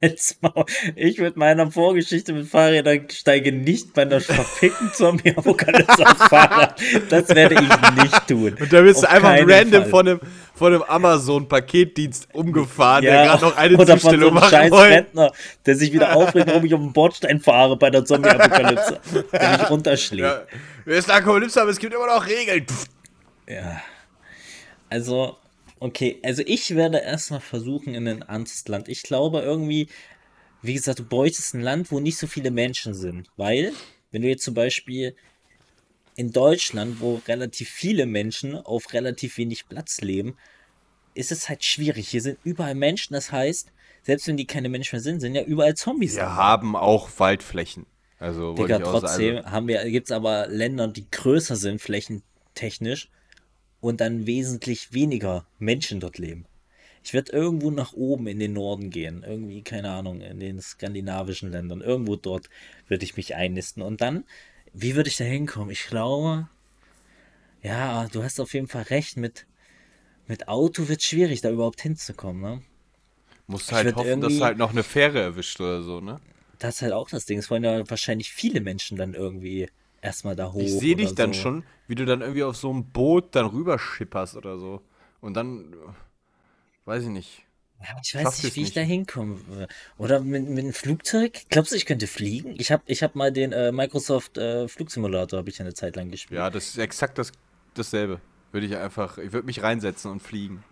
Ich 0.96 1.18
mit 1.18 1.36
meiner 1.36 1.70
Vorgeschichte 1.70 2.32
mit 2.32 2.46
Fahrrädern 2.46 3.08
steige 3.10 3.52
nicht 3.52 3.94
bei 3.94 4.02
einer 4.02 4.20
verfickten 4.20 4.92
Zombie-Apokalypse 4.92 6.06
aufs 6.06 6.24
Fahrrad. 6.28 6.80
Das 7.10 7.28
werde 7.30 7.54
ich 7.54 8.02
nicht 8.02 8.28
tun. 8.28 8.56
Und 8.58 8.72
da 8.72 8.80
bist 8.82 9.02
du 9.02 9.06
Auf 9.06 9.12
einfach 9.12 9.36
random 9.46 9.82
Fall. 9.82 9.90
von 9.90 10.08
einem, 10.08 10.20
von 10.54 10.72
einem 10.74 10.82
Amazon-Paketdienst 10.82 12.28
umgefahren, 12.32 13.02
der 13.02 13.14
Ja, 13.14 13.24
gerade 13.24 13.44
noch 13.44 13.56
eine 13.56 13.76
oder 13.76 13.86
von 13.86 13.98
so 13.98 14.08
Zustellung 14.08 14.38
einem 14.38 14.50
scheiß 14.50 14.70
wollte. 14.70 14.94
Rentner, 14.94 15.32
der 15.66 15.74
sich 15.76 15.92
wieder 15.92 16.14
aufregt, 16.16 16.48
warum 16.48 16.64
ich 16.64 16.74
auf 16.74 16.80
den 16.80 16.92
Bordstein 16.92 17.40
fahre 17.40 17.76
bei 17.76 17.90
der 17.90 18.04
Zombie-Apokalypse. 18.04 19.00
der 19.32 19.58
mich 19.58 19.70
runterschlägt. 19.70 20.22
Ja, 20.22 20.42
wir 20.84 21.00
sind 21.00 21.10
Apokalypse, 21.14 21.60
aber 21.60 21.70
es 21.70 21.78
gibt 21.78 21.94
immer 21.94 22.06
noch 22.06 22.26
Regeln. 22.26 22.66
Pff. 22.66 22.86
Ja. 23.48 23.80
Also, 24.88 25.36
okay, 25.80 26.18
also 26.22 26.42
ich 26.46 26.74
werde 26.74 26.98
erstmal 26.98 27.40
versuchen 27.40 27.94
in 27.94 28.08
ein 28.08 28.22
anderes 28.22 28.66
Land. 28.68 28.88
Ich 28.88 29.02
glaube 29.02 29.40
irgendwie, 29.40 29.88
wie 30.62 30.74
gesagt, 30.74 30.98
du 30.98 31.04
bräuchtest 31.04 31.54
ein 31.54 31.60
Land, 31.60 31.90
wo 31.90 32.00
nicht 32.00 32.18
so 32.18 32.26
viele 32.26 32.50
Menschen 32.50 32.94
sind. 32.94 33.28
Weil, 33.36 33.72
wenn 34.10 34.22
du 34.22 34.28
jetzt 34.28 34.44
zum 34.44 34.54
Beispiel 34.54 35.16
in 36.16 36.32
Deutschland, 36.32 37.00
wo 37.00 37.20
relativ 37.28 37.68
viele 37.68 38.06
Menschen 38.06 38.56
auf 38.56 38.92
relativ 38.92 39.36
wenig 39.38 39.68
Platz 39.68 40.00
leben, 40.00 40.36
ist 41.14 41.32
es 41.32 41.48
halt 41.48 41.64
schwierig. 41.64 42.08
Hier 42.08 42.22
sind 42.22 42.38
überall 42.44 42.74
Menschen, 42.74 43.14
das 43.14 43.32
heißt, 43.32 43.72
selbst 44.02 44.26
wenn 44.28 44.36
die 44.36 44.46
keine 44.46 44.68
Menschen 44.68 44.96
mehr 44.96 45.02
sind, 45.02 45.20
sind 45.20 45.34
ja 45.34 45.42
überall 45.42 45.74
Zombies. 45.74 46.14
Wir 46.14 46.22
dabei. 46.22 46.34
haben 46.34 46.76
auch 46.76 47.08
Waldflächen. 47.18 47.86
Also, 48.18 48.54
Digga, 48.54 48.78
trotzdem 48.78 49.42
wir, 49.66 49.84
gibt 49.90 50.08
es 50.08 50.12
aber 50.12 50.46
Länder, 50.46 50.88
die 50.88 51.10
größer 51.10 51.56
sind, 51.56 51.82
flächentechnisch, 51.82 53.10
und 53.80 54.00
dann 54.00 54.26
wesentlich 54.26 54.92
weniger 54.92 55.46
Menschen 55.58 56.00
dort 56.00 56.18
leben. 56.18 56.46
Ich 57.06 57.14
werde 57.14 57.32
irgendwo 57.32 57.70
nach 57.70 57.92
oben 57.92 58.26
in 58.26 58.40
den 58.40 58.52
Norden 58.52 58.90
gehen. 58.90 59.22
Irgendwie, 59.22 59.62
keine 59.62 59.92
Ahnung, 59.92 60.22
in 60.22 60.40
den 60.40 60.60
skandinavischen 60.60 61.52
Ländern. 61.52 61.80
Irgendwo 61.80 62.16
dort 62.16 62.50
würde 62.88 63.04
ich 63.04 63.16
mich 63.16 63.36
einnisten. 63.36 63.80
Und 63.80 64.00
dann, 64.00 64.24
wie 64.72 64.96
würde 64.96 65.08
ich 65.08 65.16
da 65.16 65.22
hinkommen? 65.22 65.70
Ich 65.70 65.84
glaube, 65.86 66.48
ja, 67.62 68.08
du 68.08 68.24
hast 68.24 68.40
auf 68.40 68.54
jeden 68.54 68.66
Fall 68.66 68.82
recht. 68.82 69.16
Mit, 69.16 69.46
mit 70.26 70.48
Auto 70.48 70.88
wird 70.88 71.00
es 71.00 71.06
schwierig, 71.06 71.42
da 71.42 71.50
überhaupt 71.50 71.80
hinzukommen. 71.80 72.42
Ne? 72.42 72.62
Musst 73.46 73.70
halt 73.70 73.94
hoffen, 73.94 74.20
dass 74.20 74.40
halt 74.40 74.58
noch 74.58 74.72
eine 74.72 74.82
Fähre 74.82 75.20
erwischt 75.20 75.60
oder 75.60 75.82
so, 75.82 76.00
ne? 76.00 76.20
Das 76.58 76.76
ist 76.76 76.82
halt 76.82 76.92
auch 76.92 77.08
das 77.08 77.26
Ding. 77.26 77.38
Es 77.38 77.50
wollen 77.50 77.62
ja 77.62 77.88
wahrscheinlich 77.88 78.32
viele 78.32 78.60
Menschen 78.60 78.96
dann 78.96 79.14
irgendwie 79.14 79.68
erstmal 80.02 80.36
da 80.36 80.52
hoch. 80.52 80.60
Ich 80.60 80.72
sehe 80.78 80.96
dich 80.96 81.14
dann 81.14 81.32
so. 81.32 81.40
schon, 81.40 81.64
wie 81.88 81.94
du 81.94 82.04
dann 82.04 82.20
irgendwie 82.20 82.42
auf 82.44 82.56
so 82.56 82.70
einem 82.70 82.84
Boot 82.84 83.34
dann 83.34 83.46
rüberschipperst 83.46 84.36
oder 84.36 84.58
so. 84.58 84.82
Und 85.20 85.34
dann, 85.34 85.74
weiß 86.84 87.04
ich 87.04 87.08
nicht. 87.10 87.42
Ja, 87.80 87.88
ich 88.02 88.14
weiß 88.14 88.42
nicht, 88.42 88.56
wie 88.56 88.60
ich 88.60 88.66
nicht. 88.68 88.76
da 88.76 88.80
hinkomme. 88.80 89.68
Oder 89.98 90.20
mit, 90.20 90.48
mit 90.48 90.60
einem 90.64 90.72
Flugzeug? 90.72 91.42
Glaubst 91.50 91.72
du, 91.72 91.76
ich 91.76 91.84
könnte 91.84 92.06
fliegen? 92.06 92.54
Ich 92.58 92.72
habe 92.72 92.82
ich 92.86 93.02
hab 93.02 93.14
mal 93.14 93.30
den 93.32 93.52
äh, 93.52 93.70
Microsoft 93.70 94.38
äh, 94.38 94.66
Flugsimulator, 94.66 95.38
habe 95.38 95.50
ich 95.50 95.60
eine 95.60 95.74
Zeit 95.74 95.96
lang 95.96 96.10
gespielt. 96.10 96.38
Ja, 96.38 96.48
das 96.48 96.68
ist 96.68 96.78
exakt 96.78 97.18
das, 97.18 97.32
dasselbe. 97.74 98.20
Würde 98.52 98.66
ich 98.66 98.76
einfach, 98.76 99.18
ich 99.18 99.32
würde 99.32 99.44
mich 99.46 99.62
reinsetzen 99.62 100.10
und 100.10 100.20
fliegen. 100.22 100.64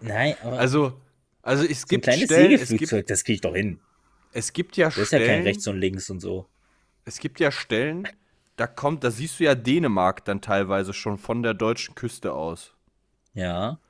Nein, 0.00 0.34
aber 0.42 0.58
Also, 0.58 1.00
also 1.40 1.64
es 1.64 1.80
so 1.80 1.84
ein 1.84 1.88
gibt 1.88 2.04
kleines 2.04 2.24
Stellen, 2.24 2.50
gibt, 2.50 2.66
Segelflugzeug, 2.66 3.06
das 3.06 3.24
kriege 3.24 3.34
ich 3.36 3.40
doch 3.40 3.54
hin. 3.54 3.80
es 4.32 4.52
gibt 4.52 4.76
ja 4.76 4.86
Das 4.88 4.98
ist 4.98 5.12
ja 5.12 5.18
kein 5.18 5.26
Stellen, 5.26 5.42
rechts 5.44 5.66
und 5.66 5.78
links 5.78 6.10
und 6.10 6.20
so. 6.20 6.46
es 7.04 7.18
gibt 7.20 7.40
ja 7.40 7.50
Stellen, 7.50 8.06
da 8.62 8.68
kommt, 8.68 9.02
da 9.02 9.10
siehst 9.10 9.40
du 9.40 9.44
ja 9.44 9.56
Dänemark 9.56 10.24
dann 10.24 10.40
teilweise 10.40 10.92
schon 10.92 11.18
von 11.18 11.42
der 11.42 11.52
deutschen 11.52 11.96
Küste 11.96 12.32
aus. 12.32 12.72
Ja. 13.34 13.80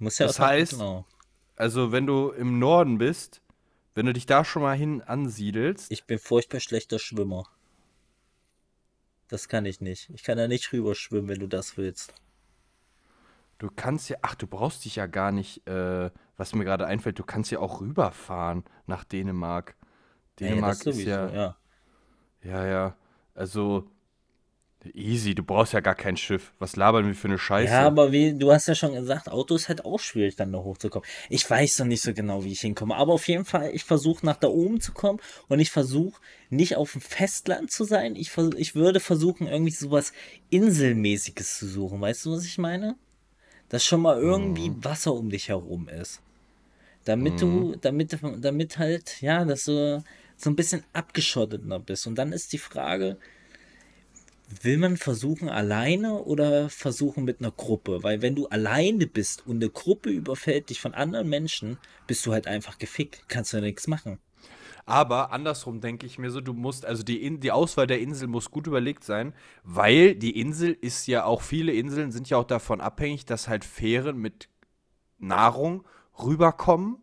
Muss 0.00 0.18
ja 0.18 0.26
Das 0.26 0.40
heißt- 0.40 0.72
genau. 0.72 1.06
Also, 1.54 1.92
wenn 1.92 2.04
du 2.04 2.30
im 2.30 2.58
Norden 2.58 2.98
bist, 2.98 3.40
wenn 3.94 4.06
du 4.06 4.12
dich 4.12 4.26
da 4.26 4.44
schon 4.44 4.62
mal 4.62 4.76
hin 4.76 5.02
ansiedelst, 5.02 5.90
Ich 5.92 6.04
bin 6.04 6.18
furchtbar 6.18 6.58
schlechter 6.58 6.98
Schwimmer. 6.98 7.44
Das 9.28 9.48
kann 9.48 9.64
ich 9.66 9.80
nicht. 9.80 10.10
Ich 10.10 10.24
kann 10.24 10.36
da 10.36 10.48
nicht 10.48 10.72
rüber 10.72 10.94
schwimmen, 10.96 11.28
wenn 11.28 11.38
du 11.40 11.46
das 11.46 11.76
willst. 11.76 12.12
du 13.58 13.70
kannst 13.74 14.08
ja, 14.10 14.16
ach, 14.20 14.34
du 14.34 14.46
brauchst 14.48 14.84
dich 14.84 14.96
ja 14.96 15.06
gar 15.06 15.30
nicht, 15.32 15.66
äh, 15.68 16.10
was 16.36 16.54
mir 16.54 16.64
gerade 16.64 16.86
einfällt, 16.86 17.18
du 17.20 17.24
kannst 17.24 17.50
ja 17.52 17.60
auch 17.60 17.80
rüberfahren 17.80 18.64
nach 18.86 19.04
Dänemark. 19.04 19.76
Dänemark 20.40 20.72
das 20.72 20.78
ist 20.78 20.84
sowieso, 20.84 21.08
ja, 21.10 21.28
ja. 21.30 21.56
ja, 22.42 22.66
ja, 22.66 22.96
also 23.36 23.84
easy, 24.94 25.34
du 25.34 25.42
brauchst 25.42 25.72
ja 25.72 25.80
gar 25.80 25.94
kein 25.94 26.16
Schiff. 26.16 26.52
Was 26.58 26.76
labern 26.76 27.06
wir 27.06 27.14
für 27.14 27.28
eine 27.28 27.38
Scheiße? 27.38 27.72
Ja, 27.72 27.86
aber 27.86 28.12
wie, 28.12 28.34
du 28.38 28.52
hast 28.52 28.68
ja 28.68 28.74
schon 28.74 28.94
gesagt, 28.94 29.28
Auto 29.28 29.56
ist 29.56 29.68
halt 29.68 29.84
auch 29.84 29.98
schwierig, 29.98 30.36
dann 30.36 30.52
da 30.52 30.58
hochzukommen. 30.58 31.08
Ich 31.28 31.48
weiß 31.48 31.80
noch 31.80 31.86
nicht 31.86 32.02
so 32.02 32.14
genau, 32.14 32.44
wie 32.44 32.52
ich 32.52 32.60
hinkomme. 32.60 32.94
Aber 32.94 33.12
auf 33.14 33.26
jeden 33.26 33.44
Fall, 33.44 33.70
ich 33.74 33.82
versuche 33.84 34.24
nach 34.24 34.36
da 34.36 34.48
oben 34.48 34.80
zu 34.80 34.92
kommen 34.92 35.18
und 35.48 35.58
ich 35.58 35.70
versuche 35.70 36.20
nicht 36.50 36.76
auf 36.76 36.92
dem 36.92 37.00
Festland 37.00 37.70
zu 37.70 37.84
sein. 37.84 38.14
Ich, 38.14 38.30
vers- 38.30 38.54
ich 38.56 38.74
würde 38.76 39.00
versuchen, 39.00 39.48
irgendwie 39.48 39.72
sowas 39.72 40.12
Inselmäßiges 40.50 41.58
zu 41.58 41.66
suchen. 41.66 42.00
Weißt 42.00 42.24
du, 42.24 42.32
was 42.32 42.44
ich 42.44 42.58
meine? 42.58 42.94
Dass 43.68 43.84
schon 43.84 44.02
mal 44.02 44.18
irgendwie 44.18 44.72
Wasser 44.82 45.14
um 45.14 45.30
dich 45.30 45.48
herum 45.48 45.88
ist. 45.88 46.20
Damit 47.04 47.40
du, 47.40 47.76
damit, 47.80 48.18
damit 48.38 48.78
halt, 48.78 49.20
ja, 49.22 49.44
dass 49.44 49.64
du 49.64 50.02
so 50.36 50.50
ein 50.50 50.56
bisschen 50.56 50.84
abgeschotteter 50.92 51.78
bist. 51.78 52.06
Und 52.06 52.16
dann 52.16 52.32
ist 52.32 52.52
die 52.52 52.58
Frage, 52.58 53.18
will 54.62 54.78
man 54.78 54.96
versuchen 54.96 55.48
alleine 55.48 56.22
oder 56.22 56.68
versuchen 56.68 57.24
mit 57.24 57.40
einer 57.40 57.50
Gruppe? 57.50 58.02
Weil 58.02 58.22
wenn 58.22 58.34
du 58.34 58.46
alleine 58.48 59.06
bist 59.06 59.46
und 59.46 59.56
eine 59.56 59.70
Gruppe 59.70 60.10
überfällt 60.10 60.70
dich 60.70 60.80
von 60.80 60.94
anderen 60.94 61.28
Menschen, 61.28 61.78
bist 62.06 62.24
du 62.26 62.32
halt 62.32 62.46
einfach 62.46 62.78
gefickt. 62.78 63.24
Kannst 63.28 63.52
du 63.52 63.58
ja 63.58 63.62
nichts 63.62 63.86
machen. 63.86 64.18
Aber 64.88 65.32
andersrum 65.32 65.80
denke 65.80 66.06
ich 66.06 66.16
mir 66.16 66.30
so, 66.30 66.40
du 66.40 66.52
musst, 66.52 66.86
also 66.86 67.02
die, 67.02 67.24
In 67.24 67.40
die 67.40 67.50
Auswahl 67.50 67.88
der 67.88 67.98
Insel 67.98 68.28
muss 68.28 68.52
gut 68.52 68.68
überlegt 68.68 69.02
sein, 69.02 69.34
weil 69.64 70.14
die 70.14 70.38
Insel 70.38 70.76
ist 70.80 71.08
ja 71.08 71.24
auch, 71.24 71.42
viele 71.42 71.72
Inseln 71.72 72.12
sind 72.12 72.30
ja 72.30 72.36
auch 72.36 72.44
davon 72.44 72.80
abhängig, 72.80 73.26
dass 73.26 73.48
halt 73.48 73.64
Fähren 73.64 74.16
mit 74.16 74.48
Nahrung 75.18 75.84
rüberkommen 76.22 76.98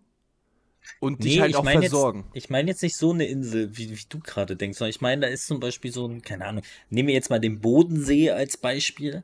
und 1.00 1.24
dich 1.24 1.40
halt 1.40 1.56
auch 1.56 1.64
meine 1.64 1.82
versorgen. 1.82 2.26
Jetzt, 2.28 2.46
ich 2.46 2.50
meine 2.50 2.70
jetzt 2.70 2.82
nicht 2.82 2.96
so 2.96 3.12
eine 3.12 3.26
Insel, 3.26 3.78
wie, 3.78 3.92
wie 3.92 4.04
du 4.10 4.20
gerade 4.20 4.56
denkst, 4.56 4.78
sondern 4.78 4.90
ich 4.90 5.02
meine, 5.02 5.22
da 5.22 5.28
ist 5.28 5.48
zum 5.48 5.60
Beispiel 5.60 5.92
so 5.92 6.08
ein, 6.08 6.22
keine 6.22 6.46
Ahnung, 6.46 6.64
nehmen 6.90 7.08
wir 7.08 7.16
jetzt 7.16 7.30
mal 7.30 7.40
den 7.40 7.60
Bodensee 7.60 8.32
als 8.32 8.58
Beispiel. 8.58 9.24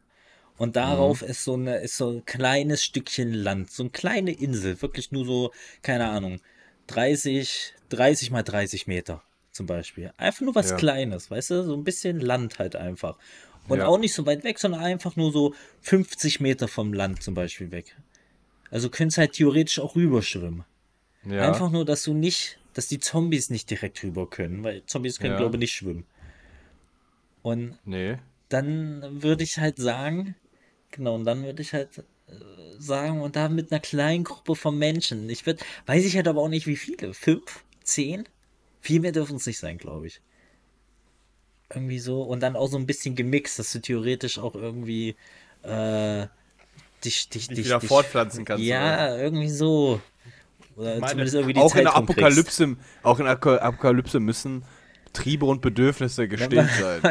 Und 0.58 0.76
darauf 0.76 1.22
ist 1.22 1.46
so 1.46 1.54
eine, 1.54 1.78
ist 1.78 1.96
so 1.96 2.10
ein 2.10 2.26
kleines 2.26 2.84
Stückchen 2.84 3.34
Land, 3.34 3.72
so 3.72 3.84
eine 3.84 3.92
kleine 3.92 4.34
Insel, 4.34 4.82
wirklich 4.82 5.10
nur 5.12 5.26
so, 5.26 5.54
keine 5.82 6.10
Ahnung, 6.10 6.42
30, 6.88 7.76
30 7.88 8.30
mal 8.32 8.44
30 8.44 8.86
Meter 8.86 9.24
zum 9.54 9.68
Beispiel. 9.68 10.12
Einfach 10.18 10.42
nur 10.42 10.56
was 10.56 10.72
Ja. 10.72 10.76
Kleines, 10.76 11.32
weißt 11.32 11.52
du? 11.52 11.64
So 11.64 11.76
ein 11.76 11.86
bisschen 11.86 12.20
Land 12.20 12.60
halt 12.60 12.76
einfach. 12.76 13.18
Und 13.70 13.80
Ja. 13.80 13.88
auch 13.88 13.98
nicht 13.98 14.14
so 14.14 14.26
weit 14.26 14.44
weg, 14.44 14.60
sondern 14.60 14.82
einfach 14.82 15.16
nur 15.16 15.32
so 15.32 15.54
50 15.82 16.42
Meter 16.42 16.68
vom 16.68 16.92
Land 16.92 17.24
zum 17.24 17.36
Beispiel 17.36 17.72
weg. 17.72 17.96
Also 18.70 18.90
du 18.90 18.92
könntest 18.92 19.18
halt 19.18 19.34
theoretisch 19.34 19.80
auch 19.80 19.96
rüberschwimmen. 19.96 20.66
Ja. 21.30 21.42
Einfach 21.48 21.70
nur, 21.70 21.86
dass 21.86 22.04
du 22.04 22.14
nicht, 22.14 22.60
dass 22.74 22.88
die 22.88 23.00
Zombies 23.00 23.50
nicht 23.50 23.70
direkt 23.70 24.04
rüber 24.04 24.30
können, 24.30 24.64
weil 24.64 24.84
Zombies 24.86 25.20
können, 25.20 25.34
Ja. 25.34 25.38
glaube 25.38 25.58
ich, 25.58 25.62
nicht 25.62 25.74
schwimmen. 25.74 26.06
Und 27.42 27.78
Nee. 27.86 28.18
dann 28.50 29.22
würde 29.24 29.44
ich 29.44 29.58
halt 29.58 29.78
sagen, 29.78 30.36
genau, 30.92 31.16
und 31.16 31.26
dann 31.26 31.44
würde 31.44 31.62
ich 31.62 31.74
halt 31.74 32.00
äh, 32.28 32.34
sagen, 32.78 33.22
und 33.22 33.36
da 33.36 33.50
mit 33.50 33.72
einer 33.72 33.80
kleinen 33.80 34.24
Gruppe 34.24 34.56
von 34.56 34.78
Menschen. 34.78 35.30
Ich 35.30 35.46
würde, 35.46 35.64
weiß 35.86 36.06
ich 36.06 36.16
halt 36.16 36.28
aber 36.28 36.42
auch 36.42 36.50
nicht, 36.50 36.68
wie 36.68 36.76
viele. 36.76 37.14
Fünf? 37.14 37.64
Zehn? 37.84 38.28
Viel 38.82 39.00
mehr 39.00 39.12
dürfen 39.12 39.36
es 39.38 39.46
nicht 39.46 39.60
sein, 39.60 39.78
glaube 39.78 40.08
ich. 40.08 40.22
Irgendwie 41.74 42.00
so. 42.00 42.24
Und 42.24 42.42
dann 42.42 42.56
auch 42.56 42.68
so 42.68 42.78
ein 42.78 42.86
bisschen 42.88 43.16
gemixt, 43.16 43.60
dass 43.60 43.72
du 43.72 43.80
theoretisch 43.80 44.40
auch 44.40 44.56
irgendwie 44.56 45.16
äh, 45.64 46.28
dich, 47.04 47.30
dich, 47.30 47.48
Dich 47.48 47.56
dich, 47.56 47.66
wieder 47.66 47.80
dich, 47.80 47.88
fortpflanzen 47.90 48.46
kannst, 48.46 48.64
Ja, 48.66 49.18
irgendwie 49.18 49.50
so. 49.50 50.02
Oder 50.80 50.96
Meine, 50.96 51.08
zumindest 51.08 51.36
irgendwie 51.36 51.54
die 51.54 51.60
auch 51.60 51.76
in 51.76 51.84
Zeit 51.84 51.86
der 51.86 51.94
rumkriegst. 51.94 52.24
Apokalypse, 52.24 52.78
auch 53.04 53.20
in 53.20 53.26
der 53.26 53.64
Apokalypse 53.64 54.20
müssen 54.22 54.64
Triebe 55.12 55.46
und 55.46 55.62
Bedürfnisse 55.62 56.28
gestillt 56.28 56.70
sein. 56.80 57.02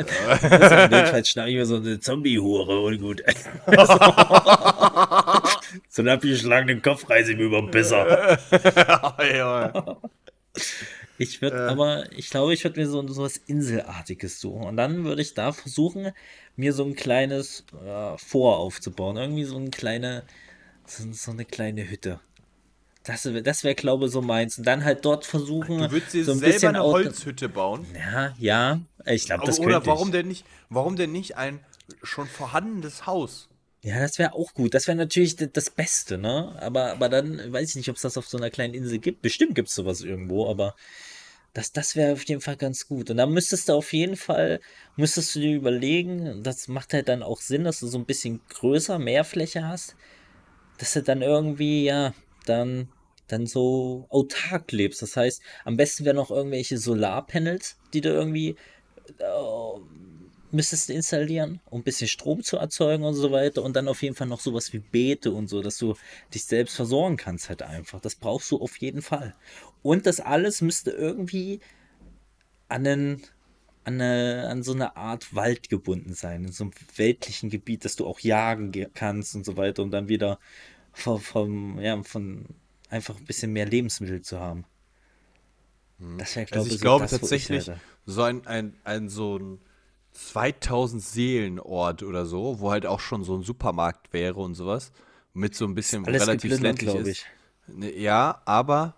Notfalls 0.90 1.28
schnapp 1.28 1.48
ich 1.48 1.54
mir 1.54 1.66
so 1.66 1.76
eine 1.76 2.00
Zombie-Hure 2.00 2.81
und 2.81 2.98
gut. 2.98 3.22
so 5.88 6.02
einen 6.02 6.09
abgeschlagenen 6.09 6.81
Kopf 6.81 7.11
reiße 7.11 7.33
ich 7.33 7.37
mir 7.37 7.44
über 7.44 7.61
den 7.61 7.70
Pisser. 7.70 8.38
ja. 9.37 9.98
Ich 11.18 11.42
würde 11.42 11.68
aber, 11.68 12.11
ich 12.12 12.31
glaube, 12.31 12.54
ich 12.54 12.64
würde 12.64 12.81
mir 12.81 12.87
so, 12.87 13.07
so 13.09 13.22
was 13.22 13.37
Inselartiges 13.37 14.40
suchen. 14.40 14.62
Und 14.62 14.76
dann 14.76 15.04
würde 15.04 15.20
ich 15.20 15.35
da 15.35 15.52
versuchen, 15.52 16.12
mir 16.57 16.72
so 16.72 16.85
ein 16.85 16.94
kleines 16.94 17.64
äh, 17.85 18.16
Vor 18.16 18.59
aufzubauen. 18.59 19.16
Irgendwie 19.16 19.44
so 19.44 19.57
eine 19.57 19.70
kleine, 19.70 20.22
so, 20.87 21.04
so 21.12 21.33
eine 21.33 21.44
kleine 21.44 21.90
Hütte. 21.90 22.20
Das, 23.09 23.27
das 23.42 23.64
wäre, 23.64 23.75
glaube 23.75 24.07
ich, 24.07 24.12
so 24.12 24.21
meins. 24.21 24.59
Und 24.59 24.66
dann 24.66 24.85
halt 24.85 25.03
dort 25.07 25.25
versuchen, 25.25 25.79
Du 25.79 25.90
würdest 25.90 26.12
dir 26.12 26.25
so 26.27 26.33
ein 26.33 26.38
selber 26.38 26.53
bisschen 26.53 26.68
eine 26.77 26.85
Holzhütte 26.85 27.49
bauen. 27.49 27.87
Ja, 27.97 28.35
ja. 28.38 28.81
Ich 29.07 29.25
glaube, 29.25 29.47
das 29.47 29.57
könnte 29.57 29.77
oder 29.77 29.87
warum 29.87 30.09
ich. 30.09 30.12
denn 30.12 30.29
nicht, 30.29 30.44
warum 30.68 30.94
denn 30.97 31.11
nicht 31.11 31.38
ein 31.38 31.61
schon 32.03 32.29
vorhandenes 32.29 33.07
Haus? 33.07 33.49
Ja, 33.81 33.99
das 33.99 34.18
wäre 34.18 34.35
auch 34.35 34.53
gut. 34.53 34.75
Das 34.75 34.88
wäre 34.88 34.97
natürlich 34.97 35.37
das 35.37 35.71
Beste, 35.71 36.18
ne? 36.18 36.55
Aber, 36.61 36.92
aber 36.92 37.09
dann 37.09 37.51
weiß 37.51 37.71
ich 37.71 37.77
nicht, 37.77 37.88
ob 37.88 37.97
es 37.97 38.03
das 38.03 38.18
auf 38.18 38.29
so 38.29 38.37
einer 38.37 38.51
kleinen 38.51 38.75
Insel 38.75 38.99
gibt. 38.99 39.23
Bestimmt 39.23 39.55
gibt 39.55 39.68
es 39.68 39.75
sowas 39.75 40.03
irgendwo, 40.03 40.51
aber 40.51 40.75
das, 41.55 41.73
das 41.73 41.97
wäre 41.97 42.12
auf 42.12 42.25
jeden 42.25 42.42
Fall 42.42 42.57
ganz 42.57 42.88
gut. 42.88 43.09
Und 43.09 43.16
dann 43.16 43.33
müsstest 43.33 43.71
du 43.71 43.73
auf 43.73 43.94
jeden 43.94 44.16
Fall, 44.16 44.61
müsstest 44.97 45.35
du 45.35 45.40
dir 45.40 45.57
überlegen, 45.57 46.42
das 46.42 46.68
macht 46.68 46.92
halt 46.92 47.09
dann 47.09 47.23
auch 47.23 47.40
Sinn, 47.40 47.64
dass 47.64 47.81
du 47.81 47.87
so 47.87 47.97
ein 47.97 48.05
bisschen 48.05 48.42
größer, 48.51 48.99
mehr 48.99 49.25
Fläche 49.25 49.66
hast, 49.66 49.97
dass 50.77 50.92
du 50.92 51.03
dann 51.03 51.23
irgendwie, 51.23 51.85
ja, 51.85 52.12
dann, 52.44 52.88
dann 53.28 53.46
so 53.46 54.06
autark 54.10 54.72
lebst. 54.72 55.02
Das 55.02 55.16
heißt, 55.16 55.42
am 55.64 55.76
besten 55.76 56.04
wären 56.04 56.16
noch 56.16 56.30
irgendwelche 56.30 56.78
Solarpanels, 56.78 57.76
die 57.92 58.00
du 58.00 58.08
irgendwie 58.08 58.56
äh, 59.18 59.80
müsstest 60.50 60.90
installieren, 60.90 61.60
um 61.66 61.80
ein 61.80 61.84
bisschen 61.84 62.08
Strom 62.08 62.42
zu 62.42 62.56
erzeugen 62.56 63.04
und 63.04 63.14
so 63.14 63.30
weiter. 63.30 63.62
Und 63.62 63.76
dann 63.76 63.88
auf 63.88 64.02
jeden 64.02 64.14
Fall 64.14 64.26
noch 64.26 64.40
sowas 64.40 64.72
wie 64.72 64.78
Beete 64.78 65.30
und 65.30 65.48
so, 65.48 65.62
dass 65.62 65.78
du 65.78 65.94
dich 66.32 66.44
selbst 66.44 66.76
versorgen 66.76 67.16
kannst 67.16 67.48
halt 67.48 67.62
einfach. 67.62 68.00
Das 68.00 68.14
brauchst 68.14 68.50
du 68.50 68.58
auf 68.60 68.76
jeden 68.78 69.02
Fall. 69.02 69.34
Und 69.82 70.06
das 70.06 70.20
alles 70.20 70.60
müsste 70.60 70.90
irgendwie 70.90 71.60
an, 72.68 72.86
einen, 72.86 73.22
an, 73.84 74.00
eine, 74.00 74.48
an 74.48 74.62
so 74.62 74.72
eine 74.72 74.96
Art 74.96 75.34
Wald 75.34 75.68
gebunden 75.68 76.14
sein, 76.14 76.44
in 76.44 76.52
so 76.52 76.64
einem 76.64 76.72
weltlichen 76.96 77.50
Gebiet, 77.50 77.84
dass 77.84 77.96
du 77.96 78.06
auch 78.06 78.20
jagen 78.20 78.72
ge- 78.72 78.88
kannst 78.92 79.34
und 79.34 79.44
so 79.44 79.56
weiter, 79.56 79.82
um 79.82 79.90
dann 79.90 80.08
wieder 80.08 80.38
vom, 80.92 81.20
vom, 81.20 81.80
ja, 81.80 82.02
von 82.02 82.46
einfach 82.88 83.16
ein 83.16 83.24
bisschen 83.24 83.53
mehr 83.53 83.66
Lebensmittel 83.66 84.22
zu 84.22 84.40
haben. 84.40 84.64
Das 86.16 86.37
wäre, 86.37 86.46
glaube 86.46 86.61
Also 86.61 86.74
ich 86.74 86.79
so 86.79 86.83
glaube 86.83 87.03
das, 87.03 87.11
tatsächlich, 87.11 87.70
so 88.07 88.22
ein, 88.22 88.46
ein, 88.46 88.74
ein 88.85 89.09
so 89.09 89.38
ein 89.38 89.61
2000 90.12 91.03
Seelenort 91.03 92.03
oder 92.03 92.24
so, 92.27 92.61
wo 92.61 92.70
halt 92.70 92.87
auch 92.87 93.01
schon 93.01 93.24
so 93.24 93.37
ein 93.37 93.42
Supermarkt 93.42 94.12
wäre 94.12 94.40
und 94.40 94.55
sowas, 94.55 94.92
mit 95.35 95.55
so 95.55 95.64
ein 95.64 95.74
bisschen 95.74 96.05
relativ 96.05 96.61
ländlich 96.61 96.94
ist. 96.94 97.27
Ne, 97.66 97.92
Ja, 97.96 98.42
aber 98.44 98.94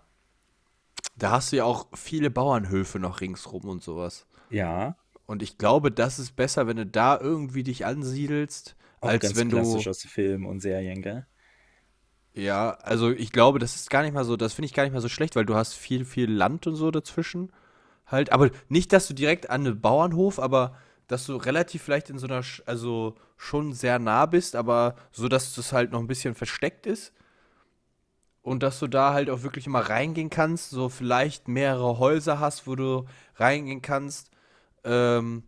da 1.15 1.31
hast 1.31 1.51
du 1.51 1.57
ja 1.57 1.63
auch 1.65 1.87
viele 1.95 2.29
Bauernhöfe 2.29 2.99
noch 2.99 3.21
ringsrum 3.21 3.65
und 3.65 3.81
sowas. 3.83 4.25
Ja, 4.49 4.95
Und 5.25 5.41
ich 5.43 5.57
glaube, 5.57 5.91
das 5.91 6.19
ist 6.19 6.35
besser, 6.35 6.67
wenn 6.67 6.77
du 6.77 6.85
da 6.85 7.19
irgendwie 7.19 7.63
dich 7.63 7.85
ansiedelst, 7.85 8.75
auch 8.99 9.09
als 9.09 9.35
wenn 9.35 9.49
du 9.49 9.59
aus 9.87 10.03
Filmen 10.03 10.45
und 10.45 10.59
Serien, 10.61 11.01
gell? 11.01 11.25
Ja, 12.33 12.71
also 12.83 13.09
ich 13.11 13.31
glaube, 13.31 13.59
das 13.59 13.75
ist 13.75 13.89
gar 13.89 14.03
nicht 14.03 14.13
mal 14.13 14.23
so, 14.23 14.37
das 14.37 14.53
finde 14.53 14.67
ich 14.67 14.73
gar 14.73 14.83
nicht 14.83 14.93
mal 14.93 15.01
so 15.01 15.09
schlecht, 15.09 15.35
weil 15.35 15.45
du 15.45 15.55
hast 15.55 15.73
viel, 15.73 16.05
viel 16.05 16.31
Land 16.31 16.65
und 16.67 16.75
so 16.75 16.89
dazwischen. 16.91 17.51
Halt, 18.07 18.31
aber 18.31 18.51
nicht, 18.69 18.93
dass 18.93 19.07
du 19.07 19.13
direkt 19.13 19.49
an 19.49 19.65
einem 19.67 19.81
Bauernhof, 19.81 20.39
aber 20.39 20.75
dass 21.07 21.25
du 21.25 21.37
relativ 21.37 21.83
vielleicht 21.83 22.09
in 22.09 22.19
so 22.19 22.27
einer, 22.27 22.43
also 22.65 23.15
schon 23.37 23.73
sehr 23.73 23.99
nah 23.99 24.25
bist, 24.27 24.55
aber 24.55 24.95
so, 25.11 25.27
dass 25.29 25.55
das 25.55 25.73
halt 25.73 25.91
noch 25.91 25.99
ein 25.99 26.07
bisschen 26.07 26.35
versteckt 26.35 26.85
ist. 26.85 27.13
Und 28.41 28.63
dass 28.63 28.79
du 28.79 28.87
da 28.87 29.13
halt 29.13 29.29
auch 29.29 29.43
wirklich 29.43 29.67
immer 29.67 29.81
reingehen 29.81 30.29
kannst, 30.31 30.71
so 30.71 30.89
vielleicht 30.89 31.47
mehrere 31.47 31.99
Häuser 31.99 32.39
hast, 32.39 32.65
wo 32.67 32.75
du 32.75 33.05
reingehen 33.35 33.81
kannst, 33.83 34.31
ähm, 34.83 35.43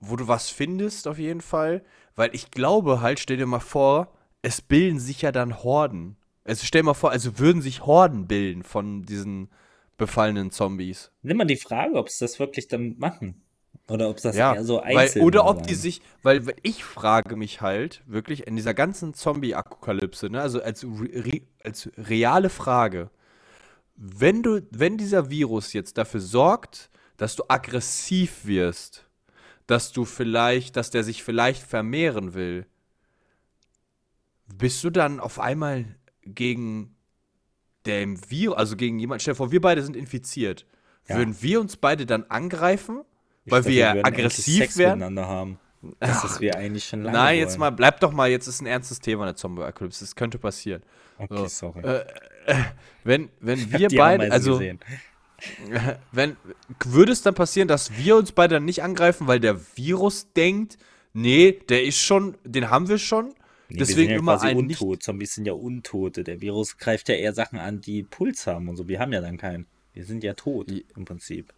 wo 0.00 0.16
du 0.16 0.28
was 0.28 0.50
findest 0.50 1.08
auf 1.08 1.18
jeden 1.18 1.42
Fall. 1.42 1.84
Weil 2.16 2.34
ich 2.34 2.52
glaube 2.52 3.02
halt, 3.02 3.20
stell 3.20 3.38
dir 3.38 3.46
mal 3.46 3.60
vor, 3.60 4.13
es 4.44 4.60
bilden 4.60 5.00
sich 5.00 5.22
ja 5.22 5.32
dann 5.32 5.62
Horden. 5.64 6.16
Also 6.44 6.64
stell 6.66 6.82
dir 6.82 6.86
mal 6.86 6.94
vor, 6.94 7.10
also 7.10 7.38
würden 7.38 7.62
sich 7.62 7.86
Horden 7.86 8.26
bilden 8.26 8.62
von 8.62 9.02
diesen 9.02 9.48
befallenen 9.96 10.50
Zombies. 10.50 11.10
Nimm 11.22 11.38
mal 11.38 11.44
die 11.46 11.56
Frage, 11.56 11.94
ob 11.94 12.10
sie 12.10 12.24
das 12.24 12.38
wirklich 12.38 12.68
dann 12.68 12.96
machen. 12.98 13.40
Oder 13.88 14.08
ob 14.08 14.18
das 14.20 14.36
Ja, 14.36 14.54
eher 14.54 14.64
so 14.64 14.78
weil, 14.78 14.96
einzeln 14.98 15.24
oder 15.24 15.46
ob 15.46 15.66
die 15.66 15.74
sein. 15.74 15.82
sich, 15.82 16.02
weil 16.22 16.46
weil 16.46 16.56
ich 16.62 16.84
frage 16.84 17.36
mich 17.36 17.60
halt 17.60 18.02
wirklich 18.06 18.46
in 18.46 18.56
dieser 18.56 18.74
ganzen 18.74 19.14
Zombie-Apokalypse, 19.14 20.30
ne, 20.30 20.40
also 20.40 20.62
als, 20.62 20.84
re, 20.84 21.42
als 21.62 21.90
reale 21.98 22.50
Frage, 22.50 23.10
wenn 23.96 24.42
du, 24.42 24.62
wenn 24.70 24.96
dieser 24.96 25.30
Virus 25.30 25.72
jetzt 25.72 25.98
dafür 25.98 26.20
sorgt, 26.20 26.90
dass 27.16 27.36
du 27.36 27.44
aggressiv 27.48 28.44
wirst, 28.44 29.06
dass 29.66 29.92
du 29.92 30.04
vielleicht, 30.04 30.76
dass 30.76 30.90
der 30.90 31.04
sich 31.04 31.22
vielleicht 31.22 31.62
vermehren 31.62 32.34
will, 32.34 32.66
bist 34.58 34.82
du 34.84 34.90
dann 34.90 35.20
auf 35.20 35.40
einmal 35.40 35.84
gegen 36.24 36.94
dem 37.86 38.18
Virus, 38.30 38.56
also 38.56 38.76
gegen 38.76 38.98
jemanden, 38.98 39.20
stell 39.20 39.34
dir 39.34 39.36
vor, 39.36 39.52
wir 39.52 39.60
beide 39.60 39.82
sind 39.82 39.96
infiziert. 39.96 40.66
Ja. 41.08 41.16
Würden 41.16 41.36
wir 41.40 41.60
uns 41.60 41.76
beide 41.76 42.06
dann 42.06 42.24
angreifen? 42.24 43.02
Ich 43.44 43.52
weil 43.52 43.60
dachte, 43.60 43.72
wir 43.74 43.86
endlich 43.88 44.06
aggressiv 44.06 44.58
Sex 44.58 44.78
werden? 44.78 44.98
miteinander 44.98 45.28
haben. 45.28 45.58
Das 46.00 46.24
ist 46.24 46.40
wir 46.40 46.56
eigentlich 46.56 46.86
schon 46.86 47.02
lange 47.02 47.18
Nein, 47.18 47.38
jetzt 47.38 47.52
wollen. 47.52 47.60
mal, 47.60 47.70
bleib 47.70 48.00
doch 48.00 48.10
mal, 48.10 48.30
jetzt 48.30 48.46
ist 48.46 48.62
ein 48.62 48.66
ernstes 48.66 49.00
Thema 49.00 49.26
der 49.26 49.36
Zombie-Apokalypse. 49.36 50.02
Das 50.02 50.16
könnte 50.16 50.38
passieren. 50.38 50.82
Okay, 51.18 51.36
so. 51.36 51.46
sorry. 51.46 51.80
Äh, 51.82 52.04
wenn, 53.04 53.28
wenn 53.40 53.60
hab 53.72 53.80
wir 53.80 53.88
beide, 53.94 54.32
also, 54.32 54.52
gesehen. 54.52 54.80
wenn, 56.12 56.38
würde 56.82 57.12
es 57.12 57.20
dann 57.20 57.34
passieren, 57.34 57.68
dass 57.68 57.94
wir 57.98 58.16
uns 58.16 58.32
beide 58.32 58.54
dann 58.54 58.64
nicht 58.64 58.82
angreifen, 58.82 59.26
weil 59.26 59.40
der 59.40 59.60
Virus 59.76 60.32
denkt, 60.32 60.78
nee, 61.12 61.52
der 61.52 61.84
ist 61.84 61.98
schon, 61.98 62.38
den 62.44 62.70
haben 62.70 62.88
wir 62.88 62.96
schon. 62.96 63.34
Nee, 63.68 63.78
deswegen 63.78 64.10
ja 64.10 64.18
immer 64.18 64.34
quasi 64.34 64.46
einen 64.48 64.66
nicht. 64.66 64.80
untot. 64.80 65.02
Zombies 65.02 65.34
sind 65.34 65.46
ja 65.46 65.52
Untote. 65.54 66.22
Der 66.24 66.40
Virus 66.40 66.76
greift 66.78 67.08
ja 67.08 67.14
eher 67.14 67.32
Sachen 67.32 67.58
an, 67.58 67.80
die 67.80 68.02
Puls 68.02 68.46
haben 68.46 68.68
und 68.68 68.76
so. 68.76 68.88
Wir 68.88 68.98
haben 69.00 69.12
ja 69.12 69.20
dann 69.20 69.38
keinen. 69.38 69.66
Wir 69.94 70.04
sind 70.04 70.22
ja 70.24 70.34
tot 70.34 70.70
im 70.70 71.04
Prinzip. 71.04 71.52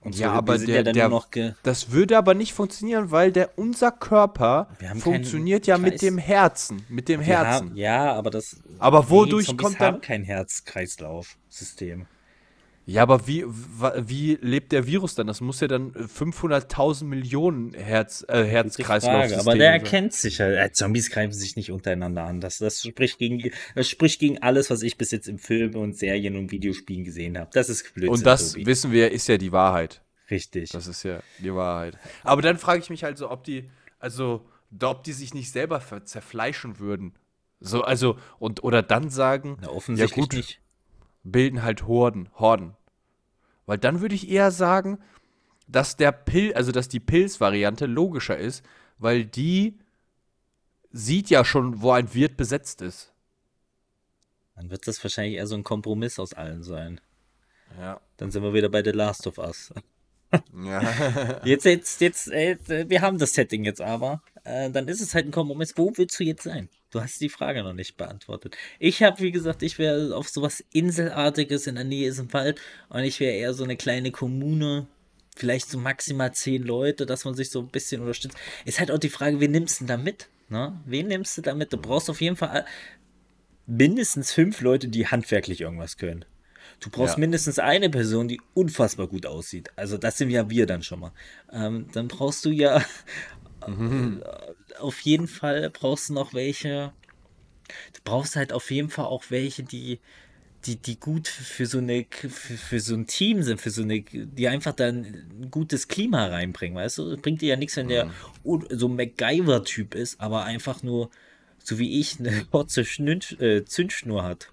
Und 0.00 0.16
Ja, 0.16 0.28
so, 0.28 0.34
aber 0.34 0.58
der- 0.58 0.76
ja 0.76 0.82
dann 0.84 0.94
der- 0.94 1.08
nur 1.08 1.18
noch 1.18 1.30
ge 1.32 1.54
Das 1.64 1.90
würde 1.90 2.16
aber 2.18 2.34
nicht 2.34 2.52
funktionieren, 2.52 3.10
weil 3.10 3.32
der, 3.32 3.58
unser 3.58 3.90
Körper 3.90 4.68
funktioniert 4.98 5.66
ja 5.66 5.76
mit 5.76 6.00
dem 6.02 6.18
Herzen. 6.18 6.84
Mit 6.88 7.08
dem 7.08 7.18
wir 7.20 7.26
Herzen. 7.26 7.68
haben, 7.70 7.76
Ja, 7.76 8.12
aber 8.14 8.30
das. 8.30 8.60
Aber 8.78 9.10
wodurch 9.10 9.46
Zombies 9.46 9.64
kommt 9.64 9.80
haben 9.80 9.94
dann- 9.94 10.00
kein 10.02 10.22
Herz-Kreislauf-System. 10.24 12.06
Ja, 12.88 13.02
aber 13.02 13.26
wie, 13.26 13.44
wie 13.46 14.38
lebt 14.40 14.72
der 14.72 14.86
Virus 14.86 15.14
dann? 15.14 15.26
Das 15.26 15.42
muss 15.42 15.60
ja 15.60 15.68
dann 15.68 15.94
äh, 15.94 16.04
500.000 16.04 17.04
Millionen 17.04 17.74
Herz, 17.74 18.24
äh, 18.26 18.44
Herz-Kreislauf 18.44 19.30
aber 19.40 19.58
der 19.58 19.72
erkennt 19.72 20.14
sich 20.14 20.40
halt. 20.40 20.56
Äh, 20.56 20.72
Zombies 20.72 21.10
greifen 21.10 21.34
sich 21.34 21.54
nicht 21.54 21.70
untereinander 21.70 22.24
an. 22.24 22.40
Das, 22.40 22.56
das, 22.56 22.80
spricht 22.80 23.18
gegen, 23.18 23.52
das 23.74 23.90
spricht 23.90 24.20
gegen 24.20 24.38
alles, 24.38 24.70
was 24.70 24.80
ich 24.80 24.96
bis 24.96 25.10
jetzt 25.10 25.28
im 25.28 25.38
Film 25.38 25.74
und 25.76 25.98
Serien 25.98 26.34
und 26.38 26.50
Videospielen 26.50 27.04
gesehen 27.04 27.36
habe. 27.36 27.50
Das 27.52 27.68
ist 27.68 27.92
Blödsinn. 27.92 28.08
Und 28.08 28.24
das 28.24 28.52
Tobi. 28.52 28.64
wissen 28.64 28.90
wir, 28.90 29.12
ist 29.12 29.28
ja 29.28 29.36
die 29.36 29.52
Wahrheit. 29.52 30.00
Richtig. 30.30 30.70
Das 30.70 30.86
ist 30.86 31.02
ja 31.02 31.20
die 31.40 31.54
Wahrheit. 31.54 31.98
Aber 32.24 32.40
dann 32.40 32.56
frage 32.56 32.80
ich 32.80 32.88
mich 32.88 33.04
halt 33.04 33.18
so, 33.18 33.30
ob 33.30 33.44
die, 33.44 33.68
also, 33.98 34.48
ob 34.82 35.04
die 35.04 35.12
sich 35.12 35.34
nicht 35.34 35.52
selber 35.52 35.82
zerfleischen 36.06 36.78
würden. 36.78 37.12
So, 37.60 37.82
also, 37.82 38.16
und, 38.38 38.64
oder 38.64 38.82
dann 38.82 39.10
sagen, 39.10 39.58
Na, 39.60 39.66
ja 39.66 39.74
offensichtlich 39.74 40.28
gut, 40.30 40.32
nicht. 40.32 40.60
bilden 41.22 41.62
halt 41.62 41.86
Horden, 41.86 42.30
Horden. 42.34 42.77
Weil 43.68 43.76
dann 43.76 44.00
würde 44.00 44.14
ich 44.14 44.30
eher 44.30 44.50
sagen, 44.50 44.98
dass 45.66 45.98
der 45.98 46.10
Pil, 46.10 46.54
also 46.54 46.72
dass 46.72 46.88
die 46.88 47.00
Pilz-Variante 47.00 47.84
logischer 47.84 48.38
ist, 48.38 48.64
weil 48.96 49.26
die 49.26 49.78
sieht 50.90 51.28
ja 51.28 51.44
schon, 51.44 51.82
wo 51.82 51.90
ein 51.90 52.14
Wirt 52.14 52.38
besetzt 52.38 52.80
ist. 52.80 53.12
Dann 54.56 54.70
wird 54.70 54.88
das 54.88 55.04
wahrscheinlich 55.04 55.34
eher 55.34 55.46
so 55.46 55.54
ein 55.54 55.64
Kompromiss 55.64 56.18
aus 56.18 56.32
allen 56.32 56.62
sein. 56.62 56.98
Ja. 57.78 58.00
Dann 58.16 58.30
sind 58.30 58.42
wir 58.42 58.54
wieder 58.54 58.70
bei 58.70 58.82
The 58.82 58.92
Last 58.92 59.26
of 59.26 59.36
Us. 59.36 59.70
Ja. 60.54 61.40
Jetzt, 61.44 61.64
jetzt, 61.64 62.00
jetzt, 62.00 62.30
äh, 62.30 62.56
wir 62.88 63.02
haben 63.02 63.18
das 63.18 63.34
Setting 63.34 63.64
jetzt 63.64 63.80
aber. 63.80 64.22
Äh, 64.44 64.70
dann 64.70 64.88
ist 64.88 65.00
es 65.00 65.14
halt 65.14 65.26
ein 65.26 65.30
Kompromiss. 65.30 65.74
Wo 65.76 65.92
willst 65.96 66.18
du 66.20 66.24
jetzt 66.24 66.42
sein? 66.44 66.68
Du 66.90 67.00
hast 67.02 67.20
die 67.20 67.28
Frage 67.28 67.62
noch 67.62 67.74
nicht 67.74 67.96
beantwortet. 67.96 68.56
Ich 68.78 69.02
habe, 69.02 69.20
wie 69.20 69.30
gesagt, 69.30 69.62
ich 69.62 69.78
wäre 69.78 70.16
auf 70.16 70.28
sowas 70.28 70.64
Inselartiges, 70.72 71.66
in 71.66 71.74
der 71.74 71.84
Nähe 71.84 72.08
ist 72.08 72.18
ein 72.18 72.32
Wald 72.32 72.60
und 72.88 73.00
ich 73.04 73.20
wäre 73.20 73.34
eher 73.36 73.52
so 73.52 73.64
eine 73.64 73.76
kleine 73.76 74.10
Kommune, 74.10 74.86
vielleicht 75.36 75.68
so 75.68 75.78
maximal 75.78 76.32
zehn 76.32 76.62
Leute, 76.62 77.04
dass 77.04 77.24
man 77.26 77.34
sich 77.34 77.50
so 77.50 77.60
ein 77.60 77.68
bisschen 77.68 78.00
unterstützt. 78.00 78.36
Ist 78.64 78.80
halt 78.80 78.90
auch 78.90 78.98
die 78.98 79.10
Frage, 79.10 79.38
wen 79.38 79.50
nimmst 79.50 79.80
du 79.80 79.84
denn 79.84 79.98
da 79.98 80.02
mit? 80.02 80.28
Ne? 80.48 80.80
Wen 80.86 81.08
nimmst 81.08 81.36
du 81.36 81.42
da 81.42 81.54
mit? 81.54 81.72
Du 81.72 81.76
brauchst 81.76 82.08
auf 82.08 82.22
jeden 82.22 82.36
Fall 82.36 82.64
mindestens 83.66 84.32
fünf 84.32 84.62
Leute, 84.62 84.88
die 84.88 85.06
handwerklich 85.06 85.60
irgendwas 85.60 85.98
können. 85.98 86.24
Du 86.80 86.88
brauchst 86.90 87.16
Ja. 87.16 87.20
mindestens 87.20 87.58
eine 87.58 87.90
Person, 87.90 88.28
die 88.28 88.40
unfassbar 88.54 89.08
gut 89.08 89.26
aussieht. 89.26 89.70
Also 89.76 89.98
das 89.98 90.16
sind 90.16 90.30
ja 90.30 90.48
wir 90.48 90.64
dann 90.64 90.82
schon 90.82 91.00
mal. 91.00 91.12
Ähm, 91.52 91.88
dann 91.92 92.08
brauchst 92.08 92.44
du 92.46 92.50
ja 92.50 92.82
äh, 93.76 94.78
auf 94.80 95.00
jeden 95.00 95.28
Fall 95.28 95.70
brauchst 95.70 96.08
du 96.08 96.14
noch 96.14 96.34
welche. 96.34 96.92
Du 97.94 98.00
brauchst 98.04 98.36
halt 98.36 98.52
auf 98.52 98.70
jeden 98.70 98.90
Fall 98.90 99.06
auch 99.06 99.24
welche, 99.30 99.62
die 99.62 100.00
die, 100.66 100.76
die 100.76 100.98
gut 101.00 101.28
für 101.28 101.66
so 101.66 101.78
eine 101.78 102.06
für, 102.10 102.28
für 102.30 102.80
so 102.80 102.94
ein 102.96 103.06
Team 103.06 103.42
sind, 103.42 103.60
für 103.60 103.70
so 103.70 103.82
eine, 103.82 104.02
die 104.02 104.48
einfach 104.48 104.74
dann 104.74 105.04
ein 105.04 105.50
gutes 105.50 105.88
Klima 105.88 106.26
reinbringen, 106.26 106.76
weißt 106.76 106.98
du? 106.98 107.16
Bringt 107.18 107.42
dir 107.42 107.50
ja 107.50 107.56
nichts, 107.56 107.76
wenn 107.76 107.88
der 107.88 108.08
un- 108.44 108.66
so 108.70 108.88
ein 108.88 108.96
MacGyver-Typ 108.96 109.94
ist, 109.94 110.20
aber 110.20 110.44
einfach 110.44 110.82
nur, 110.82 111.10
so 111.62 111.78
wie 111.78 112.00
ich, 112.00 112.18
eine 112.18 112.44
kurze 112.50 112.82
äh, 112.82 113.64
Zündschnur 113.64 114.24
hat. 114.24 114.52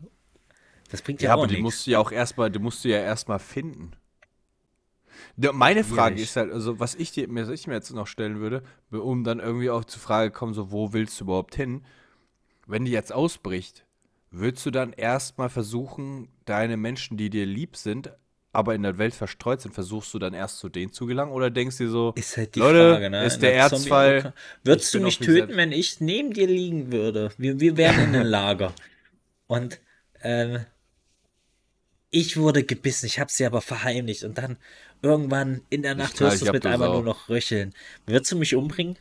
Das 0.92 1.02
bringt 1.02 1.22
ja, 1.22 1.30
Ja, 1.30 1.34
auch 1.36 1.40
aber 1.40 1.48
die 1.48 1.54
nichts. 1.54 1.64
musst 1.64 1.88
du 1.88 1.92
ja 1.92 2.00
auch 2.00 2.12
erstmal, 2.12 2.52
die 2.52 2.60
musst 2.60 2.86
du 2.86 2.90
ja 2.90 3.00
erstmal 3.00 3.40
finden. 3.40 3.92
Meine 5.54 5.84
Frage 5.84 6.22
ist 6.22 6.36
halt, 6.36 6.52
also 6.52 6.80
was 6.80 6.96
ich 6.96 7.12
dir 7.12 7.28
mir, 7.28 7.44
was 7.44 7.50
ich 7.50 7.68
mir 7.68 7.74
jetzt 7.74 7.92
noch 7.94 8.08
stellen 8.08 8.40
würde, 8.40 8.64
um 8.92 9.24
dann 9.24 9.40
irgendwie 9.40 9.70
auch 9.70 9.86
zur 9.86 10.02
Frage 10.02 10.32
kommen, 10.32 10.54
so 10.54 10.72
wo 10.72 10.94
willst 10.94 11.20
du 11.20 11.26
überhaupt 11.26 11.56
hin? 11.56 11.84
Wenn 12.68 12.86
die 12.86 12.92
jetzt 12.92 13.14
ausbricht, 13.14 13.86
würdest 14.32 14.66
du 14.66 14.72
dann 14.72 14.94
erstmal 14.94 15.50
versuchen, 15.50 16.30
deine 16.46 16.78
Menschen, 16.78 17.16
die 17.18 17.30
dir 17.30 17.46
lieb 17.46 17.76
sind, 17.78 18.12
aber 18.52 18.74
in 18.74 18.84
der 18.84 18.98
Welt 18.98 19.14
verstreut 19.14 19.60
sind, 19.62 19.74
versuchst 19.74 20.14
du 20.14 20.20
dann 20.20 20.34
erst 20.34 20.60
zu 20.60 20.70
denen 20.70 20.92
zu 20.94 21.06
gelangen 21.06 21.32
oder 21.34 21.50
denkst 21.52 21.78
du 21.78 21.84
dir 21.86 21.90
so, 21.90 22.14
Ist 22.16 22.38
halt 22.38 22.56
die 22.56 22.60
Leute, 22.60 22.92
Frage, 22.94 23.10
ne? 23.10 23.26
ist 23.26 23.36
In 23.36 23.42
der 23.42 23.68
Zombie- 23.70 23.90
Erzfall, 23.90 24.34
Würdest 24.64 24.94
du 24.94 25.02
mich 25.02 25.20
töten, 25.20 25.58
wenn 25.58 25.72
ich 25.74 26.00
neben 26.00 26.32
dir 26.34 26.48
liegen 26.48 26.92
würde? 26.92 27.32
Wir, 27.38 27.60
wir 27.60 27.76
wären 27.78 28.00
in 28.10 28.16
einem 28.16 28.26
Lager. 28.28 28.74
Und 29.48 29.80
ähm, 30.22 30.60
ich 32.16 32.38
wurde 32.38 32.64
gebissen, 32.64 33.08
ich 33.08 33.20
habe 33.20 33.30
sie 33.30 33.46
aber 33.46 33.60
verheimlicht. 33.60 34.24
Und 34.24 34.38
dann 34.38 34.56
irgendwann 35.02 35.62
in 35.70 35.82
der 35.82 35.96
Nacht 35.96 36.16
knall 36.16 36.30
hörst 36.30 36.42
du 36.42 36.46
es 36.46 36.52
mit 36.54 36.66
einmal 36.66 36.90
nur 36.90 37.04
noch 37.04 37.28
röcheln. 37.28 37.74
Würdest 38.06 38.32
du 38.32 38.38
mich 38.38 38.56
umbringen? 38.56 38.98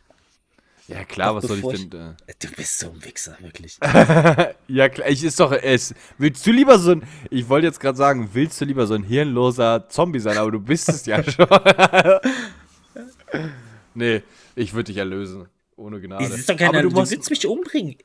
ja 0.88 1.04
klar, 1.04 1.28
Doch, 1.28 1.36
was 1.36 1.44
soll 1.44 1.74
ich 1.74 1.88
denn, 1.88 2.16
äh, 2.26 2.34
Du 2.38 2.48
bist 2.48 2.78
so 2.78 2.90
ein 2.90 3.04
Wichser, 3.04 3.38
wirklich. 3.40 3.78
Ja, 4.68 4.88
klar, 4.88 5.08
ich 5.08 5.22
ist 5.22 5.38
doch 5.38 5.52
es. 5.52 5.94
Willst 6.18 6.44
du 6.44 6.50
lieber 6.50 6.78
so 6.78 6.90
ein 6.90 7.04
ich 7.30 7.48
wollte 7.48 7.68
jetzt 7.68 7.78
gerade 7.78 7.96
sagen, 7.96 8.30
willst 8.32 8.60
du 8.60 8.64
lieber 8.64 8.86
so 8.86 8.94
ein 8.94 9.04
hirnloser 9.04 9.88
Zombie 9.88 10.18
sein, 10.18 10.36
aber 10.36 10.50
du 10.50 10.60
bist 10.60 10.88
es 10.88 11.06
ja 11.06 11.22
schon. 11.30 11.46
nee, 13.94 14.22
ich 14.56 14.74
würde 14.74 14.92
dich 14.92 14.96
erlösen 14.96 15.46
ohne 15.76 16.00
Gnade. 16.00 16.24
Es 16.24 16.32
ist 16.32 16.50
doch 16.50 16.56
keiner, 16.56 16.70
aber 16.70 16.82
du, 16.82 16.88
du 16.88 16.96
musst 16.96 17.12
willst 17.12 17.30
mich 17.30 17.46
umbringen. 17.46 17.96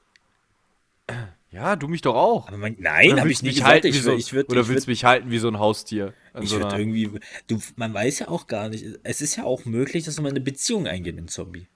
Ja, 1.52 1.76
du 1.76 1.88
mich 1.88 2.02
doch 2.02 2.16
auch. 2.16 2.48
Aber 2.48 2.58
mein, 2.58 2.76
nein, 2.80 3.20
habe 3.20 3.30
willst 3.30 3.42
ich 3.42 3.44
nicht 3.44 3.56
gesagt. 3.56 3.84
halten 3.84 3.94
wie 3.94 3.98
Ich, 3.98 4.04
so, 4.04 4.16
ich 4.16 4.34
würd, 4.34 4.50
oder 4.50 4.62
ich 4.62 4.68
willst 4.68 4.88
würd, 4.88 4.88
mich 4.88 5.06
halten 5.06 5.32
wie 5.32 5.40
so 5.40 5.48
ein 5.48 5.60
Haustier? 5.60 6.14
Ich 6.40 6.50
so 6.50 6.60
irgendwie, 6.60 7.20
du, 7.48 7.60
man 7.76 7.94
weiß 7.94 8.20
ja 8.20 8.28
auch 8.28 8.48
gar 8.48 8.70
nicht, 8.70 8.86
es 9.04 9.22
ist 9.22 9.36
ja 9.36 9.46
auch 9.46 9.66
möglich, 9.66 10.06
dass 10.06 10.20
man 10.22 10.32
eine 10.32 10.42
Beziehung 10.42 10.88
eingeht 10.88 11.16
mit 11.16 11.22
einem 11.24 11.28
Zombie. 11.28 11.68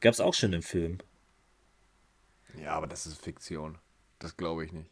Gab's 0.00 0.20
auch 0.20 0.34
schon 0.34 0.52
im 0.52 0.62
Film. 0.62 0.98
ja, 2.60 2.72
aber 2.72 2.86
das 2.86 3.06
ist 3.06 3.20
Fiktion. 3.20 3.78
Das 4.18 4.36
glaube 4.36 4.64
ich 4.64 4.72
nicht. 4.72 4.90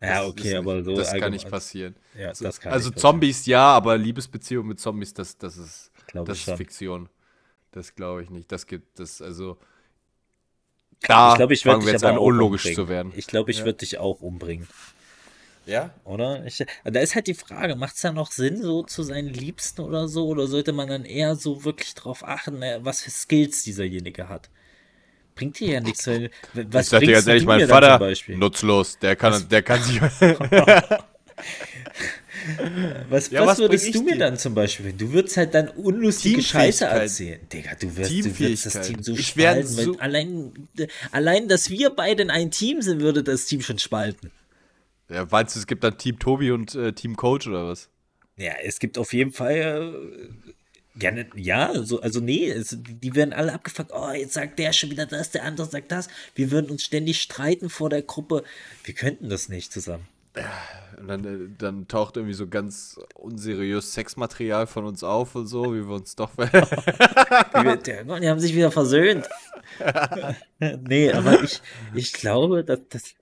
Ja, 0.00 0.20
Das 0.20 0.28
okay, 0.30 0.48
ist 0.50 0.54
aber 0.54 0.82
so 0.82 0.96
Das 0.96 1.12
kann 1.14 1.32
nicht 1.32 1.48
passieren. 1.48 1.96
Ja, 2.14 2.28
also 2.28 2.44
das 2.44 2.60
kann 2.60 2.72
also 2.72 2.88
nicht 2.88 2.94
passieren. 2.96 3.12
Zombies 3.14 3.46
ja, 3.46 3.64
aber 3.66 3.96
Liebesbeziehung 3.98 4.66
mit 4.66 4.80
Zombies, 4.80 5.14
das, 5.14 5.38
das 5.38 5.56
ist, 5.56 5.92
das 6.12 6.48
ist. 6.48 6.56
Fiktion. 6.56 7.08
Das 7.72 7.94
glaube 7.94 8.22
ich 8.22 8.30
nicht. 8.30 8.50
Das 8.52 8.66
gibt 8.66 9.00
es, 9.00 9.22
also. 9.22 9.58
Da 11.06 11.30
ich 11.32 11.36
glaube, 11.36 11.54
ich 11.54 11.64
würde 11.64 11.80
dich 11.80 11.92
jetzt 11.92 12.04
aber 12.04 12.12
an, 12.14 12.18
auch 12.18 12.22
unlogisch 12.24 12.64
umbringen. 12.66 12.86
zu 12.86 12.88
werden. 12.88 13.12
Ich 13.16 13.26
glaube, 13.26 13.50
ich 13.50 13.58
Ja. 13.58 13.64
würde 13.64 13.78
dich 13.78 13.98
auch 13.98 14.20
umbringen, 14.20 14.68
Ja? 15.66 15.90
oder? 16.04 16.44
Ich, 16.46 16.64
da 16.84 17.00
ist 17.00 17.14
halt 17.14 17.26
die 17.26 17.34
Frage, 17.34 17.76
macht 17.76 17.96
es 17.96 18.00
da 18.02 18.12
noch 18.12 18.30
Sinn, 18.32 18.62
so 18.62 18.82
zu 18.84 19.02
seinen 19.02 19.28
Liebsten 19.28 19.82
oder 19.82 20.08
so? 20.08 20.26
Oder 20.26 20.46
sollte 20.46 20.72
man 20.72 20.88
dann 20.88 21.04
eher 21.04 21.34
so 21.36 21.64
wirklich 21.64 21.94
drauf 21.94 22.24
achten, 22.26 22.62
äh, 22.62 22.78
was 22.82 23.02
für 23.02 23.10
Skills 23.10 23.62
dieserjenige 23.64 24.28
hat? 24.28 24.48
Bringt 25.34 25.58
dir 25.60 25.72
ja 25.74 25.80
nichts. 25.80 26.06
weil- 26.06 26.30
Was 26.54 26.86
ich 26.86 26.90
sag 26.90 27.00
dir 27.00 27.12
ganz 27.12 27.26
ehrlich, 27.26 27.46
mein 27.46 27.66
Vater, 27.66 27.98
Beispiel? 27.98 28.36
nutzlos. 28.36 28.98
Der 28.98 29.16
kann, 29.16 29.48
der 29.48 29.62
kann 29.62 29.82
sich. 29.82 30.00
Was, 33.08 33.30
Ja, 33.30 33.40
was, 33.42 33.48
was 33.48 33.58
würdest 33.58 33.94
du 33.94 34.02
mir 34.02 34.12
dir? 34.12 34.18
dann 34.18 34.36
zum 34.38 34.54
Beispiel? 34.54 34.92
Du 34.92 35.12
würdest 35.12 35.36
halt 35.36 35.54
dann 35.54 35.68
unlustige 35.68 36.42
Scheiße 36.42 36.84
erzählen. 36.86 37.40
Digga, 37.52 37.74
du 37.74 37.94
wirst, 37.96 38.10
du 38.10 38.38
wirst 38.38 38.66
das. 38.66 38.86
Team 38.88 39.02
so 39.02 39.16
spalten. 39.16 39.66
so- 39.68 39.98
allein, 39.98 40.52
allein, 41.10 41.48
dass 41.48 41.70
wir 41.70 41.90
beide 41.90 42.22
in 42.22 42.30
ein 42.30 42.50
Team 42.50 42.80
sind, 42.82 43.00
würde 43.00 43.22
das 43.22 43.44
Team 43.46 43.60
schon 43.60 43.78
spalten. 43.78 44.30
ja, 45.10 45.26
meinst 45.30 45.54
du, 45.56 45.60
es 45.60 45.66
gibt 45.66 45.84
dann 45.84 45.98
Team 45.98 46.18
Tobi 46.18 46.50
und 46.52 46.74
äh, 46.74 46.92
Team 46.92 47.16
Coach 47.16 47.46
oder 47.46 47.66
was? 47.68 47.88
Ja, 48.36 48.52
es 48.62 48.78
gibt 48.78 48.96
auf 48.98 49.12
jeden 49.12 49.32
Fall. 49.32 49.94
Äh, 50.96 51.02
ja, 51.02 51.10
ne- 51.10 51.26
ja 51.36 51.82
so, 51.84 52.00
also 52.00 52.20
nee, 52.20 52.48
es, 52.50 52.76
die 52.80 53.14
werden 53.14 53.32
alle 53.32 53.52
abgefuckt. 53.52 53.92
Oh, 53.94 54.10
jetzt 54.12 54.34
sagt 54.34 54.58
der 54.58 54.72
schon 54.72 54.90
wieder 54.90 55.06
das, 55.06 55.30
der 55.30 55.44
andere 55.44 55.66
sagt 55.68 55.92
das. 55.92 56.08
Wir 56.34 56.50
würden 56.50 56.70
uns 56.70 56.82
ständig 56.82 57.20
streiten 57.20 57.68
vor 57.70 57.88
der 57.90 58.02
Gruppe. 58.02 58.42
Wir 58.84 58.94
könnten 58.94 59.28
das 59.28 59.48
nicht 59.48 59.72
zusammen. 59.72 60.06
Und 60.98 61.08
dann, 61.08 61.24
äh, 61.24 61.48
dann 61.58 61.88
taucht 61.88 62.16
irgendwie 62.16 62.34
so 62.34 62.46
ganz 62.46 62.98
unseriös 63.14 63.92
Sexmaterial 63.92 64.66
von 64.66 64.84
uns 64.84 65.02
auf 65.02 65.34
und 65.34 65.46
so, 65.46 65.74
wie 65.74 65.86
wir 65.86 65.94
uns 65.94 66.16
doch. 66.16 66.30
Die, 66.36 68.28
haben 68.28 68.40
sich 68.40 68.54
wieder 68.54 68.70
versöhnt. 68.70 69.28
nee, 70.58 71.12
aber 71.12 71.42
ich, 71.42 71.60
ich 71.94 72.12
glaube, 72.12 72.64
dass 72.64 72.80
das 72.88 73.14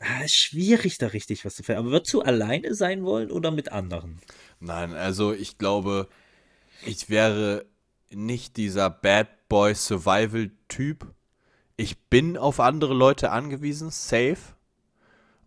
ah, 0.00 0.24
ist 0.24 0.34
schwierig, 0.34 0.98
da 0.98 1.08
richtig 1.08 1.44
was 1.44 1.56
zu 1.56 1.62
finden. 1.62 1.80
Aber 1.80 1.90
würdest 1.90 2.12
du 2.12 2.22
alleine 2.22 2.74
sein 2.74 3.04
wollen 3.04 3.30
oder 3.30 3.50
mit 3.50 3.72
anderen? 3.72 4.20
Nein, 4.60 4.92
also 4.92 5.32
ich 5.32 5.58
glaube, 5.58 6.08
ich 6.84 7.08
wäre 7.10 7.64
nicht 8.10 8.56
dieser 8.56 8.90
Bad 8.90 9.48
Boy 9.48 9.74
Survival 9.74 10.50
Typ. 10.68 11.06
Ich 11.76 11.98
bin 12.08 12.36
auf 12.36 12.60
andere 12.60 12.94
Leute 12.94 13.30
angewiesen, 13.30 13.90
safe. 13.90 14.38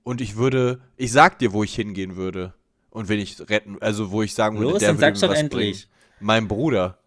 Und 0.04 0.22
ich 0.22 0.36
würde, 0.36 0.82
ich 0.98 1.12
sag 1.12 1.40
dir, 1.40 1.54
wo 1.54 1.64
ich 1.64 1.74
hingehen 1.76 2.16
würde. 2.16 2.54
Und 2.90 3.10
wenn 3.10 3.20
ich 3.20 3.40
retten, 3.50 3.78
also 3.82 4.12
wo 4.12 4.22
ich 4.22 4.34
sagen 4.34 4.58
würde, 4.60 4.72
Los, 4.72 4.80
der 4.80 4.90
dann 4.90 4.98
würde 4.98 5.06
sag's 5.06 5.22
mir 5.22 5.28
doch 5.28 5.34
was 5.34 5.40
endlich. 5.42 5.88
bringen. 5.88 5.94
Mein 6.20 6.48
Bruder. 6.48 7.00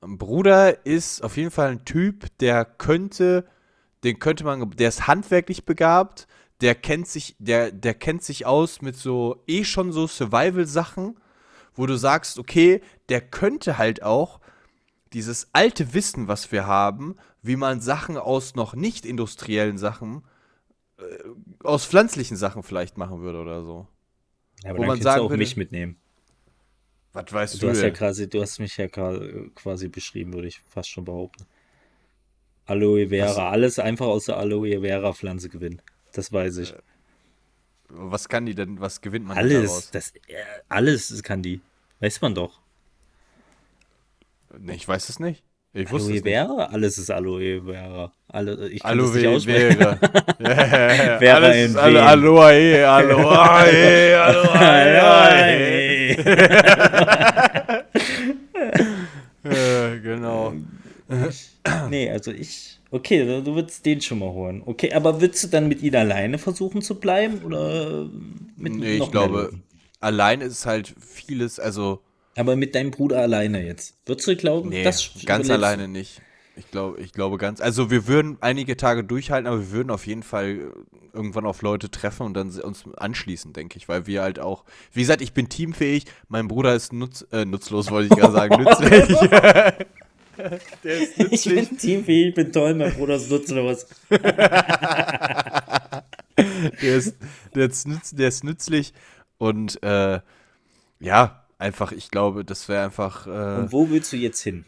Ein 0.00 0.18
Bruder 0.18 0.84
ist 0.84 1.22
auf 1.22 1.36
jeden 1.36 1.50
Fall 1.50 1.70
ein 1.70 1.84
Typ, 1.84 2.26
der 2.38 2.64
könnte, 2.64 3.46
den 4.04 4.18
könnte 4.18 4.44
man, 4.44 4.70
der 4.72 4.88
ist 4.88 5.06
handwerklich 5.06 5.64
begabt, 5.64 6.26
der 6.60 6.74
kennt 6.74 7.08
sich, 7.08 7.36
der, 7.38 7.70
der 7.70 7.94
kennt 7.94 8.22
sich 8.22 8.44
aus 8.44 8.82
mit 8.82 8.96
so, 8.96 9.42
eh 9.46 9.64
schon 9.64 9.92
so 9.92 10.06
Survival-Sachen, 10.06 11.16
wo 11.74 11.86
du 11.86 11.96
sagst, 11.96 12.38
okay, 12.38 12.82
der 13.08 13.20
könnte 13.20 13.78
halt 13.78 14.02
auch 14.02 14.40
dieses 15.12 15.48
alte 15.52 15.94
Wissen, 15.94 16.28
was 16.28 16.52
wir 16.52 16.66
haben, 16.66 17.16
wie 17.42 17.56
man 17.56 17.80
Sachen 17.80 18.16
aus 18.16 18.54
noch 18.54 18.74
nicht 18.74 19.04
industriellen 19.06 19.78
Sachen, 19.78 20.22
äh, 20.98 21.02
aus 21.64 21.86
pflanzlichen 21.86 22.36
Sachen 22.36 22.62
vielleicht 22.62 22.96
machen 22.98 23.20
würde 23.20 23.40
oder 23.40 23.62
so. 23.62 23.86
Ja, 24.62 24.70
aber 24.70 24.78
Wo 24.78 24.82
dann 24.82 24.88
man 24.88 24.96
kannst 24.96 25.02
sagen 25.04 25.18
du 25.18 25.24
auch 25.24 25.30
würde- 25.30 25.38
mich 25.38 25.56
mitnehmen. 25.56 25.96
Was 27.14 27.30
weißt 27.32 27.54
Du 27.56 27.58
du, 27.66 27.68
hast 27.70 27.82
ja 27.82 27.90
quasi, 27.90 28.28
du 28.28 28.40
hast 28.40 28.58
mich 28.58 28.76
ja 28.78 28.88
quasi 28.88 29.88
beschrieben, 29.88 30.32
würde 30.32 30.48
ich 30.48 30.60
fast 30.60 30.88
schon 30.88 31.04
behaupten. 31.04 31.44
Aloe 32.64 33.08
Vera, 33.08 33.50
alles 33.50 33.78
einfach 33.78 34.06
aus 34.06 34.26
der 34.26 34.38
Aloe 34.38 34.80
Vera 34.80 35.12
Pflanze 35.12 35.48
gewinnen. 35.50 35.82
Das 36.12 36.32
weiß 36.32 36.56
ich. 36.58 36.74
Was 37.88 38.28
kann 38.30 38.46
die 38.46 38.54
denn, 38.54 38.80
was 38.80 39.02
gewinnt 39.02 39.26
man 39.26 39.36
alles, 39.36 39.66
daraus? 39.66 39.90
das, 39.90 40.12
äh, 40.28 40.36
alles 40.70 41.22
kann 41.22 41.42
die. 41.42 41.60
Weiß 42.00 42.22
man 42.22 42.34
doch. 42.34 42.60
Nee, 44.58 44.74
ich 44.74 44.88
weiß 44.88 45.08
es 45.10 45.18
nicht. 45.18 45.44
Ich 45.74 45.90
wusste 45.90 46.10
Aloe. 46.12 46.22
Vera? 46.22 46.64
Alles 46.66 46.98
ist 46.98 47.10
Aloe 47.10 47.62
Vera. 47.64 48.12
Alle, 48.28 48.68
ich 48.68 48.82
kann 48.82 48.90
Aloe 48.90 49.16
nicht. 49.34 49.44
Vera. 49.46 49.98
Ja. 50.42 51.18
Vera 51.18 51.36
Alles, 51.36 51.70
in 51.70 51.76
alle, 51.78 51.94
Wien. 51.94 52.04
Aloe, 52.08 52.88
Aloe, 52.88 54.22
Aloe. 54.22 55.52
Ja, 59.44 59.96
genau. 59.96 60.52
Nee, 61.90 62.10
also 62.10 62.32
ich. 62.32 62.78
Okay, 62.90 63.24
du- 63.42 63.54
würdest 63.54 63.84
den 63.86 64.00
schon 64.00 64.18
mal 64.18 64.30
holen. 64.30 64.62
Okay, 64.66 64.92
aber 64.92 65.20
würdest 65.20 65.44
du 65.44 65.48
dann 65.48 65.68
mit 65.68 65.82
ihm 65.82 65.94
alleine 65.94 66.38
versuchen 66.38 66.82
zu 66.82 66.96
bleiben? 66.96 67.42
Oder 67.44 68.08
mit 68.56 68.74
Nee, 68.74 68.96
ich 68.96 69.10
glaube, 69.10 69.52
allein 70.00 70.40
ist 70.40 70.66
halt 70.66 70.94
vieles, 71.00 71.58
also 71.60 72.00
Aber 72.36 72.56
mit 72.56 72.74
deinem 72.74 72.90
Bruder 72.90 73.20
alleine 73.20 73.64
jetzt. 73.64 73.94
Würdest 74.06 74.26
du 74.26 74.36
glauben, 74.36 74.70
nee, 74.70 74.82
das 74.84 75.10
ganz 75.26 75.46
überlebst 75.46 75.50
alleine 75.50 75.88
nicht. 75.88 76.22
Ich 76.56 76.70
glaube, 76.70 77.00
ich 77.00 77.12
glaube 77.12 77.38
ganz, 77.38 77.60
also 77.60 77.90
wir 77.90 78.06
würden 78.06 78.36
einige 78.40 78.76
Tage 78.76 79.04
durchhalten, 79.04 79.46
aber 79.46 79.58
wir 79.60 79.70
würden 79.70 79.90
auf 79.90 80.06
jeden 80.06 80.22
Fall 80.22 80.72
irgendwann 81.14 81.46
auf 81.46 81.62
Leute 81.62 81.90
treffen 81.90 82.24
und 82.26 82.34
dann 82.34 82.50
uns 82.60 82.84
anschließen, 82.96 83.52
denke 83.52 83.76
ich, 83.78 83.88
weil 83.88 84.06
wir 84.06 84.22
halt 84.22 84.38
auch, 84.38 84.64
wie 84.92 85.00
gesagt, 85.00 85.22
ich 85.22 85.32
bin 85.32 85.48
teamfähig, 85.48 86.04
mein 86.28 86.48
Bruder 86.48 86.74
ist 86.74 86.92
nutz, 86.92 87.26
äh, 87.32 87.44
nutzlos, 87.44 87.90
wollte 87.90 88.12
ich 88.14 88.20
gerade 88.20 88.32
sagen, 88.32 88.62
nützlich. 88.62 89.18
Der 90.82 91.00
ist 91.02 91.18
Ich 91.30 91.46
nützlich. 91.46 91.68
bin 91.68 91.78
teamfähig, 91.78 92.28
ich 92.28 92.34
bin 92.34 92.52
toll, 92.52 92.74
mein 92.74 92.92
Bruder 92.94 93.16
ist 93.16 93.30
nutzlos. 93.30 93.86
der 94.10 96.02
ist, 96.80 97.16
der 97.54 97.66
ist, 97.66 97.86
nütz, 97.86 98.10
der 98.12 98.28
ist 98.28 98.44
nützlich 98.44 98.92
und 99.38 99.82
äh, 99.82 100.20
ja, 101.00 101.41
einfach, 101.62 101.92
ich 101.92 102.10
glaube, 102.10 102.44
das 102.44 102.68
wäre 102.68 102.84
einfach. 102.84 103.26
Äh, 103.26 103.60
Und 103.60 103.72
wo 103.72 103.88
willst 103.88 104.12
du 104.12 104.16
jetzt 104.16 104.40
hin? 104.42 104.66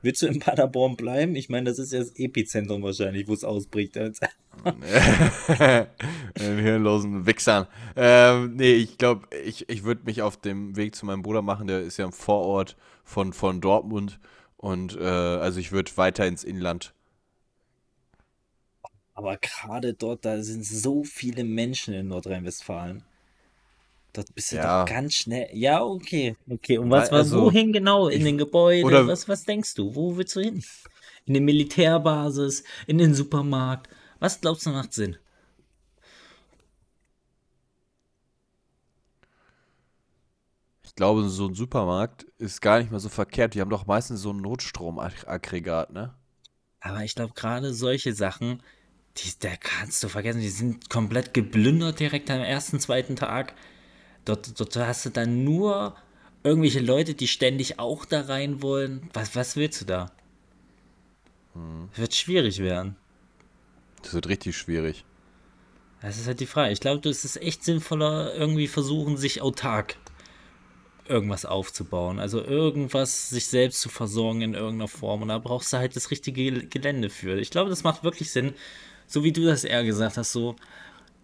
Willst 0.00 0.22
du 0.22 0.26
in 0.26 0.38
Paderborn 0.38 0.96
bleiben? 0.96 1.34
Ich 1.34 1.48
meine, 1.48 1.68
das 1.68 1.80
ist 1.80 1.92
ja 1.92 1.98
das 1.98 2.12
Epizentrum 2.14 2.82
wahrscheinlich, 2.82 3.26
wo 3.26 3.34
es 3.34 3.42
ausbricht. 3.42 3.96
hirnlosen 6.38 7.26
Wichsern. 7.26 7.66
Ähm, 7.96 8.54
nee, 8.54 8.74
ich 8.74 8.96
glaube, 8.96 9.26
ich, 9.44 9.68
ich 9.68 9.82
würde 9.82 10.02
mich 10.04 10.22
auf 10.22 10.36
dem 10.36 10.76
Weg 10.76 10.94
zu 10.94 11.04
meinem 11.04 11.22
Bruder 11.22 11.42
machen, 11.42 11.66
der 11.66 11.80
ist 11.80 11.96
ja 11.96 12.04
im 12.04 12.12
Vorort 12.12 12.76
von, 13.04 13.32
von 13.32 13.60
Dortmund. 13.60 14.20
Und 14.56 14.96
äh, 14.96 15.02
also 15.02 15.58
ich 15.58 15.72
würde 15.72 15.96
weiter 15.96 16.26
ins 16.26 16.44
Inland. 16.44 16.94
Aber 19.14 19.36
gerade 19.36 19.94
dort, 19.94 20.24
da 20.24 20.40
sind 20.42 20.64
so 20.64 21.02
viele 21.02 21.42
Menschen 21.42 21.92
in 21.92 22.06
Nordrhein-Westfalen. 22.06 23.02
Dort 24.18 24.34
bist 24.34 24.50
du 24.50 24.56
Ja. 24.56 24.84
doch 24.84 24.92
ganz 24.92 25.14
schnell. 25.14 25.48
Ja, 25.52 25.80
okay. 25.84 26.34
Okay, 26.50 26.76
und 26.78 26.90
was 26.90 27.12
war 27.12 27.18
Also, 27.20 27.40
wohin 27.40 27.72
genau? 27.72 28.08
In 28.08 28.18
ich- 28.18 28.24
den 28.24 28.36
Gebäuden? 28.36 28.84
oder- 28.84 29.06
was, 29.06 29.28
was 29.28 29.44
denkst 29.44 29.74
du? 29.74 29.94
Wo 29.94 30.16
willst 30.16 30.34
du 30.34 30.40
hin? 30.40 30.60
In 31.26 31.34
die 31.34 31.40
Militärbasis? 31.40 32.64
In 32.88 32.98
den 32.98 33.14
Supermarkt? 33.14 33.88
Was 34.18 34.40
glaubst 34.40 34.66
du 34.66 34.70
macht 34.70 34.92
Sinn? 34.92 35.16
Ich 40.84 40.94
glaube, 40.94 41.28
so 41.28 41.46
ein 41.46 41.54
Supermarkt 41.54 42.26
ist 42.38 42.60
gar 42.60 42.78
nicht 42.78 42.90
mehr 42.90 43.00
so 43.00 43.08
verkehrt. 43.08 43.54
Die 43.54 43.60
haben 43.60 43.70
doch 43.70 43.86
meistens 43.86 44.20
so 44.22 44.32
ein 44.32 44.38
Notstromaggregat, 44.40 45.92
ne? 45.92 46.14
Aber 46.80 47.04
ich 47.04 47.14
glaube, 47.14 47.34
gerade 47.34 47.72
solche 47.72 48.12
Sachen, 48.14 48.62
die, 49.16 49.30
da 49.40 49.50
kannst 49.56 50.02
du 50.02 50.08
vergessen, 50.08 50.40
die 50.40 50.48
sind 50.48 50.90
komplett 50.90 51.34
geplündert 51.34 52.00
direkt 52.00 52.30
am 52.30 52.40
ersten, 52.40 52.80
zweiten 52.80 53.16
Tag. 53.16 53.54
Dort, 54.24 54.58
dort 54.60 54.76
hast 54.76 55.06
du 55.06 55.10
dann 55.10 55.44
nur 55.44 55.96
irgendwelche 56.42 56.80
Leute, 56.80 57.14
die 57.14 57.28
ständig 57.28 57.78
auch 57.78 58.04
da 58.04 58.22
rein 58.22 58.62
wollen. 58.62 59.08
Was, 59.12 59.34
was 59.34 59.56
willst 59.56 59.80
du 59.80 59.84
da? 59.84 60.12
Wird 61.96 62.14
schwierig 62.14 62.60
werden. 62.60 62.96
Das 64.02 64.14
wird 64.14 64.28
richtig 64.28 64.56
schwierig. 64.56 65.04
Das 66.00 66.18
ist 66.18 66.28
halt 66.28 66.38
die 66.40 66.46
Frage. 66.46 66.72
Ich 66.72 66.80
glaube, 66.80 67.08
es 67.08 67.24
ist 67.24 67.40
echt 67.42 67.64
sinnvoller, 67.64 68.34
irgendwie 68.34 68.68
versuchen, 68.68 69.16
sich 69.16 69.42
autark 69.42 69.96
irgendwas 71.08 71.44
aufzubauen. 71.44 72.20
Also 72.20 72.44
irgendwas 72.44 73.30
sich 73.30 73.46
selbst 73.46 73.80
zu 73.80 73.88
versorgen 73.88 74.42
in 74.42 74.54
irgendeiner 74.54 74.88
Form. 74.88 75.22
Und 75.22 75.28
da 75.28 75.38
brauchst 75.38 75.72
du 75.72 75.78
halt 75.78 75.96
das 75.96 76.10
richtige 76.10 76.42
Gel- 76.44 76.68
Gelände 76.68 77.10
für. 77.10 77.38
Ich 77.38 77.50
glaube, 77.50 77.70
das 77.70 77.82
macht 77.82 78.04
wirklich 78.04 78.30
Sinn, 78.30 78.52
so 79.06 79.24
wie 79.24 79.32
du 79.32 79.44
das 79.44 79.64
eher 79.64 79.82
gesagt 79.84 80.18
hast, 80.18 80.32
so, 80.32 80.54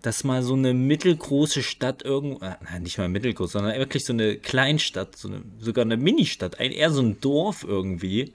dass 0.04 0.22
mal 0.22 0.42
so 0.42 0.52
eine 0.52 0.74
mittelgroße 0.74 1.62
Stadt 1.62 2.02
irgendwo, 2.02 2.44
äh, 2.44 2.56
nein, 2.60 2.82
nicht 2.82 2.98
mal 2.98 3.08
mittelgroß, 3.08 3.52
sondern 3.52 3.74
wirklich 3.78 4.04
so 4.04 4.12
eine 4.12 4.36
Kleinstadt, 4.36 5.16
so 5.16 5.28
eine, 5.28 5.42
sogar 5.58 5.82
eine 5.82 5.96
Ministadt, 5.96 6.60
ein, 6.60 6.72
eher 6.72 6.90
so 6.90 7.00
ein 7.00 7.20
Dorf 7.22 7.64
irgendwie, 7.64 8.34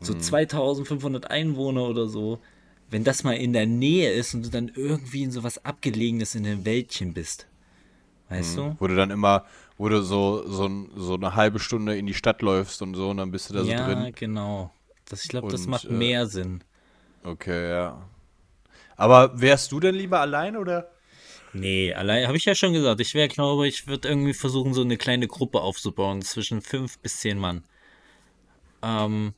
so 0.00 0.14
2500 0.14 1.30
Einwohner 1.30 1.82
oder 1.88 2.06
so, 2.06 2.38
wenn 2.90 3.04
das 3.04 3.22
mal 3.22 3.34
in 3.34 3.52
der 3.52 3.66
Nähe 3.66 4.12
ist 4.12 4.34
und 4.34 4.46
du 4.46 4.50
dann 4.50 4.70
irgendwie 4.74 5.24
in 5.24 5.30
sowas 5.30 5.62
Abgelegenes 5.64 6.34
in 6.34 6.44
den 6.44 6.64
Wäldchen 6.64 7.12
bist. 7.12 7.46
Weißt 8.30 8.56
du? 8.56 8.76
Wo 8.78 8.86
du 8.86 8.96
dann 8.96 9.10
immer, 9.10 9.44
wo 9.76 9.90
du 9.90 10.02
so, 10.02 10.42
so, 10.46 10.70
so 10.96 11.14
eine 11.14 11.34
halbe 11.34 11.58
Stunde 11.58 11.98
in 11.98 12.06
die 12.06 12.14
Stadt 12.14 12.40
läufst 12.40 12.80
und 12.80 12.94
so 12.94 13.10
und 13.10 13.18
dann 13.18 13.30
bist 13.30 13.50
du 13.50 13.54
da 13.54 13.64
so 13.64 13.70
ja, 13.70 13.86
drin. 13.86 14.12
genau. 14.16 14.72
Das, 15.04 15.24
ich 15.24 15.28
glaube, 15.28 15.50
das 15.50 15.66
macht 15.66 15.84
äh, 15.84 15.92
mehr 15.92 16.26
Sinn. 16.26 16.64
Okay, 17.24 17.68
ja. 17.68 18.08
Aber 18.96 19.38
wärst 19.38 19.70
du 19.70 19.80
denn 19.80 19.94
lieber 19.94 20.20
allein 20.20 20.56
oder? 20.56 20.93
Nee, 21.54 21.94
allein 21.94 22.26
habe 22.26 22.36
ich 22.36 22.44
ja 22.44 22.54
schon 22.54 22.72
gesagt. 22.72 23.00
Ich 23.00 23.14
wäre, 23.14 23.28
glaube 23.28 23.68
ich, 23.68 23.86
würde 23.86 24.08
irgendwie 24.08 24.34
versuchen, 24.34 24.74
so 24.74 24.82
eine 24.82 24.96
kleine 24.96 25.28
Gruppe 25.28 25.60
aufzubauen, 25.60 26.20
zwischen 26.20 26.60
fünf 26.60 26.98
bis 26.98 27.20
zehn 27.20 27.38
Mann. 27.38 27.64
Ähm, 28.82 29.34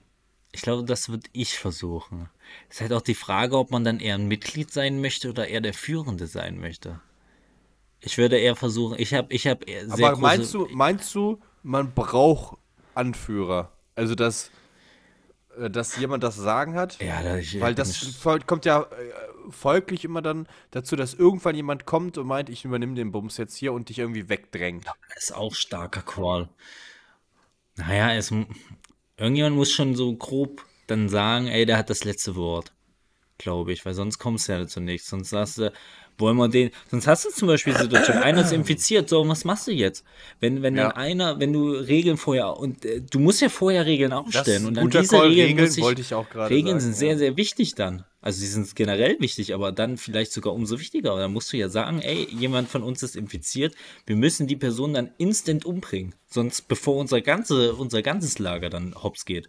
ich 0.52 0.62
glaube, 0.62 0.84
das 0.84 1.10
würde 1.10 1.28
ich 1.32 1.58
versuchen. 1.58 2.30
Es 2.70 2.76
ist 2.76 2.80
halt 2.80 2.94
auch 2.94 3.02
die 3.02 3.14
Frage, 3.14 3.58
ob 3.58 3.70
man 3.70 3.84
dann 3.84 4.00
eher 4.00 4.14
ein 4.14 4.28
Mitglied 4.28 4.72
sein 4.72 5.00
möchte 5.02 5.28
oder 5.28 5.46
eher 5.48 5.60
der 5.60 5.74
Führende 5.74 6.26
sein 6.26 6.58
möchte. 6.58 7.00
Ich 8.00 8.16
würde 8.16 8.38
eher 8.38 8.56
versuchen, 8.56 8.98
ich 8.98 9.12
habe 9.12 9.32
ich 9.34 9.46
hab 9.46 9.68
eher 9.68 9.86
sehr 9.88 10.08
Aber 10.08 10.18
meinst 10.18 10.54
du, 10.54 10.66
meinst 10.70 11.14
du, 11.14 11.40
man 11.62 11.92
braucht 11.92 12.58
Anführer? 12.94 13.72
Also 13.94 14.14
dass, 14.14 14.48
äh, 14.48 14.50
dass 15.70 15.96
jemand 15.96 16.22
das 16.22 16.36
Sagen 16.36 16.74
hat? 16.74 17.00
Ja, 17.02 17.22
da 17.22 17.36
ich, 17.36 17.60
Weil 17.60 17.74
das 17.74 18.20
kommt 18.46 18.64
ja 18.64 18.82
äh, 18.82 18.86
folglich 19.50 20.04
immer 20.04 20.22
dann 20.22 20.46
dazu, 20.70 20.96
dass 20.96 21.14
irgendwann 21.14 21.54
jemand 21.54 21.86
kommt 21.86 22.18
und 22.18 22.26
meint, 22.26 22.50
ich 22.50 22.64
übernehme 22.64 22.94
den 22.94 23.12
Bums 23.12 23.36
jetzt 23.36 23.56
hier 23.56 23.72
und 23.72 23.88
dich 23.88 23.98
irgendwie 23.98 24.28
wegdrängt. 24.28 24.86
ist 25.16 25.34
auch 25.34 25.54
starker 25.54 26.02
Call. 26.02 26.48
Naja, 27.76 28.14
es, 28.14 28.32
irgendjemand 29.16 29.56
muss 29.56 29.72
schon 29.72 29.94
so 29.94 30.14
grob 30.14 30.64
dann 30.86 31.08
sagen, 31.08 31.48
ey, 31.48 31.66
der 31.66 31.78
hat 31.78 31.90
das 31.90 32.04
letzte 32.04 32.36
Wort. 32.36 32.72
Glaube 33.38 33.72
ich, 33.72 33.84
weil 33.84 33.94
sonst 33.94 34.18
kommst 34.18 34.48
du 34.48 34.52
ja 34.52 34.66
zu 34.66 34.80
nichts. 34.80 35.08
Sonst 35.08 35.30
sagst 35.30 35.58
du, 35.58 35.72
wollen 36.18 36.36
wir 36.36 36.48
den. 36.48 36.70
Sonst 36.90 37.06
hast 37.06 37.24
du 37.24 37.30
zum 37.30 37.48
Beispiel 37.48 37.74
die 37.74 37.82
Situation, 37.82 38.16
einer 38.18 38.42
ist 38.42 38.52
infiziert, 38.52 39.08
so, 39.08 39.26
was 39.28 39.44
machst 39.44 39.66
du 39.66 39.72
jetzt? 39.72 40.04
Wenn, 40.40 40.62
wenn 40.62 40.74
dann 40.74 40.90
Ja. 40.90 40.96
einer, 40.96 41.38
wenn 41.40 41.52
du 41.52 41.70
Regeln 41.72 42.16
vorher, 42.16 42.56
und 42.56 42.84
äh, 42.84 43.00
du 43.00 43.18
musst 43.18 43.40
ja 43.42 43.48
vorher 43.48 43.86
Regeln 43.86 44.12
aufstellen. 44.12 44.62
ein 44.62 44.66
und 44.68 44.74
dann 44.76 44.90
diese 44.90 45.16
Call, 45.16 45.28
Regeln, 45.28 45.46
Regeln 45.48 45.70
ich, 45.70 45.78
wollte 45.78 46.00
ich 46.00 46.14
auch 46.14 46.28
gerade 46.28 46.54
Regeln 46.54 46.80
sagen, 46.80 46.92
sind 46.92 46.96
sehr, 46.96 47.12
ja. 47.12 47.18
sehr 47.18 47.36
wichtig 47.36 47.74
dann. 47.74 48.04
Also 48.20 48.40
sie 48.40 48.46
sind 48.48 48.74
generell 48.74 49.16
wichtig, 49.20 49.54
aber 49.54 49.70
dann 49.70 49.98
vielleicht 49.98 50.32
sogar 50.32 50.52
umso 50.52 50.80
wichtiger. 50.80 51.14
Und 51.14 51.20
dann 51.20 51.32
musst 51.32 51.52
du 51.52 51.56
ja 51.58 51.68
sagen, 51.68 52.00
ey, 52.00 52.26
jemand 52.30 52.68
von 52.68 52.82
uns 52.82 53.02
ist 53.04 53.14
infiziert, 53.14 53.74
wir 54.04 54.16
müssen 54.16 54.48
die 54.48 54.56
Person 54.56 54.94
dann 54.94 55.10
instant 55.16 55.64
umbringen. 55.64 56.12
Sonst, 56.28 56.66
bevor 56.66 56.96
unser, 56.96 57.20
ganze, 57.20 57.74
unser 57.74 58.02
ganzes 58.02 58.40
Lager 58.40 58.68
dann 58.68 58.96
hops 59.00 59.26
geht. 59.26 59.48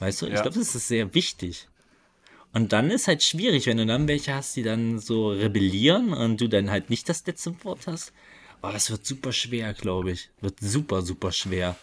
Weißt 0.00 0.20
du, 0.20 0.26
ich 0.26 0.34
Ja. 0.34 0.42
glaube, 0.42 0.58
das 0.58 0.74
ist 0.74 0.88
sehr 0.88 1.14
wichtig. 1.14 1.68
Und 2.52 2.72
dann 2.72 2.90
ist 2.90 3.06
halt 3.06 3.22
schwierig, 3.22 3.66
wenn 3.66 3.76
du 3.76 3.86
dann 3.86 4.08
welche 4.08 4.34
hast, 4.34 4.56
die 4.56 4.62
dann 4.62 4.98
so 4.98 5.28
rebellieren 5.28 6.12
und 6.12 6.40
du 6.40 6.48
dann 6.48 6.70
halt 6.70 6.90
nicht 6.90 7.08
das 7.08 7.24
letzte 7.26 7.54
Wort 7.64 7.86
hast. 7.86 8.12
Aber 8.60 8.74
es 8.74 8.90
wird 8.90 9.06
super 9.06 9.32
schwer, 9.32 9.72
glaube 9.72 10.10
ich. 10.12 10.30
Wird 10.40 10.58
super, 10.60 11.02
super 11.02 11.32
schwer. 11.32 11.76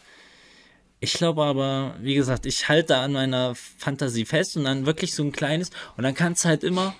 Ich 0.99 1.13
glaube 1.13 1.43
aber, 1.43 1.95
wie 2.01 2.15
gesagt, 2.15 2.45
ich 2.45 2.67
halte 2.67 2.97
an 2.97 3.13
meiner 3.13 3.55
Fantasie 3.55 4.25
fest 4.25 4.57
und 4.57 4.65
dann 4.65 4.85
wirklich 4.85 5.13
so 5.13 5.23
ein 5.23 5.31
kleines. 5.31 5.69
Und 5.95 6.03
dann 6.03 6.15
kannst 6.15 6.43
du 6.43 6.49
halt 6.49 6.63
immer 6.63 6.95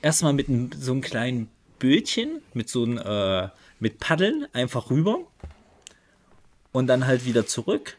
erstmal 0.00 0.32
mit 0.32 0.48
so 0.74 0.92
einem 0.92 1.00
kleinen 1.00 1.48
Bötchen, 1.78 2.42
mit 2.54 2.68
so 2.68 2.82
einem, 2.82 2.98
äh, 2.98 3.48
mit 3.78 4.00
Paddeln 4.00 4.46
einfach 4.52 4.90
rüber. 4.90 5.20
Und 6.72 6.86
dann 6.86 7.06
halt 7.06 7.24
wieder 7.24 7.46
zurück. 7.46 7.98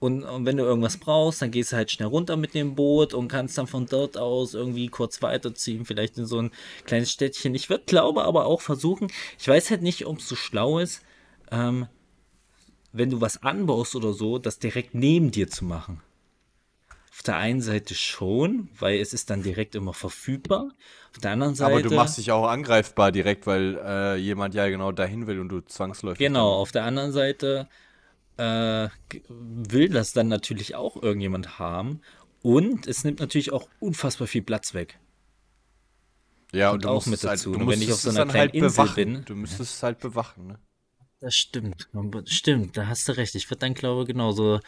Und, 0.00 0.22
und 0.22 0.46
wenn 0.46 0.56
du 0.56 0.64
irgendwas 0.64 0.96
brauchst, 0.96 1.42
dann 1.42 1.50
gehst 1.50 1.72
du 1.72 1.76
halt 1.76 1.90
schnell 1.90 2.08
runter 2.08 2.36
mit 2.36 2.54
dem 2.54 2.74
Boot 2.74 3.14
und 3.14 3.28
kannst 3.28 3.58
dann 3.58 3.66
von 3.66 3.86
dort 3.86 4.16
aus 4.16 4.54
irgendwie 4.54 4.88
kurz 4.88 5.22
weiterziehen, 5.22 5.84
vielleicht 5.84 6.18
in 6.18 6.26
so 6.26 6.40
ein 6.40 6.50
kleines 6.84 7.10
Städtchen. 7.10 7.54
Ich 7.54 7.68
würde, 7.68 7.84
glaube 7.86 8.24
aber 8.24 8.46
auch 8.46 8.60
versuchen, 8.60 9.08
ich 9.38 9.48
weiß 9.48 9.70
halt 9.70 9.82
nicht, 9.82 10.06
ob 10.06 10.18
es 10.18 10.28
so 10.28 10.36
schlau 10.36 10.78
ist, 10.78 11.02
ähm, 11.50 11.88
wenn 12.92 13.10
du 13.10 13.20
was 13.20 13.42
anbaust 13.42 13.96
oder 13.96 14.12
so, 14.12 14.38
das 14.38 14.58
direkt 14.58 14.94
neben 14.94 15.30
dir 15.30 15.48
zu 15.48 15.64
machen. 15.64 16.00
Auf 17.18 17.24
der 17.24 17.36
einen 17.36 17.60
Seite 17.60 17.96
schon, 17.96 18.68
weil 18.78 19.00
es 19.00 19.12
ist 19.12 19.28
dann 19.30 19.42
direkt 19.42 19.74
immer 19.74 19.92
verfügbar. 19.92 20.70
Auf 21.10 21.18
der 21.20 21.32
anderen 21.32 21.56
Seite. 21.56 21.72
Aber 21.72 21.82
du 21.82 21.92
machst 21.92 22.16
dich 22.16 22.30
auch 22.30 22.46
angreifbar 22.46 23.10
direkt, 23.10 23.44
weil 23.46 23.76
äh, 23.84 24.16
jemand 24.16 24.54
ja 24.54 24.68
genau 24.68 24.92
dahin 24.92 25.26
will 25.26 25.40
und 25.40 25.48
du 25.48 25.60
zwangsläufig. 25.60 26.18
Genau, 26.18 26.52
auf 26.52 26.70
der 26.70 26.84
anderen 26.84 27.10
Seite 27.10 27.68
äh, 28.38 28.88
will 29.28 29.88
das 29.88 30.12
dann 30.12 30.28
natürlich 30.28 30.74
auch 30.74 31.00
irgendjemand 31.00 31.58
haben. 31.58 32.00
Und 32.42 32.86
es 32.86 33.04
nimmt 33.04 33.20
natürlich 33.20 33.52
auch 33.52 33.68
unfassbar 33.80 34.26
viel 34.26 34.42
Platz 34.42 34.74
weg. 34.74 34.98
Ja, 36.52 36.70
und 36.70 36.84
du 36.84 36.88
auch 36.88 36.94
musst 36.94 37.08
mit 37.08 37.20
halt, 37.22 37.40
dazu, 37.40 37.52
du 37.52 37.58
ne? 37.58 37.66
Wenn 37.66 37.82
ich 37.82 37.92
auf 37.92 38.00
so 38.00 38.10
einer 38.10 38.20
dann 38.20 38.32
halt 38.32 38.52
kleinen 38.52 38.64
Insel 38.64 38.84
bewachen. 38.84 38.94
bin. 38.94 39.24
Du 39.26 39.34
müsstest 39.34 39.74
es 39.74 39.82
halt 39.82 39.98
bewachen, 39.98 40.46
ne? 40.46 40.58
Das 41.20 41.34
stimmt. 41.34 41.88
Stimmt, 42.26 42.76
da 42.76 42.86
hast 42.86 43.08
du 43.08 43.16
recht. 43.16 43.34
Ich 43.34 43.50
würde 43.50 43.58
dann, 43.58 43.74
glaube 43.74 44.02
ich, 44.02 44.08
genauso 44.08 44.60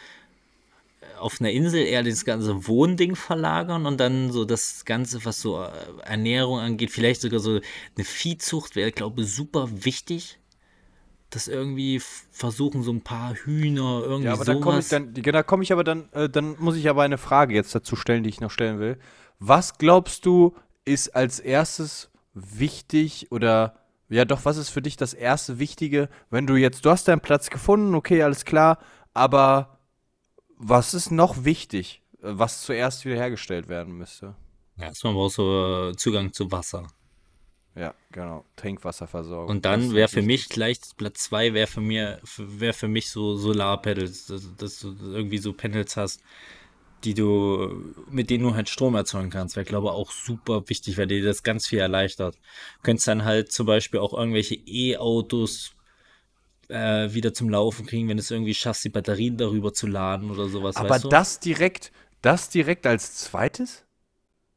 auf 1.18 1.40
einer 1.40 1.50
Insel 1.50 1.84
eher 1.84 2.02
das 2.02 2.24
ganze 2.24 2.66
Wohnding 2.66 3.14
verlagern 3.14 3.86
und 3.86 3.98
dann 3.98 4.32
so 4.32 4.44
das 4.44 4.84
Ganze, 4.84 5.24
was 5.24 5.40
so 5.40 5.62
äh, 5.62 5.70
Ernährung 6.02 6.58
angeht, 6.58 6.90
vielleicht 6.90 7.20
sogar 7.20 7.40
so 7.40 7.60
eine 7.96 8.04
Viehzucht 8.04 8.74
wäre, 8.74 8.90
glaube 8.90 9.22
ich, 9.22 9.32
super 9.32 9.68
wichtig. 9.84 10.39
Das 11.30 11.46
irgendwie 11.46 12.00
versuchen, 12.32 12.82
so 12.82 12.92
ein 12.92 13.02
paar 13.02 13.34
Hühner, 13.34 14.02
irgendwie 14.02 14.24
Ja, 14.26 14.32
aber 14.34 14.44
da 14.44 14.54
komme 14.54 14.80
ich 14.80 14.86
sowas. 14.86 14.88
dann, 14.88 15.14
die- 15.14 15.22
da 15.22 15.42
komme 15.44 15.62
ich 15.62 15.72
aber 15.72 15.84
dann, 15.84 16.08
äh, 16.12 16.28
dann 16.28 16.56
muss 16.58 16.76
ich 16.76 16.88
aber 16.88 17.02
eine 17.04 17.18
Frage 17.18 17.54
jetzt 17.54 17.72
dazu 17.74 17.94
stellen, 17.96 18.24
die 18.24 18.30
ich 18.30 18.40
noch 18.40 18.50
stellen 18.50 18.80
will. 18.80 18.98
Was 19.38 19.78
glaubst 19.78 20.26
du, 20.26 20.54
ist 20.84 21.14
als 21.14 21.38
erstes 21.38 22.10
wichtig 22.34 23.30
oder 23.30 23.76
ja 24.08 24.24
doch, 24.24 24.44
was 24.44 24.56
ist 24.56 24.70
für 24.70 24.82
dich 24.82 24.96
das 24.96 25.14
erste 25.14 25.60
Wichtige, 25.60 26.08
wenn 26.30 26.46
du 26.48 26.56
jetzt, 26.56 26.84
du 26.84 26.90
hast 26.90 27.06
deinen 27.06 27.20
Platz 27.20 27.48
gefunden, 27.48 27.94
okay, 27.94 28.22
alles 28.24 28.44
klar, 28.44 28.78
aber 29.14 29.78
was 30.56 30.94
ist 30.94 31.10
noch 31.12 31.44
wichtig, 31.44 32.02
äh, 32.22 32.32
was 32.32 32.62
zuerst 32.62 33.04
wiederhergestellt 33.04 33.68
werden 33.68 33.94
müsste? 33.96 34.34
Ja, 34.76 34.86
erstmal 34.86 35.12
brauchst 35.14 35.38
du 35.38 35.90
äh, 35.90 35.96
Zugang 35.96 36.32
zu 36.32 36.50
Wasser. 36.50 36.88
Ja, 37.74 37.94
genau, 38.10 38.44
Trinkwasserversorgung. 38.56 39.48
Und 39.48 39.64
Das 39.64 39.80
dann 39.80 39.94
wäre 39.94 40.08
für 40.08 40.22
mich 40.22 40.48
gleich 40.48 40.80
Platz 40.96 41.24
zwei 41.24 41.54
wäre 41.54 41.66
für 41.66 41.80
mir 41.80 42.20
wäre 42.36 42.72
für 42.72 42.88
mich 42.88 43.10
so 43.10 43.36
Solarpanels, 43.36 44.26
dass, 44.26 44.56
dass 44.56 44.80
du 44.80 44.88
irgendwie 45.12 45.38
so 45.38 45.52
Panels 45.52 45.96
hast, 45.96 46.20
die 47.04 47.14
du 47.14 47.94
mit 48.10 48.28
denen 48.28 48.44
du 48.44 48.54
halt 48.54 48.68
Strom 48.68 48.96
erzeugen 48.96 49.30
kannst. 49.30 49.54
Wäre 49.54 49.64
glaube 49.64 49.86
ich 49.86 49.92
auch 49.92 50.10
super 50.10 50.68
wichtig, 50.68 50.98
weil 50.98 51.06
dir 51.06 51.22
das 51.24 51.42
ganz 51.42 51.68
viel 51.68 51.78
erleichtert. 51.78 52.34
Du 52.34 52.82
könntest 52.82 53.06
dann 53.06 53.24
halt 53.24 53.52
zum 53.52 53.66
Beispiel 53.66 54.00
auch 54.00 54.14
irgendwelche 54.14 54.56
E-Autos 54.56 55.74
äh, 56.68 57.12
wieder 57.12 57.32
zum 57.32 57.50
Laufen 57.50 57.86
kriegen, 57.86 58.08
wenn 58.08 58.16
du 58.16 58.22
es 58.22 58.30
irgendwie 58.30 58.54
schaffst, 58.54 58.84
die 58.84 58.90
Batterien 58.90 59.36
darüber 59.36 59.72
zu 59.72 59.86
laden 59.86 60.30
oder 60.30 60.48
sowas. 60.48 60.76
Aber 60.76 60.90
weißt 60.90 61.04
du? 61.04 61.08
das 61.08 61.38
direkt, 61.40 61.92
das 62.22 62.48
direkt 62.48 62.86
als 62.86 63.14
zweites? 63.14 63.84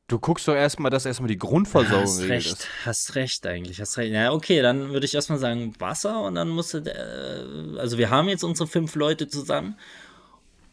Du 0.07 0.19
guckst 0.19 0.47
doch 0.47 0.55
erstmal, 0.55 0.91
dass 0.91 1.05
erstmal 1.05 1.29
die 1.29 1.37
Grundversorgung 1.37 2.03
hast 2.03 2.21
recht, 2.21 2.51
ist. 2.51 2.67
hast 2.85 3.15
recht 3.15 3.47
eigentlich, 3.47 3.79
hast 3.79 3.97
recht. 3.97 4.11
Ja, 4.11 4.33
okay, 4.33 4.61
dann 4.61 4.89
würde 4.89 5.05
ich 5.05 5.15
erstmal 5.15 5.39
sagen 5.39 5.73
Wasser 5.79 6.21
und 6.23 6.35
dann 6.35 6.49
musst 6.49 6.73
du, 6.73 6.79
äh, 6.79 7.79
also 7.79 7.97
wir 7.97 8.09
haben 8.09 8.27
jetzt 8.27 8.43
unsere 8.43 8.67
fünf 8.67 8.95
Leute 8.95 9.29
zusammen 9.29 9.77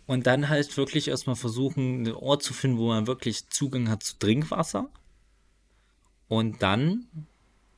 und 0.06 0.26
dann 0.26 0.48
halt 0.48 0.76
wirklich 0.76 1.08
erstmal 1.08 1.36
versuchen, 1.36 2.06
einen 2.06 2.14
Ort 2.14 2.42
zu 2.42 2.52
finden, 2.52 2.78
wo 2.78 2.88
man 2.88 3.06
wirklich 3.06 3.48
Zugang 3.50 3.88
hat 3.88 4.02
zu 4.02 4.18
Trinkwasser 4.18 4.90
und 6.28 6.60
dann 6.62 7.06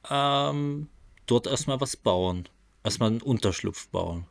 ähm, 0.08 0.88
dort 1.26 1.46
erstmal 1.46 1.80
was 1.82 1.96
bauen, 1.96 2.48
erstmal 2.82 3.10
einen 3.10 3.22
Unterschlupf 3.22 3.88
bauen. 3.88 4.26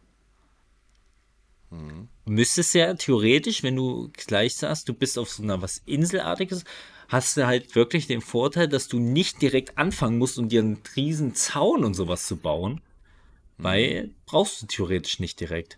Müsstest 2.25 2.73
ja 2.73 2.93
theoretisch, 2.95 3.63
wenn 3.63 3.77
du 3.77 4.09
gleich 4.13 4.55
sagst, 4.55 4.89
du 4.89 4.93
bist 4.93 5.17
auf 5.17 5.29
so 5.29 5.41
einer 5.41 5.61
was 5.61 5.81
Inselartiges, 5.85 6.65
hast 7.11 7.35
du 7.35 7.45
halt 7.45 7.75
wirklich 7.75 8.07
den 8.07 8.21
Vorteil, 8.21 8.69
dass 8.69 8.87
du 8.87 8.97
nicht 8.97 9.41
direkt 9.41 9.77
anfangen 9.77 10.17
musst, 10.17 10.39
um 10.39 10.47
dir 10.47 10.61
einen 10.61 10.81
riesen 10.95 11.35
Zaun 11.35 11.83
und 11.83 11.93
sowas 11.93 12.25
zu 12.25 12.37
bauen. 12.37 12.81
Weil 13.57 14.11
brauchst 14.25 14.61
du 14.61 14.65
theoretisch 14.65 15.19
nicht 15.19 15.39
direkt. 15.39 15.77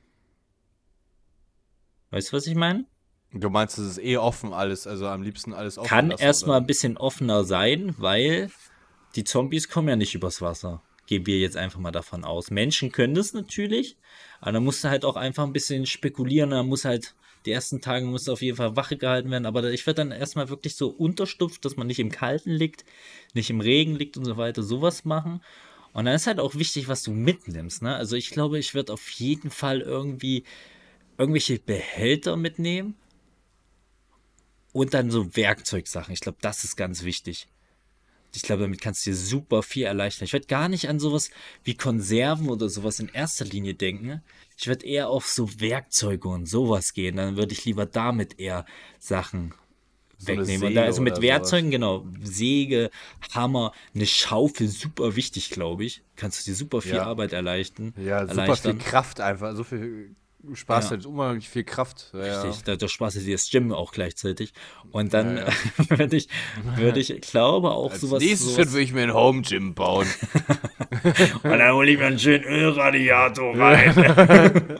Weißt 2.11 2.31
du, 2.31 2.37
was 2.37 2.45
ich 2.45 2.55
meine? 2.55 2.85
Du 3.33 3.49
meinst, 3.49 3.79
es 3.79 3.97
ist 3.97 3.97
eh 3.97 4.17
offen 4.17 4.53
alles, 4.53 4.85
also 4.85 5.07
am 5.07 5.23
liebsten 5.23 5.53
alles 5.53 5.79
offen 5.79 5.89
Kann 5.89 6.11
erstmal 6.11 6.59
ein 6.59 6.67
bisschen 6.67 6.97
offener 6.97 7.43
sein, 7.43 7.95
weil 7.97 8.51
die 9.15 9.23
Zombies 9.23 9.69
kommen 9.69 9.89
ja 9.89 9.95
nicht 9.95 10.13
übers 10.13 10.39
Wasser. 10.39 10.83
Gehen 11.07 11.25
wir 11.25 11.39
jetzt 11.39 11.57
einfach 11.57 11.79
mal 11.79 11.91
davon 11.91 12.23
aus. 12.23 12.51
Menschen 12.51 12.91
können 12.91 13.15
das 13.15 13.33
natürlich, 13.33 13.97
aber 14.39 14.51
da 14.51 14.59
musst 14.59 14.83
du 14.83 14.89
halt 14.89 15.03
auch 15.03 15.15
einfach 15.15 15.43
ein 15.43 15.51
bisschen 15.51 15.87
spekulieren. 15.87 16.51
Da 16.51 16.61
muss 16.61 16.85
halt, 16.85 17.15
die 17.45 17.51
ersten 17.51 17.81
Tage 17.81 18.05
muss 18.05 18.29
auf 18.29 18.41
jeden 18.41 18.57
Fall 18.57 18.75
Wache 18.75 18.97
gehalten 18.97 19.31
werden. 19.31 19.45
Aber 19.45 19.63
ich 19.71 19.85
würde 19.85 19.95
dann 19.95 20.11
erstmal 20.11 20.49
wirklich 20.49 20.75
so 20.75 20.89
unterstupft, 20.89 21.65
dass 21.65 21.75
man 21.75 21.87
nicht 21.87 21.99
im 21.99 22.11
Kalten 22.11 22.51
liegt, 22.51 22.85
nicht 23.33 23.49
im 23.49 23.61
Regen 23.61 23.95
liegt 23.95 24.17
und 24.17 24.25
so 24.25 24.37
weiter, 24.37 24.63
sowas 24.63 25.05
machen. 25.05 25.41
Und 25.93 26.05
dann 26.05 26.15
ist 26.15 26.27
halt 26.27 26.39
auch 26.39 26.55
wichtig, 26.55 26.87
was 26.87 27.03
du 27.03 27.11
mitnimmst. 27.11 27.81
Ne? 27.81 27.95
Also 27.95 28.15
ich 28.15 28.29
glaube, 28.29 28.57
ich 28.57 28.73
würde 28.73 28.93
auf 28.93 29.09
jeden 29.11 29.51
Fall 29.51 29.81
irgendwie 29.81 30.43
irgendwelche 31.17 31.59
Behälter 31.59 32.35
mitnehmen 32.35 32.95
und 34.71 34.93
dann 34.93 35.11
so 35.11 35.35
Werkzeugsachen. 35.35 36.13
Ich 36.13 36.19
glaube, 36.19 36.39
das 36.41 36.63
ist 36.63 36.75
ganz 36.75 37.03
wichtig. 37.03 37.47
Ich 38.35 38.41
glaube, 38.41 38.63
damit 38.63 38.81
kannst 38.81 39.05
du 39.05 39.11
dir 39.11 39.15
super 39.15 39.61
viel 39.63 39.83
erleichtern. 39.83 40.25
Ich 40.25 40.33
werde 40.33 40.47
gar 40.47 40.67
nicht 40.67 40.89
an 40.89 40.99
sowas 40.99 41.29
wie 41.63 41.75
Konserven 41.75 42.49
oder 42.49 42.67
sowas 42.67 42.99
in 42.99 43.09
erster 43.09 43.45
Linie 43.45 43.75
denken. 43.75 44.23
Ich 44.57 44.67
werde 44.67 44.85
eher 44.85 45.09
auf 45.09 45.27
so 45.27 45.59
Werkzeuge 45.59 46.27
und 46.27 46.47
sowas 46.47 46.93
gehen. 46.93 47.17
Dann 47.17 47.37
würde 47.37 47.53
ich 47.53 47.65
lieber 47.65 47.85
damit 47.85 48.39
eher 48.39 48.65
Sachen 48.99 49.53
So 50.17 50.27
wegnehmen. 50.27 50.73
Da, 50.73 50.83
also 50.83 51.01
mit 51.01 51.21
Werkzeugen, 51.21 51.69
genau, 51.69 52.07
Säge, 52.23 52.89
Hammer, 53.33 53.71
eine 53.93 54.05
Schaufel, 54.05 54.67
super 54.67 55.15
wichtig, 55.15 55.49
glaube 55.51 55.85
ich. 55.85 56.01
Kannst 56.15 56.41
du 56.41 56.51
dir 56.51 56.55
super 56.55 56.81
viel 56.81 56.95
Ja. 56.95 57.03
Arbeit 57.03 57.33
erleichtern. 57.33 57.93
Ja, 57.97 58.21
super 58.21 58.31
viel 58.31 58.39
erleichtern. 58.39 58.77
Kraft 58.79 59.19
einfach, 59.19 59.55
so 59.55 59.63
viel 59.63 60.15
Spaß, 60.53 60.85
Ja. 60.85 60.89
halt 60.91 61.05
unheimlich 61.05 61.47
viel 61.49 61.63
Kraft. 61.63 62.11
Ja. 62.13 62.41
Richtig, 62.41 62.63
da, 62.63 62.75
da 62.75 62.87
Spaß 62.87 63.15
ist 63.15 63.29
das 63.31 63.49
Gym 63.49 63.71
auch 63.71 63.91
gleichzeitig. 63.93 64.53
Und 64.91 65.13
dann 65.13 65.37
Ja, 65.37 65.47
würde 65.97 66.17
ich, 66.17 66.27
würde 66.75 66.99
ich, 66.99 67.21
glaube 67.21 67.71
auch 67.71 67.91
Als 67.91 68.01
sowas. 68.01 68.21
nächstes 68.21 68.41
sowas 68.41 68.55
Schritt 68.55 68.71
würde 68.71 68.83
ich 68.83 68.93
mir 68.93 69.03
ein 69.03 69.13
Home 69.13 69.41
Gym 69.41 69.73
bauen. 69.73 70.07
Und 71.43 71.49
dann 71.59 71.73
hole 71.73 71.91
ich 71.91 71.97
mir 71.97 72.05
einen 72.07 72.19
schönen 72.19 72.43
Ölradiator 72.43 73.57
rein. 73.57 74.77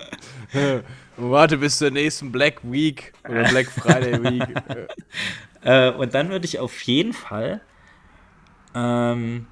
Und 0.54 0.84
warte 1.32 1.58
bis 1.58 1.78
zur 1.78 1.92
nächsten 1.92 2.32
Black 2.32 2.60
Week 2.64 3.14
oder 3.28 3.44
Black 3.50 3.68
Friday 3.72 4.22
Week. 4.24 4.48
äh, 5.64 5.92
und 5.92 6.14
dann 6.14 6.30
würde 6.30 6.46
ich 6.46 6.60
auf 6.60 6.82
jeden 6.84 7.14
Fall, 7.14 7.62
ähm, 8.76 9.48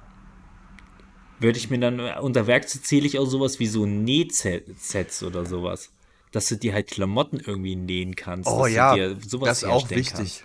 würde 1.38 1.58
ich 1.58 1.70
mir 1.70 1.78
dann, 1.78 2.00
unter 2.00 2.46
Werkzeug 2.46 2.84
zähle 2.84 3.06
ich 3.06 3.18
auch 3.18 3.24
sowas 3.26 3.58
wie 3.58 3.66
so 3.66 3.86
Nähtsets 3.86 5.22
oder 5.22 5.44
sowas. 5.46 5.91
Dass 6.32 6.48
du 6.48 6.56
dir 6.56 6.72
halt 6.72 6.88
Klamotten 6.88 7.38
irgendwie 7.38 7.76
nähen 7.76 8.16
kannst. 8.16 8.48
Oh 8.48 8.60
dass 8.60 8.68
du 8.68 8.74
ja, 8.74 8.94
dir 8.94 9.16
sowas 9.26 9.48
das 9.48 9.62
ist 9.62 9.68
auch 9.68 9.90
wichtig. 9.90 10.44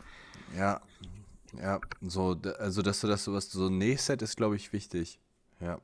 Ja, 0.55 0.81
ja, 1.61 1.79
so, 2.01 2.38
also 2.59 2.81
dass 2.81 3.01
du 3.01 3.07
das 3.07 3.23
sowas, 3.23 3.49
so 3.49 3.67
ein 3.67 3.77
Nähset 3.77 4.21
ist, 4.21 4.38
glaube 4.38 4.55
ich, 4.55 4.73
wichtig. 4.73 5.19
Ja. 5.59 5.79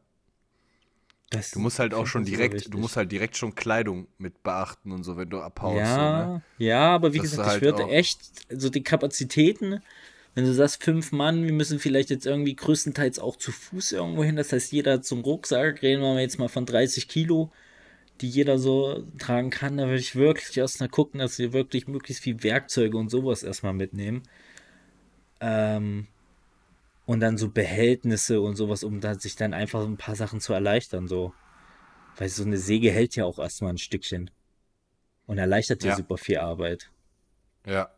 Das 1.30 1.52
Du 1.52 1.60
musst 1.60 1.80
halt 1.80 1.94
auch 1.94 2.06
schon 2.06 2.26
direkt, 2.26 2.72
du 2.72 2.78
musst 2.78 2.96
halt 2.96 3.12
direkt 3.12 3.38
schon 3.38 3.56
Kleidung 3.56 4.08
mit 4.20 4.44
beachten 4.44 4.92
und 4.92 5.04
so, 5.04 5.18
wenn 5.18 5.30
du 5.30 5.40
abhaust. 5.42 5.78
Ja, 5.78 6.26
So, 6.26 6.34
ne? 6.34 6.42
ja, 6.60 6.94
aber 6.94 7.14
wie 7.14 7.18
Dass 7.18 7.32
gesagt, 7.32 7.48
ich 7.48 7.54
halt 7.54 7.62
würde 7.64 7.84
echt, 7.92 8.20
also 8.52 8.70
die 8.70 8.84
Kapazitäten, 8.84 9.82
wenn 10.36 10.46
du 10.46 10.54
sagst, 10.54 10.84
fünf 10.84 11.12
Mann, 11.12 11.44
wir 11.44 11.54
müssen 11.54 11.80
vielleicht 11.80 12.12
jetzt 12.12 12.28
irgendwie 12.28 12.56
größtenteils 12.56 13.18
auch 13.18 13.36
zu 13.36 13.52
Fuß 13.52 13.94
irgendwo 13.94 14.24
hin, 14.24 14.36
das 14.36 14.52
heißt, 14.52 14.72
jeder 14.72 14.94
hat 14.94 15.06
so 15.06 15.16
einen 15.16 15.24
Rucksack, 15.24 15.82
reden 15.82 16.02
wir 16.02 16.20
jetzt 16.22 16.38
mal 16.38 16.50
von 16.50 16.68
30 16.68 17.08
Kilo, 17.08 17.52
die 18.24 18.30
jeder 18.30 18.58
so 18.58 19.06
tragen 19.20 19.50
kann, 19.50 19.76
da 19.76 19.84
würde 19.84 20.00
ich 20.00 20.16
wirklich 20.16 20.56
erstmal 20.58 20.88
gucken, 20.88 21.20
dass 21.20 21.38
wir 21.40 21.52
wirklich 21.52 21.90
möglichst 21.90 22.24
viel 22.24 22.42
Werkzeuge 22.42 22.98
und 22.98 23.10
sowas 23.10 23.44
erstmal 23.44 23.74
mitnehmen. 23.74 24.24
Ähm, 25.42 26.08
und 27.06 27.20
dann 27.20 27.38
so 27.38 27.50
Behältnisse 27.50 28.40
und 28.40 28.56
sowas, 28.56 28.86
um 28.86 29.02
da 29.02 29.16
sich 29.16 29.36
dann 29.36 29.54
einfach 29.54 29.84
ein 29.84 29.98
paar 29.98 30.16
Sachen 30.16 30.40
zu 30.40 30.54
erleichtern, 30.54 31.10
so. 31.10 31.34
Weil 32.16 32.30
so 32.30 32.44
eine 32.46 32.58
Säge 32.58 32.92
hält 32.92 33.18
ja 33.18 33.26
auch 33.26 33.40
erstmal 33.40 33.74
ein 33.74 33.78
Stückchen. 33.78 34.32
Und 35.26 35.38
erleichtert 35.38 35.84
dir 35.84 35.90
Ja. 35.90 35.96
super 35.98 36.18
viel 36.18 36.38
Arbeit. 36.38 36.92
Ja. 37.66 37.92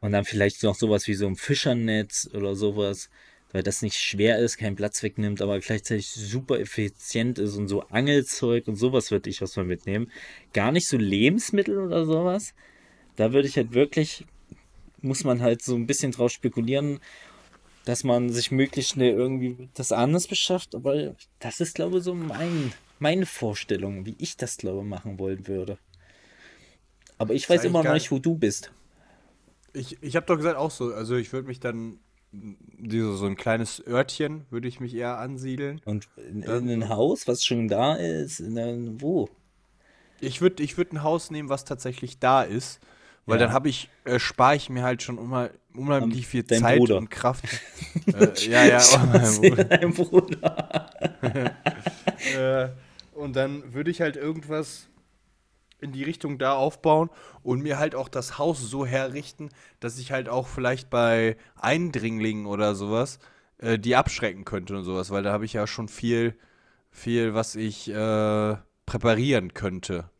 Und 0.00 0.12
dann 0.12 0.24
vielleicht 0.24 0.62
noch 0.62 0.76
sowas 0.76 1.08
wie 1.08 1.14
so 1.14 1.26
ein 1.26 1.34
Fischernetz 1.34 2.30
oder 2.32 2.54
sowas, 2.54 3.10
weil 3.52 3.62
das 3.62 3.82
nicht 3.82 3.96
schwer 3.96 4.38
ist, 4.38 4.58
keinen 4.58 4.76
Platz 4.76 5.02
wegnimmt, 5.02 5.42
aber 5.42 5.58
gleichzeitig 5.58 6.08
super 6.08 6.60
effizient 6.60 7.38
ist 7.38 7.56
und 7.56 7.68
so 7.68 7.82
Angelzeug 7.88 8.68
und 8.68 8.76
sowas 8.76 9.10
würde 9.10 9.30
ich 9.30 9.40
erstmal 9.40 9.66
mitnehmen. 9.66 10.10
Gar 10.52 10.72
nicht 10.72 10.88
so 10.88 10.96
Lebensmittel 10.96 11.78
oder 11.78 12.06
sowas. 12.06 12.54
Da 13.16 13.32
würde 13.32 13.48
ich 13.48 13.56
halt 13.56 13.74
wirklich, 13.74 14.24
muss 15.02 15.24
man 15.24 15.42
halt 15.42 15.62
so 15.62 15.74
ein 15.74 15.86
bisschen 15.86 16.12
drauf 16.12 16.30
spekulieren, 16.30 17.00
dass 17.84 18.04
man 18.04 18.30
sich 18.30 18.50
möglichst 18.50 18.92
schnell 18.92 19.12
irgendwie 19.14 19.68
das 19.74 19.90
anders 19.90 20.26
beschafft, 20.26 20.74
aber 20.74 21.16
das 21.38 21.60
ist, 21.60 21.74
glaube 21.74 21.98
ich, 21.98 22.04
so 22.04 22.14
mein, 22.14 22.72
meine 22.98 23.26
Vorstellung, 23.26 24.06
wie 24.06 24.14
ich 24.18 24.36
das, 24.36 24.58
glaube 24.58 24.80
ich, 24.80 24.86
machen 24.86 25.18
wollen 25.18 25.48
würde. 25.48 25.78
Aber 27.18 27.34
ich 27.34 27.48
weiß 27.50 27.64
immer 27.64 27.82
noch 27.82 27.94
nicht, 27.94 28.10
wo 28.10 28.18
du 28.18 28.34
bist. 28.34 28.70
Ich, 29.72 30.02
ich 30.02 30.16
habe 30.16 30.26
doch 30.26 30.36
gesagt 30.36 30.56
auch 30.56 30.70
so, 30.70 30.94
also 30.94 31.16
ich 31.16 31.32
würde 31.32 31.48
mich 31.48 31.60
dann, 31.60 31.98
diese, 32.32 33.16
so 33.16 33.26
ein 33.26 33.36
kleines 33.36 33.84
Örtchen 33.86 34.46
würde 34.50 34.68
ich 34.68 34.80
mich 34.80 34.94
eher 34.94 35.18
ansiedeln. 35.18 35.80
Und 35.84 36.08
in, 36.16 36.42
in 36.42 36.70
ein 36.70 36.88
Haus, 36.88 37.26
was 37.26 37.44
schon 37.44 37.68
da 37.68 37.94
ist, 37.94 38.40
in 38.40 39.00
wo? 39.00 39.28
Ich 40.20 40.40
würde 40.40 40.62
ich 40.62 40.76
würd 40.76 40.92
ein 40.92 41.02
Haus 41.02 41.30
nehmen, 41.30 41.48
was 41.48 41.64
tatsächlich 41.64 42.18
da 42.18 42.42
ist. 42.42 42.80
Weil 43.26 43.38
Ja. 43.38 43.46
dann 43.46 43.54
habe 43.54 43.68
ich, 43.68 43.88
äh, 44.04 44.18
spare 44.18 44.56
ich 44.56 44.70
mir 44.70 44.82
halt 44.82 45.02
schon 45.02 45.18
unheim, 45.18 45.50
unheimlich 45.74 46.26
viel 46.26 46.42
dein 46.42 46.60
Zeit 46.60 46.78
Bruder. 46.78 46.96
und 46.98 47.10
Kraft. 47.10 47.44
äh, 48.06 48.32
ja, 48.48 48.64
ja. 48.64 48.82
oh, 48.94 49.06
mein 49.12 49.34
Bruder. 49.40 49.64
Dein 49.64 49.92
Bruder. 49.92 50.90
äh, 52.36 52.68
und 53.14 53.36
dann 53.36 53.72
würde 53.74 53.90
ich 53.90 54.00
halt 54.00 54.16
irgendwas 54.16 54.88
in 55.80 55.92
die 55.92 56.04
Richtung 56.04 56.38
da 56.38 56.54
aufbauen 56.54 57.10
und 57.42 57.62
mir 57.62 57.78
halt 57.78 57.94
auch 57.94 58.08
das 58.08 58.38
Haus 58.38 58.60
so 58.60 58.86
herrichten, 58.86 59.50
dass 59.80 59.98
ich 59.98 60.12
halt 60.12 60.28
auch 60.28 60.46
vielleicht 60.46 60.90
bei 60.90 61.36
Eindringlingen 61.56 62.46
oder 62.46 62.74
sowas 62.74 63.18
äh, 63.58 63.78
die 63.78 63.96
abschrecken 63.96 64.44
könnte 64.44 64.76
und 64.76 64.84
sowas, 64.84 65.10
weil 65.10 65.22
da 65.22 65.32
habe 65.32 65.44
ich 65.44 65.52
ja 65.52 65.66
schon 65.66 65.88
viel, 65.88 66.34
viel, 66.90 67.34
was 67.34 67.54
ich 67.54 67.88
äh, 67.88 68.56
präparieren 68.86 69.54
könnte. 69.54 70.10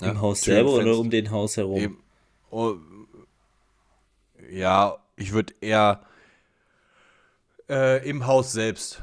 Ne? 0.00 0.10
Im 0.10 0.20
Haus 0.20 0.42
selber 0.42 0.72
oder 0.72 0.98
um 0.98 1.10
den 1.10 1.30
Haus 1.30 1.56
herum? 1.56 1.78
Eben. 1.78 2.02
Oh, 2.50 2.74
ja, 4.50 4.98
ich 5.16 5.32
würde 5.32 5.54
eher 5.60 6.02
äh, 7.68 8.08
im 8.08 8.26
Haus 8.26 8.52
selbst, 8.52 9.02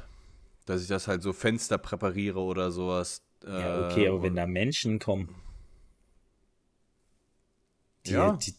dass 0.65 0.81
ich 0.81 0.87
das 0.87 1.07
halt 1.07 1.23
so 1.23 1.33
Fenster 1.33 1.77
präpariere 1.77 2.39
oder 2.39 2.71
sowas. 2.71 3.23
Ja, 3.43 3.79
okay, 3.79 4.05
äh, 4.05 4.09
aber 4.09 4.23
wenn 4.23 4.35
da 4.35 4.45
Menschen 4.47 4.99
kommen, 4.99 5.35
die, 8.05 8.11
Ja. 8.11 8.37
die, 8.37 8.55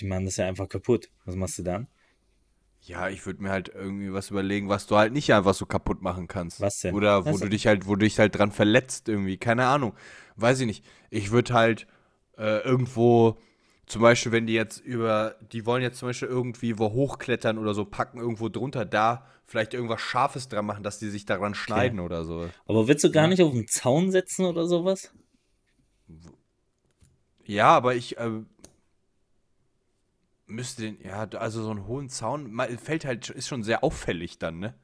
die 0.00 0.06
machen 0.06 0.24
das 0.24 0.36
ja 0.36 0.46
einfach 0.46 0.68
kaputt. 0.68 1.08
Was 1.24 1.34
machst 1.34 1.58
du 1.58 1.62
dann? 1.62 1.88
Ja, 2.82 3.08
ich 3.08 3.26
würde 3.26 3.42
mir 3.42 3.50
halt 3.50 3.68
irgendwie 3.68 4.12
was 4.12 4.30
überlegen, 4.30 4.68
was 4.68 4.86
du 4.86 4.96
halt 4.96 5.12
nicht 5.12 5.32
einfach 5.32 5.54
so 5.54 5.66
kaputt 5.66 6.02
machen 6.02 6.28
kannst. 6.28 6.60
Was 6.60 6.80
denn? 6.80 6.94
Oder 6.94 7.24
wo 7.26 7.32
Was 7.32 7.40
du 7.40 7.48
dich 7.48 7.66
halt, 7.66 7.86
wo 7.86 7.96
du 7.96 8.04
dich 8.04 8.18
halt 8.18 8.36
dran 8.38 8.52
verletzt 8.52 9.08
irgendwie. 9.08 9.38
Keine 9.38 9.66
Ahnung. 9.66 9.94
Weiß 10.36 10.60
ich 10.60 10.66
nicht. 10.66 10.84
Ich 11.10 11.32
würde 11.32 11.52
halt 11.52 11.86
äh, 12.38 12.60
irgendwo, 12.60 13.38
zum 13.86 14.02
Beispiel, 14.02 14.30
wenn 14.30 14.46
die 14.46 14.52
jetzt 14.52 14.78
über, 14.78 15.34
die 15.52 15.66
wollen 15.66 15.82
jetzt 15.82 15.98
zum 15.98 16.08
Beispiel 16.08 16.28
irgendwie 16.28 16.78
wo 16.78 16.92
hochklettern 16.92 17.58
oder 17.58 17.74
so, 17.74 17.84
packen 17.84 18.18
irgendwo 18.18 18.48
drunter 18.48 18.84
da, 18.84 19.26
vielleicht 19.46 19.74
irgendwas 19.74 20.00
Scharfes 20.00 20.48
dran 20.48 20.66
machen, 20.66 20.82
dass 20.82 20.98
die 20.98 21.08
sich 21.08 21.24
daran 21.24 21.54
schneiden 21.54 22.00
oder 22.00 22.24
so. 22.24 22.50
Aber 22.66 22.88
willst 22.88 23.04
du 23.04 23.10
gar 23.10 23.28
nicht 23.28 23.42
auf 23.42 23.52
den 23.52 23.68
Zaun 23.68 24.10
setzen 24.10 24.44
oder 24.44 24.66
sowas? 24.66 25.12
Ja, 27.44 27.68
aber 27.68 27.94
ich 27.94 28.18
äh, 28.18 28.30
müsste 30.46 30.82
den, 30.82 31.00
ja, 31.02 31.28
also 31.38 31.62
so 31.62 31.70
einen 31.70 31.86
hohen 31.86 32.08
Zaun, 32.08 32.58
fällt 32.82 33.04
halt, 33.04 33.30
ist 33.30 33.48
schon 33.48 33.62
sehr 33.62 33.84
auffällig 33.84 34.38
dann, 34.38 34.58
ne? 34.58 34.74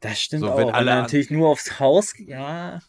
Das 0.00 0.20
stimmt 0.20 0.40
So, 0.40 0.50
auch. 0.52 0.56
wenn 0.56 0.68
Wenn 0.68 0.74
alle 0.74 0.92
an- 0.92 1.02
natürlich 1.02 1.30
nur 1.30 1.48
aufs 1.48 1.80
Haus, 1.80 2.14
ja, 2.18 2.80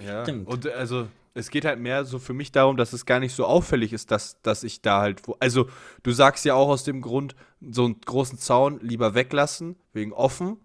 Ja. 0.00 0.22
Stimmt. 0.22 0.48
Und 0.48 0.66
äh, 0.66 0.72
also 0.72 1.08
es 1.34 1.50
geht 1.50 1.64
halt 1.64 1.78
mehr 1.78 2.04
so 2.04 2.18
für 2.18 2.34
mich 2.34 2.52
darum, 2.52 2.76
dass 2.76 2.92
es 2.92 3.06
gar 3.06 3.20
nicht 3.20 3.34
so 3.34 3.46
auffällig 3.46 3.92
ist, 3.92 4.10
dass, 4.10 4.40
dass 4.42 4.64
ich 4.64 4.82
da 4.82 5.00
halt, 5.00 5.26
wo, 5.26 5.36
also 5.40 5.68
du 6.02 6.12
sagst 6.12 6.44
ja 6.44 6.54
auch 6.54 6.68
aus 6.68 6.84
dem 6.84 7.00
Grund, 7.00 7.34
so 7.60 7.84
einen 7.84 8.00
großen 8.00 8.38
Zaun 8.38 8.80
lieber 8.80 9.14
weglassen, 9.14 9.76
wegen 9.92 10.12
offen, 10.12 10.58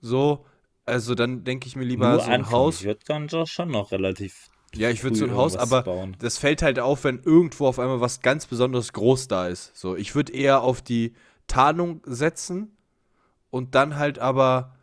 so, 0.00 0.44
also 0.84 1.14
dann 1.14 1.44
denke 1.44 1.68
ich 1.68 1.76
mir 1.76 1.84
lieber 1.84 2.10
nur 2.10 2.20
so 2.20 2.30
ein. 2.30 2.50
Haus, 2.50 2.80
Ich 2.80 2.86
würde 2.86 3.00
dann 3.06 3.28
doch 3.28 3.46
schon 3.46 3.70
noch 3.70 3.92
relativ. 3.92 4.48
ja, 4.74 4.90
ich 4.90 5.04
würde 5.04 5.16
so 5.16 5.24
ein 5.24 5.34
Haus, 5.34 5.56
aber 5.56 5.82
bauen. 5.82 6.16
das 6.18 6.38
fällt 6.38 6.62
halt 6.62 6.80
auf, 6.80 7.04
wenn 7.04 7.20
irgendwo 7.22 7.66
auf 7.66 7.78
einmal 7.78 8.00
was 8.00 8.20
ganz 8.20 8.46
besonderes 8.46 8.92
groß 8.92 9.28
da 9.28 9.46
ist, 9.46 9.76
so, 9.76 9.94
ich 9.94 10.14
würde 10.14 10.32
eher 10.32 10.62
auf 10.62 10.82
die 10.82 11.14
Tarnung 11.46 12.00
setzen 12.04 12.76
und 13.50 13.74
dann 13.74 13.96
halt 13.96 14.18
aber 14.18 14.74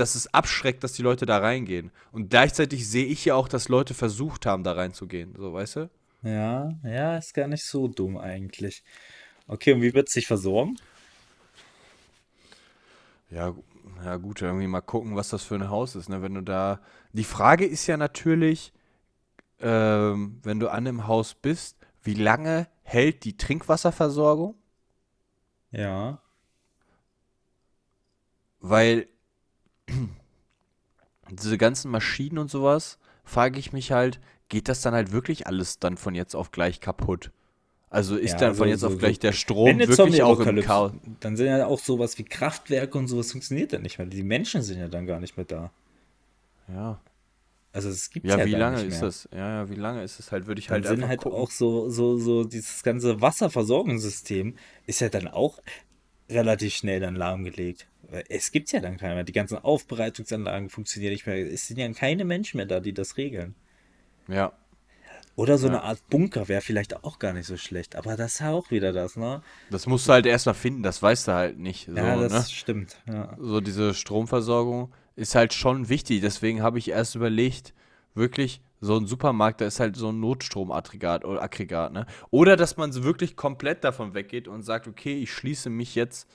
dass 0.00 0.14
es 0.14 0.32
abschreckt, 0.32 0.84
dass 0.84 0.92
die 0.92 1.02
Leute 1.02 1.26
da 1.26 1.38
reingehen. 1.38 1.90
Und 2.12 2.30
gleichzeitig 2.30 2.88
sehe 2.88 3.06
ich 3.06 3.24
ja 3.24 3.34
auch, 3.34 3.48
dass 3.48 3.68
Leute 3.68 3.94
versucht 3.94 4.46
haben, 4.46 4.64
da 4.64 4.72
reinzugehen. 4.72 5.34
So, 5.36 5.52
weißt 5.52 5.76
du? 5.76 5.90
Ja, 6.22 6.70
ja, 6.82 7.16
ist 7.16 7.34
gar 7.34 7.46
nicht 7.46 7.64
so 7.64 7.88
dumm 7.88 8.18
eigentlich. 8.18 8.82
Okay, 9.46 9.72
und 9.72 9.82
wie 9.82 9.94
wird 9.94 10.08
es 10.08 10.14
sich 10.14 10.26
versorgen? 10.26 10.76
Ja, 13.30 13.54
ja, 14.04 14.16
gut, 14.16 14.42
irgendwie 14.42 14.66
mal 14.66 14.80
gucken, 14.80 15.16
was 15.16 15.30
das 15.30 15.42
für 15.42 15.54
ein 15.54 15.70
Haus 15.70 15.96
ist, 15.96 16.08
ne? 16.08 16.22
Wenn 16.22 16.34
du 16.34 16.42
da. 16.42 16.80
Die 17.12 17.24
Frage 17.24 17.66
ist 17.66 17.86
ja 17.86 17.96
natürlich, 17.96 18.72
ähm, 19.60 20.40
wenn 20.42 20.60
du 20.60 20.68
an 20.68 20.86
einem 20.86 21.06
Haus 21.06 21.34
bist, 21.34 21.76
wie 22.02 22.14
lange 22.14 22.68
hält 22.82 23.24
die 23.24 23.36
Trinkwasserversorgung? 23.36 24.54
Ja. 25.70 26.20
Weil 28.60 29.08
diese 31.30 31.58
ganzen 31.58 31.90
Maschinen 31.90 32.38
und 32.38 32.50
sowas, 32.50 32.98
frage 33.24 33.58
ich 33.58 33.72
mich 33.72 33.92
halt, 33.92 34.20
geht 34.48 34.68
das 34.68 34.80
dann 34.80 34.94
halt 34.94 35.12
wirklich 35.12 35.46
alles 35.46 35.78
dann 35.78 35.96
von 35.96 36.14
jetzt 36.14 36.34
auf 36.34 36.50
gleich 36.50 36.80
kaputt? 36.80 37.30
Also 37.90 38.16
ist 38.16 38.32
Ja, 38.32 38.38
dann 38.38 38.54
von 38.54 38.66
so- 38.66 38.70
jetzt 38.70 38.80
so- 38.80 38.88
auf 38.88 38.98
gleich 38.98 39.18
der 39.18 39.32
Strom 39.32 39.78
wirklich 39.78 40.22
auch 40.22 40.40
im 40.40 40.60
Chaos? 40.60 40.92
Dann 41.20 41.36
sind 41.36 41.46
ja 41.46 41.66
auch 41.66 41.78
sowas 41.80 42.18
wie 42.18 42.24
Kraftwerke 42.24 42.98
und 42.98 43.08
sowas 43.08 43.32
funktioniert 43.32 43.72
dann 43.72 43.82
nicht 43.82 43.98
mehr. 43.98 44.06
Die 44.06 44.22
Menschen 44.22 44.62
sind 44.62 44.78
ja 44.78 44.88
dann 44.88 45.06
gar 45.06 45.20
nicht 45.20 45.36
mehr 45.36 45.46
da. 45.46 45.70
Ja. 46.68 47.00
Also 47.72 47.88
es 47.90 48.10
gibt 48.10 48.26
Ja, 48.26 48.38
ja 48.38 48.44
wie 48.46 48.54
lange 48.54 48.82
ist 48.82 49.00
das? 49.02 49.28
Ja, 49.32 49.62
ja, 49.62 49.70
wie 49.70 49.74
lange 49.74 50.02
ist 50.02 50.18
es 50.20 50.32
halt? 50.32 50.46
Würde 50.46 50.58
ich 50.58 50.66
Dann 50.66 50.76
halt 50.84 50.86
sind 50.86 51.06
halt 51.06 51.20
gucken. 51.20 51.38
auch 51.38 51.50
so, 51.50 51.88
so, 51.90 52.18
so, 52.18 52.44
dieses 52.44 52.82
ganze 52.82 53.20
Wasserversorgungssystem 53.20 54.56
ist 54.86 55.00
ja 55.00 55.08
dann 55.08 55.28
auch 55.28 55.60
relativ 56.28 56.74
schnell 56.74 57.00
dann 57.00 57.16
lahmgelegt. 57.16 57.86
Es 58.28 58.52
gibt 58.52 58.72
ja 58.72 58.80
dann 58.80 58.96
keine 58.96 59.14
mehr. 59.16 59.24
Die 59.24 59.32
ganzen 59.32 59.58
Aufbereitungsanlagen 59.58 60.70
funktionieren 60.70 61.12
nicht 61.12 61.26
mehr. 61.26 61.36
Es 61.36 61.66
sind 61.66 61.78
ja 61.78 61.90
keine 61.92 62.24
Menschen 62.24 62.56
mehr 62.58 62.66
da, 62.66 62.80
die 62.80 62.92
das 62.94 63.16
regeln. 63.16 63.54
Ja. 64.28 64.52
Oder 65.36 65.56
so 65.56 65.68
eine 65.68 65.82
Art 65.82 66.00
Bunker 66.10 66.48
wäre 66.48 66.60
vielleicht 66.62 67.04
auch 67.04 67.18
gar 67.20 67.32
nicht 67.32 67.46
so 67.46 67.56
schlecht. 67.56 67.94
Aber 67.96 68.16
das 68.16 68.34
ist 68.34 68.40
ja 68.40 68.50
auch 68.50 68.70
wieder 68.72 68.92
das, 68.92 69.16
ne? 69.16 69.40
Das 69.70 69.86
musst 69.86 70.08
du 70.08 70.12
halt 70.12 70.26
erstmal 70.26 70.56
finden, 70.56 70.82
das 70.82 71.00
weißt 71.00 71.28
du 71.28 71.32
halt 71.32 71.58
nicht. 71.58 71.86
So, 71.86 71.94
Ja, 71.96 72.16
das 72.16 72.32
ne? 72.32 72.44
stimmt. 72.50 72.96
Ja. 73.06 73.36
so 73.38 73.60
diese 73.60 73.94
Stromversorgung 73.94 74.92
ist 75.14 75.34
halt 75.36 75.54
schon 75.54 75.88
wichtig. 75.88 76.22
Deswegen 76.22 76.62
habe 76.62 76.78
ich 76.78 76.90
erst 76.90 77.14
überlegt, 77.14 77.72
wirklich 78.14 78.60
so 78.80 78.96
ein 78.96 79.06
Supermarkt, 79.06 79.60
da 79.60 79.66
ist 79.66 79.80
halt 79.80 79.96
so 79.96 80.10
ein 80.10 80.20
Notstromaggregat 80.20 81.24
oder 81.24 81.42
Aggregat, 81.42 81.92
ne? 81.92 82.06
Oder 82.30 82.56
dass 82.56 82.76
man 82.76 82.92
so 82.92 83.04
wirklich 83.04 83.36
komplett 83.36 83.84
davon 83.84 84.14
weggeht 84.14 84.48
und 84.48 84.62
sagt, 84.62 84.86
okay, 84.86 85.20
ich 85.20 85.32
schließe 85.32 85.70
mich 85.70 85.94
jetzt 85.94 86.30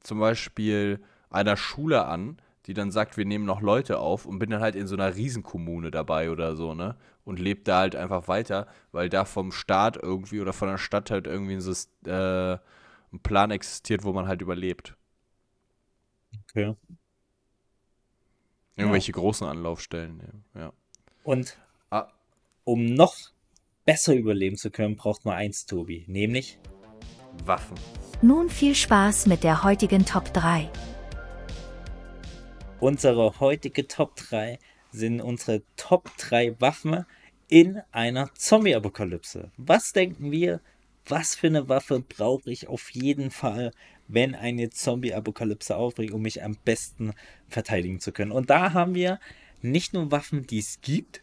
zum 0.00 0.18
Beispiel 0.18 1.02
einer 1.30 1.56
Schule 1.56 2.06
an, 2.06 2.38
die 2.66 2.74
dann 2.74 2.90
sagt, 2.90 3.16
wir 3.16 3.24
nehmen 3.24 3.44
noch 3.44 3.60
Leute 3.60 3.98
auf 3.98 4.24
und 4.24 4.38
bin 4.38 4.50
dann 4.50 4.60
halt 4.60 4.76
in 4.76 4.86
so 4.86 4.94
einer 4.94 5.14
Riesenkommune 5.16 5.90
dabei 5.90 6.30
oder 6.30 6.56
so, 6.56 6.74
ne? 6.74 6.96
Und 7.24 7.38
lebe 7.38 7.62
da 7.62 7.78
halt 7.78 7.94
einfach 7.94 8.26
weiter, 8.26 8.66
weil 8.90 9.08
da 9.08 9.24
vom 9.24 9.52
Staat 9.52 9.96
irgendwie 9.96 10.40
oder 10.40 10.52
von 10.52 10.68
der 10.68 10.78
Stadt 10.78 11.10
halt 11.10 11.26
irgendwie 11.26 11.54
ein, 11.54 12.10
äh, 12.10 12.58
ein 13.12 13.20
Plan 13.22 13.50
existiert, 13.50 14.04
wo 14.04 14.12
man 14.12 14.26
halt 14.26 14.42
überlebt. 14.42 14.96
Okay. 16.48 16.74
Irgendwelche 18.76 19.12
großen 19.12 19.46
Anlaufstellen, 19.46 20.42
ja. 20.54 20.62
ja. 20.62 20.72
Und. 21.24 21.58
Um 22.64 22.84
noch 22.84 23.16
besser 23.84 24.14
überleben 24.14 24.56
zu 24.56 24.70
können, 24.70 24.96
braucht 24.96 25.24
man 25.24 25.34
eins, 25.34 25.66
Tobi. 25.66 26.04
Nämlich 26.06 26.58
Waffen. 27.44 27.76
Nun 28.20 28.48
viel 28.48 28.74
Spaß 28.74 29.26
mit 29.26 29.42
der 29.42 29.64
heutigen 29.64 30.04
Top 30.04 30.32
3. 30.32 30.70
Unsere 32.78 33.40
heutige 33.40 33.86
Top 33.88 34.16
3 34.16 34.58
sind 34.90 35.20
unsere 35.20 35.62
Top 35.76 36.10
3 36.18 36.60
Waffen 36.60 37.04
in 37.48 37.80
einer 37.90 38.32
Zombie-Apokalypse. 38.34 39.50
Was 39.56 39.92
denken 39.92 40.30
wir? 40.30 40.60
Was 41.06 41.34
für 41.34 41.48
eine 41.48 41.68
Waffe 41.68 42.00
brauche 42.00 42.50
ich 42.50 42.68
auf 42.68 42.90
jeden 42.90 43.30
Fall, 43.30 43.72
wenn 44.06 44.34
eine 44.34 44.70
Zombie-Apokalypse 44.70 45.76
aufbricht, 45.76 46.12
um 46.12 46.22
mich 46.22 46.42
am 46.42 46.56
besten 46.64 47.12
verteidigen 47.48 47.98
zu 47.98 48.12
können? 48.12 48.30
Und 48.30 48.50
da 48.50 48.72
haben 48.72 48.94
wir 48.94 49.18
nicht 49.62 49.94
nur 49.94 50.10
Waffen, 50.10 50.46
die 50.46 50.58
es 50.58 50.80
gibt, 50.80 51.20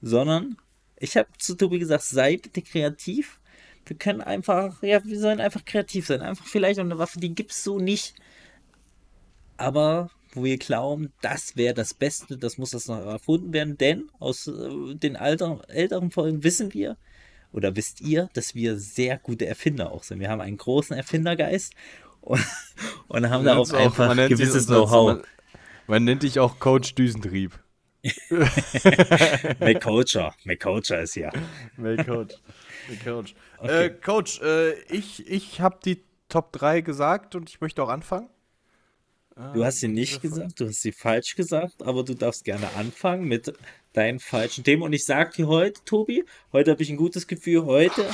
sondern 0.00 0.56
ich 0.98 1.16
habe 1.16 1.28
zu 1.38 1.54
Tobi 1.54 1.78
gesagt, 1.78 2.04
sei 2.04 2.36
bitte 2.36 2.62
kreativ. 2.62 3.40
Wir 3.84 3.96
können 3.96 4.20
einfach, 4.20 4.82
ja, 4.82 5.04
wir 5.04 5.20
sollen 5.20 5.40
einfach 5.40 5.64
kreativ 5.64 6.06
sein. 6.06 6.20
Einfach 6.20 6.46
vielleicht 6.46 6.80
eine 6.80 6.98
Waffe, 6.98 7.20
die 7.20 7.34
gibt 7.34 7.52
es 7.52 7.62
so 7.62 7.78
nicht 7.78 8.14
aber 9.56 10.10
wo 10.32 10.44
wir 10.44 10.58
glauben, 10.58 11.12
das 11.22 11.56
wäre 11.56 11.72
das 11.72 11.94
Beste, 11.94 12.36
das 12.36 12.58
muss 12.58 12.70
das 12.70 12.88
noch 12.88 12.98
erfunden 12.98 13.54
werden, 13.54 13.78
denn 13.78 14.10
aus 14.18 14.46
äh, 14.46 14.94
den 14.94 15.16
alter, 15.16 15.62
älteren 15.68 16.10
Folgen 16.10 16.44
wissen 16.44 16.74
wir 16.74 16.98
oder 17.52 17.74
wisst 17.74 18.02
ihr, 18.02 18.28
dass 18.34 18.54
wir 18.54 18.76
sehr 18.76 19.18
gute 19.18 19.46
Erfinder 19.46 19.92
auch 19.92 20.02
sind. 20.02 20.20
Wir 20.20 20.28
haben 20.28 20.42
einen 20.42 20.58
großen 20.58 20.94
Erfindergeist 20.94 21.72
und, 22.20 22.44
und 23.08 23.30
haben 23.30 23.44
da 23.44 23.56
auch 23.56 23.72
einfach 23.72 24.08
man 24.08 24.16
nennt 24.16 24.30
dich 24.30 24.38
gewisses 24.38 24.66
Know-how. 24.66 25.14
Man, 25.14 25.22
man 25.86 26.04
nennt 26.04 26.22
dich 26.22 26.38
auch 26.38 26.58
Coach 26.58 26.94
Düsentrieb. 26.94 27.58
McCoacher, 29.60 30.34
McCoacher 30.44 31.00
ist 31.00 31.14
hier. 31.14 31.32
Nee, 31.76 31.96
Coach. 31.96 32.34
Nee, 32.88 32.96
Coach. 33.04 33.34
Okay. 33.58 33.86
Äh, 33.86 33.90
Coach, 33.90 34.40
äh, 34.42 34.72
ich, 34.84 35.28
ich 35.28 35.60
habe 35.60 35.78
die 35.84 36.04
Top 36.28 36.52
3 36.52 36.80
gesagt 36.82 37.34
und 37.34 37.48
ich 37.48 37.60
möchte 37.60 37.82
auch 37.82 37.88
anfangen. 37.88 38.28
Du 39.52 39.66
hast 39.66 39.80
sie 39.80 39.88
nicht 39.88 40.22
gesagt, 40.22 40.58
du 40.60 40.66
hast 40.66 40.80
sie 40.80 40.92
falsch 40.92 41.36
gesagt, 41.36 41.82
aber 41.82 42.04
du 42.04 42.14
darfst 42.14 42.44
gerne 42.44 42.68
anfangen 42.74 43.24
mit 43.24 43.52
deinen 43.92 44.18
falschen 44.18 44.64
Themen. 44.64 44.82
Und 44.82 44.94
ich 44.94 45.04
sag 45.04 45.34
dir 45.34 45.46
heute, 45.46 45.84
Tobi, 45.84 46.24
heute 46.54 46.70
habe 46.70 46.82
ich 46.82 46.88
ein 46.88 46.96
gutes 46.96 47.26
Gefühl, 47.26 47.66
heute 47.66 48.08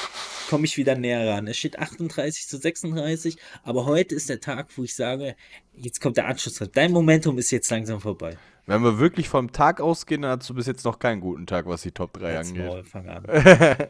komme 0.50 0.64
ich 0.64 0.76
wieder 0.76 0.96
näher 0.96 1.32
ran. 1.32 1.46
Es 1.46 1.58
steht 1.58 1.78
38 1.78 2.48
zu 2.48 2.56
36, 2.56 3.36
aber 3.62 3.86
heute 3.86 4.16
ist 4.16 4.30
der 4.30 4.40
Tag, 4.40 4.66
wo 4.76 4.82
ich 4.82 4.96
sage, 4.96 5.36
jetzt 5.76 6.00
kommt 6.00 6.16
der 6.16 6.26
Anschluss. 6.26 6.58
Dein 6.72 6.90
Momentum 6.90 7.38
ist 7.38 7.52
jetzt 7.52 7.70
langsam 7.70 8.00
vorbei. 8.00 8.36
Wenn 8.66 8.82
wir 8.82 8.98
wirklich 8.98 9.28
vom 9.28 9.52
Tag 9.52 9.80
ausgehen, 9.80 10.22
dann 10.22 10.40
hast 10.40 10.50
du 10.50 10.54
bis 10.54 10.66
jetzt 10.66 10.84
noch 10.84 10.98
keinen 10.98 11.20
guten 11.20 11.46
Tag, 11.46 11.66
was 11.66 11.82
die 11.82 11.92
Top 11.92 12.14
3 12.14 12.32
Jetzt 12.32 12.48
angeht. 12.50 12.66
Maul, 12.66 12.84
fang 12.84 13.08
an. 13.08 13.24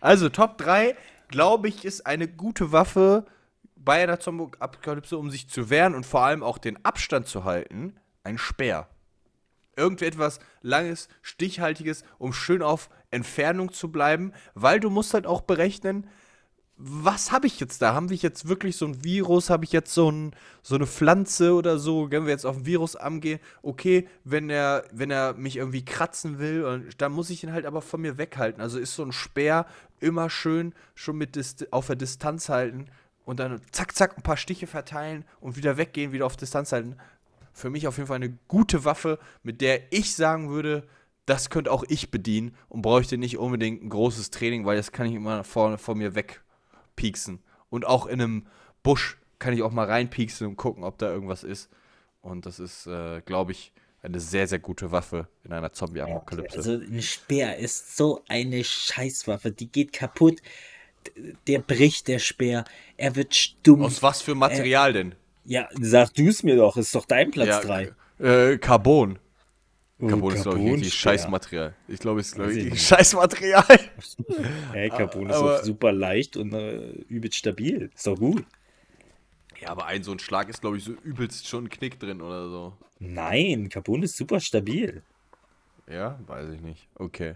Also 0.00 0.28
Top 0.30 0.58
3, 0.58 0.96
glaube 1.28 1.68
ich, 1.68 1.84
ist 1.84 2.06
eine 2.06 2.26
gute 2.26 2.72
Waffe 2.72 3.24
bei 3.84 4.02
einer 4.02 4.20
Zombie-Apokalypse, 4.20 5.16
um 5.16 5.30
sich 5.30 5.48
zu 5.48 5.70
wehren 5.70 5.94
und 5.94 6.06
vor 6.06 6.22
allem 6.22 6.42
auch 6.42 6.58
den 6.58 6.84
Abstand 6.84 7.26
zu 7.26 7.44
halten. 7.44 7.96
Ein 8.24 8.38
Speer. 8.38 8.88
Irgendetwas 9.76 10.38
langes, 10.60 11.08
stichhaltiges, 11.22 12.04
um 12.18 12.32
schön 12.32 12.62
auf 12.62 12.90
Entfernung 13.10 13.72
zu 13.72 13.90
bleiben, 13.90 14.32
weil 14.54 14.80
du 14.80 14.90
musst 14.90 15.14
halt 15.14 15.26
auch 15.26 15.42
berechnen, 15.42 16.08
was 16.84 17.30
habe 17.30 17.46
ich 17.46 17.60
jetzt 17.60 17.80
da? 17.80 17.94
Haben 17.94 18.10
wir 18.10 18.16
jetzt 18.16 18.48
wirklich 18.48 18.76
so 18.76 18.86
ein 18.86 19.04
Virus? 19.04 19.50
Habe 19.50 19.64
ich 19.64 19.72
jetzt 19.72 19.94
so, 19.94 20.10
ein, 20.10 20.34
so 20.62 20.74
eine 20.74 20.86
Pflanze 20.86 21.54
oder 21.54 21.78
so? 21.78 22.10
Wenn 22.10 22.24
wir 22.24 22.32
jetzt 22.32 22.44
auf 22.44 22.56
ein 22.56 22.66
Virus 22.66 22.96
angehen, 22.96 23.38
okay, 23.62 24.08
wenn 24.24 24.50
er, 24.50 24.84
wenn 24.90 25.10
er 25.10 25.34
mich 25.34 25.56
irgendwie 25.58 25.84
kratzen 25.84 26.38
will, 26.38 26.90
dann 26.98 27.12
muss 27.12 27.30
ich 27.30 27.44
ihn 27.44 27.52
halt 27.52 27.66
aber 27.66 27.82
von 27.82 28.00
mir 28.00 28.18
weghalten. 28.18 28.60
Also 28.60 28.78
ist 28.78 28.96
so 28.96 29.04
ein 29.04 29.12
Speer 29.12 29.66
immer 30.00 30.28
schön 30.28 30.74
schon 30.94 31.18
mit 31.18 31.36
Dist 31.36 31.72
auf 31.72 31.86
der 31.86 31.96
Distanz 31.96 32.48
halten 32.48 32.86
und 33.24 33.40
dann 33.40 33.60
zack, 33.70 33.94
zack, 33.94 34.16
ein 34.16 34.22
paar 34.22 34.36
Stiche 34.36 34.66
verteilen 34.66 35.24
und 35.40 35.56
wieder 35.56 35.76
weggehen, 35.76 36.12
wieder 36.12 36.26
auf 36.26 36.36
Distanz 36.36 36.72
halten. 36.72 36.96
Für 37.52 37.70
mich 37.70 37.86
auf 37.86 37.96
jeden 37.96 38.06
Fall 38.06 38.16
eine 38.16 38.36
gute 38.48 38.84
Waffe, 38.84 39.18
mit 39.42 39.60
der 39.60 39.92
ich 39.92 40.14
sagen 40.14 40.50
würde, 40.50 40.88
das 41.26 41.50
könnte 41.50 41.70
auch 41.70 41.84
ich 41.88 42.10
bedienen 42.10 42.56
und 42.68 42.82
bräuchte 42.82 43.18
nicht 43.18 43.38
unbedingt 43.38 43.82
ein 43.82 43.90
großes 43.90 44.30
Training, 44.30 44.64
weil 44.64 44.76
das 44.76 44.92
kann 44.92 45.06
ich 45.06 45.14
immer 45.14 45.44
vorne 45.44 45.78
von 45.78 45.98
mir 45.98 46.14
wegpieksen. 46.14 47.42
Und 47.70 47.86
auch 47.86 48.06
in 48.06 48.20
einem 48.20 48.46
Busch 48.82 49.18
kann 49.38 49.54
ich 49.54 49.62
auch 49.62 49.70
mal 49.70 49.86
reinpieksen 49.86 50.46
und 50.46 50.56
gucken, 50.56 50.84
ob 50.84 50.98
da 50.98 51.10
irgendwas 51.10 51.44
ist. 51.44 51.70
Und 52.20 52.46
das 52.46 52.58
ist, 52.58 52.86
äh, 52.86 53.20
glaube 53.22 53.52
ich, 53.52 53.72
eine 54.02 54.18
sehr, 54.18 54.48
sehr 54.48 54.58
gute 54.58 54.90
Waffe 54.90 55.28
in 55.44 55.52
einer 55.52 55.72
Zombie-Apokalypse. 55.72 56.56
Also 56.56 56.72
ein 56.72 57.02
Speer 57.02 57.56
ist 57.58 57.96
so 57.96 58.22
eine 58.28 58.64
Scheißwaffe, 58.64 59.52
die 59.52 59.70
geht 59.70 59.92
kaputt. 59.92 60.42
Der 61.46 61.58
bricht, 61.60 62.08
der 62.08 62.18
Speer. 62.18 62.64
Er 62.96 63.16
wird 63.16 63.34
stumm. 63.34 63.82
Aus 63.82 64.02
was 64.02 64.22
für 64.22 64.34
Material 64.34 64.92
denn? 64.92 65.14
ja, 65.44 65.68
sag 65.80 66.14
du 66.14 66.28
es 66.28 66.42
mir 66.42 66.56
doch, 66.56 66.76
ist 66.76 66.94
doch 66.94 67.04
dein 67.04 67.30
Platz 67.30 67.66
3. 67.66 67.92
Äh, 68.20 68.58
Carbon. 68.58 69.18
Oh, 69.98 70.06
Carbon 70.06 70.34
ist, 70.34 70.42
glaube 70.42 70.58
ich, 70.58 70.64
Carbonspeer. 70.64 70.90
Scheißmaterial. 70.90 71.74
Ich 71.88 71.98
glaube, 72.00 72.20
es 72.20 72.28
ist, 72.28 72.34
glaube 72.34 72.52
ich. 72.52 72.82
Scheißmaterial. 72.86 73.64
Hey, 74.72 74.88
Carbon 74.90 75.28
ist 75.30 75.36
aber- 75.36 75.64
super 75.64 75.92
leicht 75.92 76.36
und 76.36 76.52
äh, 76.52 76.90
übelst 77.08 77.38
stabil. 77.38 77.90
Ist 77.94 78.06
doch 78.06 78.16
gut. 78.18 78.44
Ja, 79.60 79.68
aber 79.68 79.86
ein 79.86 80.02
so 80.02 80.10
ein 80.12 80.18
Schlag 80.18 80.48
ist, 80.48 80.60
glaube 80.60 80.76
ich, 80.78 80.84
so 80.84 80.92
übelst 81.04 81.46
schon 81.46 81.64
ein 81.64 81.70
Knick 81.70 82.00
drin 82.00 82.20
oder 82.20 82.48
so. 82.48 82.72
Nein, 82.98 83.68
Carbon 83.68 84.02
ist 84.02 84.16
super 84.16 84.40
stabil. 84.40 85.02
Ja, 85.88 86.18
weiß 86.26 86.50
ich 86.54 86.60
nicht. 86.60 86.88
Okay. 86.96 87.34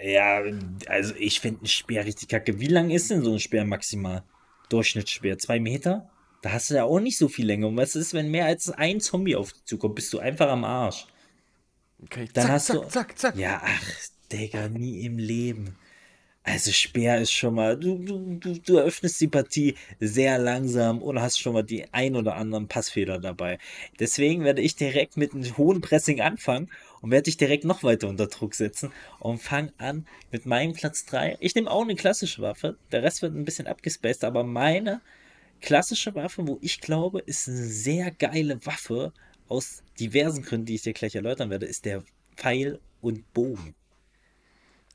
Ja, 0.00 0.42
also 0.86 1.14
ich 1.16 1.40
finde 1.40 1.64
ein 1.64 1.66
Speer 1.66 2.04
richtig 2.04 2.28
kacke. 2.28 2.60
Wie 2.60 2.68
lang 2.68 2.90
ist 2.90 3.10
denn 3.10 3.22
so 3.22 3.32
ein 3.32 3.40
Speer 3.40 3.64
maximal? 3.64 4.22
Durchschnittsspeer? 4.68 5.38
Zwei 5.38 5.58
Meter? 5.58 6.08
Da 6.42 6.52
hast 6.52 6.70
du 6.70 6.74
ja 6.74 6.84
auch 6.84 7.00
nicht 7.00 7.18
so 7.18 7.28
viel 7.28 7.46
Länge. 7.46 7.66
Und 7.66 7.76
was 7.76 7.96
ist, 7.96 8.14
wenn 8.14 8.30
mehr 8.30 8.46
als 8.46 8.70
ein 8.70 9.00
Zombie 9.00 9.34
auf 9.34 9.52
dich 9.52 9.64
zukommt? 9.64 9.96
Bist 9.96 10.12
du 10.12 10.20
einfach 10.20 10.48
am 10.48 10.64
Arsch. 10.64 11.06
Ich 12.16 12.32
Dann 12.32 12.44
zack, 12.44 12.50
hast 12.52 12.66
zack, 12.66 12.76
du. 12.76 12.88
zack, 12.88 13.18
zack. 13.18 13.36
Ja, 13.36 13.60
ach, 13.64 13.92
Digga, 14.30 14.68
nie 14.68 15.04
im 15.04 15.18
Leben. 15.18 15.76
Also 16.44 16.70
Speer 16.72 17.20
ist 17.20 17.32
schon 17.32 17.54
mal, 17.54 17.76
du, 17.78 17.98
du, 17.98 18.36
du, 18.36 18.58
du 18.58 18.76
eröffnest 18.76 19.20
die 19.20 19.28
Partie 19.28 19.74
sehr 20.00 20.38
langsam 20.38 21.02
und 21.02 21.20
hast 21.20 21.38
schon 21.38 21.52
mal 21.52 21.62
die 21.62 21.92
ein 21.92 22.16
oder 22.16 22.36
anderen 22.36 22.68
Passfehler 22.68 23.18
dabei. 23.18 23.58
Deswegen 24.00 24.44
werde 24.44 24.62
ich 24.62 24.76
direkt 24.76 25.16
mit 25.16 25.34
einem 25.34 25.56
hohen 25.58 25.80
Pressing 25.82 26.20
anfangen 26.22 26.70
und 27.00 27.10
werde 27.10 27.24
dich 27.24 27.36
direkt 27.36 27.64
noch 27.64 27.82
weiter 27.82 28.08
unter 28.08 28.26
Druck 28.26 28.54
setzen 28.54 28.92
und 29.18 29.38
fang 29.38 29.72
an 29.78 30.06
mit 30.30 30.46
meinem 30.46 30.72
Platz 30.72 31.04
3. 31.06 31.36
Ich 31.40 31.54
nehme 31.54 31.70
auch 31.70 31.82
eine 31.82 31.94
klassische 31.94 32.42
Waffe, 32.42 32.76
der 32.92 33.02
Rest 33.02 33.22
wird 33.22 33.34
ein 33.34 33.44
bisschen 33.44 33.66
abgespaced, 33.66 34.24
aber 34.24 34.44
meine 34.44 35.00
klassische 35.60 36.14
Waffe, 36.14 36.46
wo 36.46 36.58
ich 36.60 36.80
glaube, 36.80 37.20
ist 37.20 37.48
eine 37.48 37.56
sehr 37.56 38.10
geile 38.10 38.64
Waffe 38.66 39.12
aus 39.48 39.82
diversen 39.98 40.42
Gründen, 40.42 40.66
die 40.66 40.74
ich 40.74 40.82
dir 40.82 40.92
gleich 40.92 41.14
erläutern 41.14 41.50
werde, 41.50 41.66
ist 41.66 41.84
der 41.84 42.04
Pfeil 42.36 42.78
und 43.00 43.32
Bogen. 43.32 43.74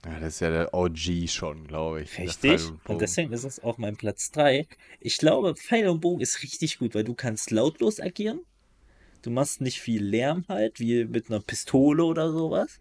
Ja, 0.06 0.20
das 0.20 0.36
ist 0.36 0.40
ja 0.42 0.52
der 0.52 0.74
OG 0.74 1.30
schon, 1.30 1.66
glaube 1.66 2.02
ich. 2.02 2.18
Richtig. 2.20 2.68
Und. 2.68 2.90
Und 2.90 3.02
deswegen 3.02 3.32
ist 3.32 3.46
es 3.46 3.64
auch 3.64 3.78
mein 3.78 3.96
Platz 3.96 4.32
3. 4.32 4.68
Ich 5.00 5.18
glaube, 5.18 5.56
Pfeil 5.56 5.88
und 5.88 6.02
Bogen 6.02 6.22
ist 6.22 6.44
richtig 6.44 6.80
gut, 6.80 6.94
weil 6.94 7.06
du 7.06 7.14
kannst 7.14 7.52
lautlos 7.52 8.02
agieren. 8.02 8.42
Du 9.24 9.32
machst 9.32 9.62
nicht 9.62 9.82
viel 9.82 10.04
Lärm 10.04 10.46
halt, 10.48 10.80
wie 10.80 11.06
mit 11.06 11.30
einer 11.30 11.40
Pistole 11.40 12.04
oder 12.04 12.32
sowas. 12.32 12.80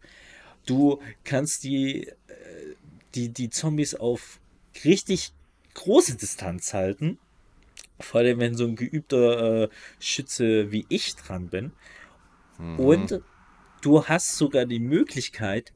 Du 0.67 1.01
kannst 1.25 1.65
die, 1.65 2.09
äh, 2.09 2.15
die, 3.15 3.31
die 3.31 3.49
Zombies 3.49 3.95
auf 3.95 4.41
richtig 4.85 5.33
große 5.75 6.17
Distanz 6.17 6.75
halten. 6.75 7.19
Vor 8.01 8.21
allem, 8.21 8.41
wenn 8.41 8.57
so 8.57 8.65
ein 8.65 8.77
geübter 8.77 9.63
äh, 9.63 9.69
Schütze 10.01 10.73
wie 10.73 10.85
ich 10.89 11.15
dran 11.15 11.49
bin. 11.49 11.73
Mhm. 12.59 12.79
Und 12.79 13.21
du 13.81 14.05
hast 14.05 14.37
sogar 14.37 14.67
die 14.67 14.81
Möglichkeit, 14.81 15.73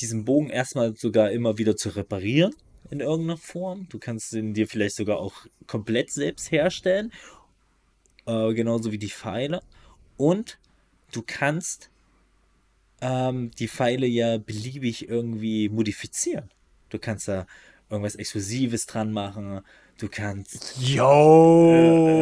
diesen 0.00 0.24
Bogen 0.24 0.48
erstmal 0.48 0.96
sogar 0.96 1.30
immer 1.30 1.58
wieder 1.58 1.76
zu 1.76 1.90
reparieren 1.90 2.54
in 2.90 3.00
irgendeiner 3.00 3.36
Form. 3.36 3.86
Du 3.90 3.98
kannst 3.98 4.32
ihn 4.32 4.54
dir 4.54 4.66
vielleicht 4.66 4.96
sogar 4.96 5.18
auch 5.18 5.46
komplett 5.66 6.10
selbst 6.10 6.50
herstellen. 6.50 7.12
Äh, 8.26 8.54
genauso 8.54 8.92
wie 8.92 8.98
die 8.98 9.10
Pfeile. 9.10 9.62
Und 10.22 10.58
du 11.10 11.24
kannst 11.26 11.90
ähm, 13.00 13.50
die 13.58 13.66
Pfeile 13.66 14.06
ja 14.06 14.38
beliebig 14.38 15.08
irgendwie 15.08 15.68
modifizieren. 15.68 16.48
Du 16.90 17.00
kannst 17.00 17.26
da 17.26 17.44
irgendwas 17.90 18.14
Exklusives 18.14 18.86
dran 18.86 19.10
machen. 19.10 19.62
Du 19.98 20.08
kannst 20.08 20.76
äh, 20.80 20.94
Yo! 20.94 21.72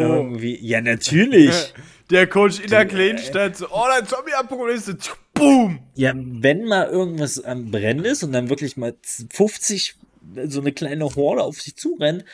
irgendwie. 0.01 0.59
Ja, 0.67 0.81
natürlich. 0.81 1.75
Der 2.11 2.27
Coach 2.27 2.61
in 2.61 2.71
der 2.71 2.87
Kleinstadt 2.87 3.59
so, 3.59 3.69
oh, 3.71 3.85
dein 3.87 4.07
Zombie-Apokalypse, 4.07 4.97
boom! 5.35 5.81
Ja, 5.95 6.15
wenn 6.17 6.65
mal 6.65 6.89
irgendwas 6.89 7.45
am 7.45 7.71
Brennen 7.71 8.07
ist 8.07 8.23
und 8.23 8.33
dann 8.33 8.49
wirklich 8.49 8.79
mal 8.79 8.97
50 9.31 9.95
so 10.47 10.61
eine 10.61 10.73
kleine 10.73 11.05
Horde 11.05 11.43
auf 11.43 11.61
sich 11.61 11.77
zurennt 11.77 12.25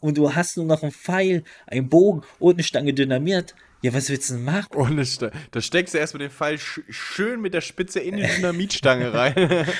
und 0.00 0.18
du 0.18 0.34
hast 0.34 0.58
nur 0.58 0.66
noch 0.66 0.82
einen 0.82 0.92
Pfeil, 0.92 1.42
einen 1.66 1.88
Bogen 1.88 2.22
und 2.38 2.56
eine 2.56 2.64
Stange 2.64 2.92
Dynamit, 2.92 3.54
ja, 3.82 3.92
was 3.94 4.08
willst 4.10 4.30
du 4.30 4.34
denn 4.34 4.44
machen? 4.44 4.68
Ohne 4.74 5.04
Ste 5.06 5.30
da 5.50 5.60
steckst 5.60 5.94
du 5.94 5.98
erstmal 5.98 6.20
den 6.20 6.30
Pfeil 6.30 6.58
sch 6.58 6.80
schön 6.90 7.40
mit 7.40 7.54
der 7.54 7.60
Spitze 7.60 8.00
in 8.00 8.16
die 8.16 8.22
Dynamitstange 8.26 9.12
rein. 9.12 9.66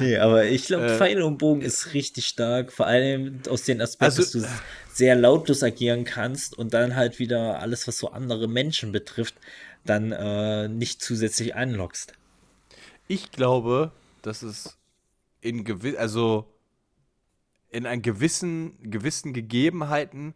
Nee, 0.00 0.16
aber 0.16 0.46
ich 0.46 0.64
glaube, 0.66 0.86
Äh. 0.86 0.96
Pfeil 0.96 1.22
und 1.22 1.36
Bogen 1.36 1.60
ist 1.60 1.92
richtig 1.92 2.26
stark, 2.26 2.72
vor 2.72 2.86
allem 2.86 3.40
aus 3.50 3.64
den 3.64 3.82
Aspekten, 3.82 4.04
Also- 4.04 4.22
dass 4.22 4.32
du 4.32 4.62
sehr 4.94 5.14
lautlos 5.14 5.62
agieren 5.62 6.04
kannst 6.04 6.56
und 6.56 6.72
dann 6.72 6.96
halt 6.96 7.18
wieder 7.18 7.60
alles, 7.60 7.86
was 7.86 7.98
so 7.98 8.10
andere 8.10 8.48
Menschen 8.48 8.92
betrifft, 8.92 9.34
dann 9.84 10.10
äh, 10.12 10.68
nicht 10.68 11.02
zusätzlich 11.02 11.54
anlockst. 11.54 12.14
Ich 13.08 13.30
glaube, 13.30 13.92
dass 14.22 14.42
es 14.42 14.78
in 15.42 15.64
gewi 15.64 15.98
also 15.98 16.46
in 17.70 17.84
einen 17.84 18.00
gewissen, 18.00 18.90
gewissen 18.90 19.34
Gegebenheiten 19.34 20.32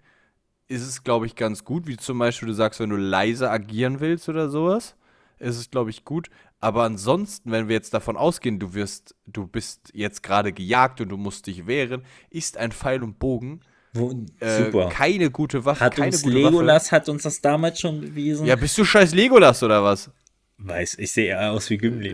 ist 0.72 0.82
es, 0.82 1.04
glaube 1.04 1.26
ich, 1.26 1.36
ganz 1.36 1.64
gut, 1.64 1.86
wie 1.86 1.96
zum 1.96 2.18
Beispiel 2.18 2.48
du 2.48 2.54
sagst, 2.54 2.80
wenn 2.80 2.90
du 2.90 2.96
leise 2.96 3.50
agieren 3.50 4.00
willst 4.00 4.28
oder 4.28 4.48
sowas, 4.48 4.96
ist 5.38 5.58
es, 5.58 5.70
glaube 5.70 5.90
ich, 5.90 6.04
gut. 6.04 6.28
Aber 6.60 6.84
ansonsten, 6.84 7.50
wenn 7.50 7.68
wir 7.68 7.74
jetzt 7.74 7.92
davon 7.92 8.16
ausgehen, 8.16 8.58
du 8.58 8.72
wirst, 8.74 9.14
du 9.26 9.46
bist 9.46 9.90
jetzt 9.92 10.22
gerade 10.22 10.52
gejagt 10.52 11.00
und 11.00 11.08
du 11.08 11.16
musst 11.16 11.46
dich 11.46 11.66
wehren, 11.66 12.02
ist 12.30 12.56
ein 12.56 12.72
Pfeil 12.72 13.02
und 13.02 13.18
Bogen 13.18 13.60
Wo, 13.92 14.12
äh, 14.40 14.64
super. 14.64 14.88
keine 14.88 15.30
gute 15.30 15.64
Waffe. 15.64 15.84
Hat 15.84 15.98
uns 15.98 16.24
Legolas 16.24 16.92
hat 16.92 17.08
uns 17.08 17.24
das 17.24 17.40
damals 17.40 17.80
schon 17.80 18.00
bewiesen. 18.00 18.40
Waffe. 18.42 18.48
Ja, 18.48 18.56
bist 18.56 18.78
du 18.78 18.84
scheiß 18.84 19.12
Legolas 19.14 19.62
oder 19.62 19.82
was? 19.82 20.10
Weiß, 20.58 20.96
ich 20.98 21.10
sehe 21.12 21.26
eher 21.26 21.50
aus 21.52 21.68
wie 21.68 21.78
Gimli. 21.78 22.10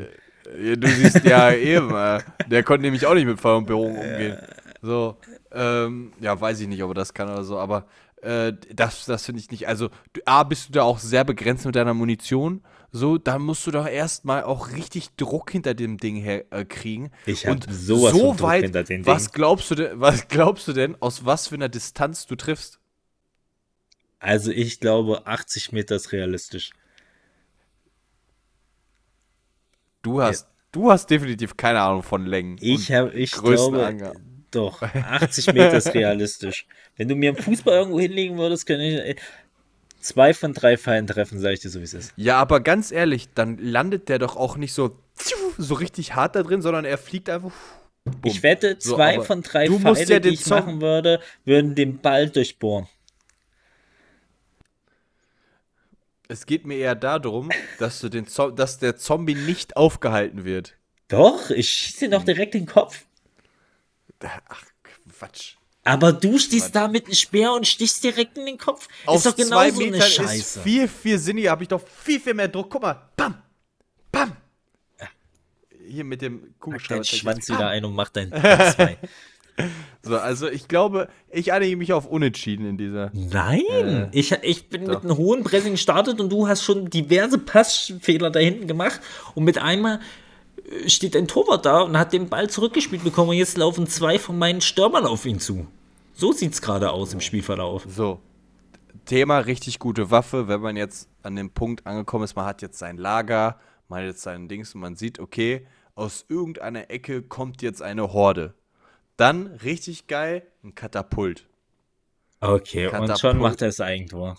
Ja, 0.63 0.77
Du 0.77 0.89
siehst 0.89 1.25
ja 1.25 1.53
eben, 1.53 1.95
äh, 1.95 2.21
der 2.51 2.63
konnte 2.63 2.83
nämlich 2.83 3.05
auch 3.05 3.15
nicht 3.15 3.27
mit 3.27 3.39
Pfeil 3.39 3.57
und 3.57 3.67
Bogen 3.67 3.97
umgehen. 3.97 4.39
So, 4.81 5.19
ähm, 5.53 6.13
ja, 6.21 6.41
weiß 6.41 6.61
ich 6.61 6.69
nicht, 6.69 6.83
ob 6.83 6.93
er 6.93 6.95
das 6.95 7.13
kann 7.13 7.29
oder 7.29 7.45
so, 7.45 7.59
aber 7.59 7.87
äh, 8.23 8.53
das, 8.73 9.05
das 9.07 9.27
finde 9.27 9.41
ich 9.41 9.51
nicht. 9.51 9.69
Also, 9.69 9.91
du, 10.13 10.21
A, 10.27 10.43
bist 10.45 10.69
du 10.69 10.73
da 10.73 10.83
auch 10.83 10.99
sehr 10.99 11.25
begrenzt 11.25 11.67
mit 11.67 11.77
deiner 11.77 11.95
Munition. 11.95 12.63
So, 12.91 13.19
dann 13.19 13.43
musst 13.43 13.67
du 13.67 13.71
doch 13.71 13.87
erstmal 13.87 14.45
auch 14.45 14.73
richtig 14.73 15.11
Druck 15.17 15.51
hinter 15.51 15.75
dem 15.75 15.99
Ding 15.99 16.17
her 16.17 16.47
äh, 16.51 16.65
kriegen. 16.65 17.11
Ich 17.27 17.47
hab 17.47 17.53
Und 17.53 17.67
sowas 17.71 18.13
so 18.13 18.19
von 18.29 18.37
Druck 18.39 18.49
weit, 18.49 18.63
hinter 18.65 18.85
dem 18.85 19.07
was 19.07 19.25
Ding. 19.25 19.33
glaubst 19.35 19.71
du 19.71 19.75
denn, 19.75 20.01
was 20.01 20.29
glaubst 20.29 20.69
du 20.69 20.73
denn, 20.73 20.97
aus 21.01 21.25
was 21.25 21.49
für 21.49 21.57
einer 21.57 21.69
Distanz 21.69 22.27
du 22.27 22.35
triffst? 22.35 22.81
Also 24.21 24.51
ich 24.51 24.81
glaube, 24.81 25.27
80 25.27 25.73
Meter 25.73 25.97
ist 25.97 26.13
realistisch. 26.13 26.73
Du 30.03 30.23
hast, 30.23 30.49
du 30.73 30.91
hast 30.91 31.11
definitiv 31.11 31.57
keine 31.57 31.81
Ahnung 31.83 32.03
von 32.03 32.25
Längen. 32.25 32.57
Ich 32.61 32.91
habe, 32.93 33.13
ich 33.13 33.33
glaube, 33.33 34.15
doch, 34.51 34.83
80 34.83 35.49
Meter 35.49 35.77
ist 35.77 35.95
realistisch. 35.95 36.67
Wenn 36.97 37.09
du 37.09 37.15
mir 37.15 37.31
einen 37.31 37.43
Fußball 37.43 37.75
irgendwo 37.75 38.01
hinlegen 38.01 38.39
würdest, 38.39 38.67
könnte 38.67 38.85
ich 38.85 38.95
äh, 38.97 39.17
zwei 40.01 40.35
von 40.35 40.55
drei 40.55 40.77
Fallen 40.77 41.07
treffen, 41.07 41.39
sage 41.39 41.55
ich 41.55 41.61
dir 41.61 41.69
so, 41.69 41.81
wie 41.81 41.85
es 41.85 41.95
ist. 41.95 42.13
Ja, 42.17 42.39
aber 42.39 42.61
ganz 42.61 42.91
ehrlich, 42.91 43.29
dann 43.35 43.59
landet 43.59 44.09
der 44.09 44.19
doch 44.19 44.37
auch 44.37 44.57
nicht 44.57 44.73
so, 44.73 44.97
so 45.59 45.75
richtig 45.75 46.15
hart 46.15 46.37
da 46.37 46.43
drin, 46.43 46.63
sondern 46.63 46.85
er 46.85 46.99
fliegt 46.99 47.29
einfach. 47.29 47.53
Bumm. 48.05 48.21
Ich 48.25 48.43
wette, 48.43 48.77
So, 48.79 48.97
zwei 48.97 49.17
aber 49.17 49.25
von 49.25 49.43
drei 49.43 49.69
Pfeile, 49.69 50.05
ja 50.05 50.21
die 50.21 50.31
ich 50.31 50.47
machen 50.47 50.81
würde, 50.81 51.21
würden 51.45 51.75
den 51.75 51.99
Ball 51.99 52.31
durchbohren. 52.31 52.89
Es 56.29 56.45
geht 56.45 56.67
mir 56.67 56.77
eher 56.77 56.95
darum, 56.95 57.51
dass, 57.79 58.01
du 58.01 58.09
den 58.09 58.27
Zo 58.27 58.51
dass 58.51 58.79
der 58.79 58.97
Zombie 58.97 59.35
nicht 59.35 59.77
aufgehalten 59.77 60.45
wird. 60.45 60.75
Doch, 61.09 61.51
ich 61.51 61.71
schieße 61.71 62.05
ihn 62.05 62.11
doch 62.11 62.25
direkt 62.25 62.55
in 62.55 62.63
den 62.63 62.69
Kopf. 62.69 63.07
Ach, 64.21 64.63
Quatsch. 65.19 65.55
Aber 65.85 66.13
du 66.13 66.39
stehst 66.39 66.75
da 66.75 66.87
mit 66.87 67.07
einem 67.07 67.15
Speer 67.15 67.53
und 67.53 67.67
stichst 67.67 68.05
direkt 68.05 68.37
in 68.37 68.45
den 68.47 68.59
Kopf. 68.59 68.89
Auf 69.07 69.17
ist 69.17 69.27
doch 69.27 69.37
genau 69.37 69.57
zwei 69.57 69.71
so 69.71 69.81
eine 69.81 69.91
Metern 69.91 70.07
ist 70.07 70.15
Scheiße. 70.15 70.61
viel, 70.63 70.87
viel 70.89 71.19
sinniger, 71.19 71.51
habe 71.51 71.63
ich 71.63 71.69
doch 71.69 71.81
viel, 71.87 72.21
viel 72.21 72.35
mehr 72.35 72.49
Druck. 72.49 72.71
Guck 72.71 72.83
mal, 72.83 73.11
bam, 73.17 73.41
bam. 74.13 74.37
Hier 75.87 76.05
mit 76.05 76.21
dem 76.21 76.41
Pack 76.43 76.61
Kugelschreiber. 76.61 77.03
deinen 77.03 77.05
Schwanz 77.05 77.49
wieder 77.49 77.69
ein 77.69 77.85
und 77.87 77.95
mach 77.95 78.11
zwei. 78.13 78.99
So, 80.03 80.19
also 80.19 80.49
ich 80.49 80.69
glaube, 80.69 81.09
ich 81.31 81.53
einige 81.53 81.77
mich 81.77 81.93
auf 81.93 82.07
Unentschieden 82.07 82.69
in 82.69 82.77
dieser. 82.77 83.11
Nein, 83.15 84.09
ich, 84.13 84.33
ich 84.43 84.69
bin 84.69 84.85
Doch. 84.85 85.03
mit 85.03 85.05
einem 85.05 85.17
hohen 85.17 85.43
Pressing 85.43 85.73
gestartet 85.73 86.21
und 86.21 86.31
du 86.31 86.47
hast 86.47 86.63
schon 86.63 86.91
diverse 86.91 87.39
Passfehler 87.39 88.31
da 88.31 88.39
hinten 88.41 88.69
gemacht 88.69 89.01
und 89.35 89.45
mit 89.45 89.59
einmal 89.59 89.97
äh, 89.97 90.01
steht 90.87 91.17
ein 91.17 91.29
Torwart 91.29 91.67
da 91.67 91.81
und 91.81 91.99
hat 91.99 92.13
den 92.13 92.29
Ball 92.29 92.51
zurückgespielt 92.51 93.05
bekommen 93.05 93.31
und 93.31 93.37
jetzt 93.37 93.57
laufen 93.57 93.87
zwei 93.87 94.19
von 94.19 94.39
meinen 94.39 94.61
Stürmern 94.61 95.07
auf 95.07 95.25
ihn 95.27 95.41
zu. 95.41 95.67
So 96.15 96.33
sieht's 96.33 96.61
gerade 96.61 96.91
aus 96.91 97.13
im 97.13 97.21
Spielverlauf. 97.21 97.87
So. 97.89 98.21
Thema 99.05 99.39
richtig 99.39 99.79
gute 99.79 100.11
Waffe, 100.11 100.49
wenn 100.49 100.61
man 100.61 100.77
jetzt 100.77 101.09
an 101.23 101.37
dem 101.37 101.51
Punkt 101.51 101.87
angekommen 101.87 102.25
ist, 102.25 102.37
man 102.37 102.45
hat 102.45 102.61
jetzt 102.61 102.79
sein 102.79 102.99
Lager, 102.99 103.59
man 103.89 104.01
hat 104.01 104.07
jetzt 104.07 104.23
sein 104.23 104.49
Dings 104.49 104.75
und 104.75 104.81
man 104.81 104.97
sieht, 104.97 105.19
okay, 105.19 105.67
aus 105.95 106.27
irgendeiner 106.29 106.91
Ecke 106.91 107.23
kommt 107.23 107.63
jetzt 107.63 107.83
eine 107.83 108.13
Horde. 108.13 108.55
Dann 109.17 109.47
richtig 109.47 110.07
geil, 110.07 110.47
ein 110.63 110.75
Katapult. 110.75 111.47
Okay, 112.41 112.87
und 112.87 112.93
Katapult. 112.93 113.19
schon 113.19 113.39
macht 113.39 113.63
er 113.63 113.69
das 113.69 113.81
Eigentor. 113.81 114.39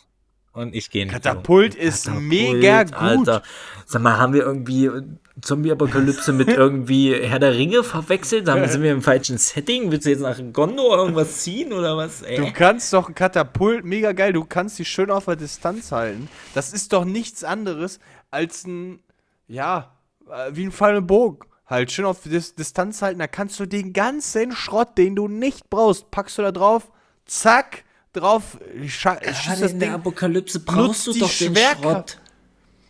Und 0.60 0.76
ich 0.76 0.90
gehe 0.90 1.06
nicht. 1.06 1.14
Katapult 1.14 1.74
ist 1.74 2.12
mega 2.12 2.84
gut. 2.84 2.94
Alter. 2.94 3.44
Sag 3.86 4.02
mal, 4.02 4.18
haben 4.18 4.34
wir 4.34 4.42
irgendwie 4.42 4.88
äh, 4.88 5.04
Zombie-Apokalypse 5.42 6.34
mit 6.34 6.48
irgendwie 6.50 7.14
Herr 7.14 7.40
der 7.40 7.54
Ringe 7.54 7.82
verwechselt? 7.82 8.50
Haben, 8.50 8.68
sind 8.68 8.84
wir 8.84 8.92
im 8.92 9.02
falschen 9.02 9.38
Setting? 9.38 9.90
Willst 9.90 10.06
du 10.06 10.10
jetzt 10.10 10.20
nach 10.20 10.38
Gondor 10.52 10.98
irgendwas 10.98 11.44
ziehen 11.44 11.72
oder 11.72 11.96
was? 11.96 12.20
Du 12.20 12.26
Ey? 12.26 12.52
kannst 12.52 12.92
doch 12.92 13.08
ein 13.08 13.16
Katapult, 13.16 13.86
mega 13.86 14.12
geil, 14.12 14.34
du 14.34 14.44
kannst 14.44 14.78
die 14.80 14.84
schön 14.84 15.10
auf 15.12 15.26
der 15.26 15.38
Distanz 15.38 15.94
halten. 15.94 16.28
Das 16.54 16.74
ist 16.74 16.92
doch 16.92 17.06
nichts 17.06 17.46
anderes 17.46 18.02
als 18.30 18.68
ein, 18.68 19.00
ja, 19.48 19.96
äh, 20.30 20.52
wie 20.52 20.70
ein 20.70 20.96
und 20.98 21.08
Bogen. 21.08 21.48
Halt 21.68 21.90
schön 21.94 22.04
auf 22.04 22.22
Dis 22.24 22.56
Distanz 22.56 23.02
halten, 23.02 23.20
da 23.20 23.28
kannst 23.28 23.58
du 23.62 23.66
den 23.66 23.94
ganzen 23.94 24.52
Schrott, 24.52 24.98
den 24.98 25.16
du 25.16 25.30
nicht 25.30 25.70
brauchst, 25.70 26.12
packst 26.12 26.38
du 26.38 26.42
da 26.42 26.52
drauf, 26.52 26.92
zack, 27.26 27.86
drauf, 28.14 28.58
Gerade 28.60 29.26
in 29.26 29.60
der 29.60 29.68
Ding, 29.70 29.90
Apokalypse 29.92 30.60
brauchst 30.60 31.08
du 31.08 31.14
die 31.14 31.20
doch 31.20 31.30
den 31.38 31.54
Schwerkraft. 31.56 32.12
Schrott. 32.12 32.22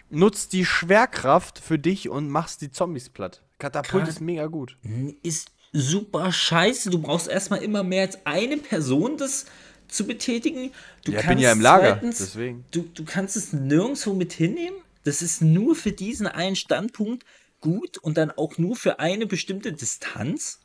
nutzt 0.10 0.54
die 0.54 0.66
Schwerkraft 0.66 1.60
für 1.60 1.78
dich 1.80 2.10
und 2.10 2.30
machst 2.30 2.62
die 2.62 2.72
Zombies 2.72 3.10
platt. 3.10 3.42
Katapult 3.60 4.04
Gerade- 4.04 4.10
ist 4.10 4.22
mega 4.22 4.48
gut. 4.48 4.78
Ist 5.22 5.52
super 5.74 6.32
scheiße. 6.32 6.90
Du 6.90 7.00
brauchst 7.00 7.28
erstmal 7.28 7.62
immer 7.62 7.84
mehr 7.84 8.04
als 8.04 8.26
eine 8.26 8.58
Person, 8.58 9.18
das 9.18 9.46
zu 9.88 10.06
betätigen. 10.06 10.72
Du 11.04 11.12
Ja, 11.12 11.20
ich 11.22 11.28
bin 11.28 11.40
ja 11.40 11.52
im 11.52 11.62
Lager, 11.62 12.00
deswegen. 12.02 12.66
Du, 12.72 12.84
du 12.94 13.04
kannst 13.06 13.36
es 13.36 13.54
nirgendwo 13.54 14.14
mit 14.14 14.34
hinnehmen. 14.34 14.78
Das 15.04 15.22
ist 15.22 15.42
nur 15.42 15.76
für 15.76 15.92
diesen 15.92 16.28
einen 16.28 16.56
Standpunkt 16.56 17.26
gut 17.62 17.98
und 17.98 18.18
dann 18.18 18.32
auch 18.32 18.58
nur 18.58 18.76
für 18.76 19.00
eine 19.00 19.26
bestimmte 19.26 19.74
Distanz. 19.74 20.60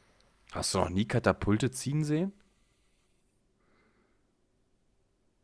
Hast 0.52 0.74
du 0.74 0.78
noch 0.78 0.90
nie 0.90 1.07
Katapulte 1.07 1.70
ziehen 1.70 2.05
sehen? 2.05 2.32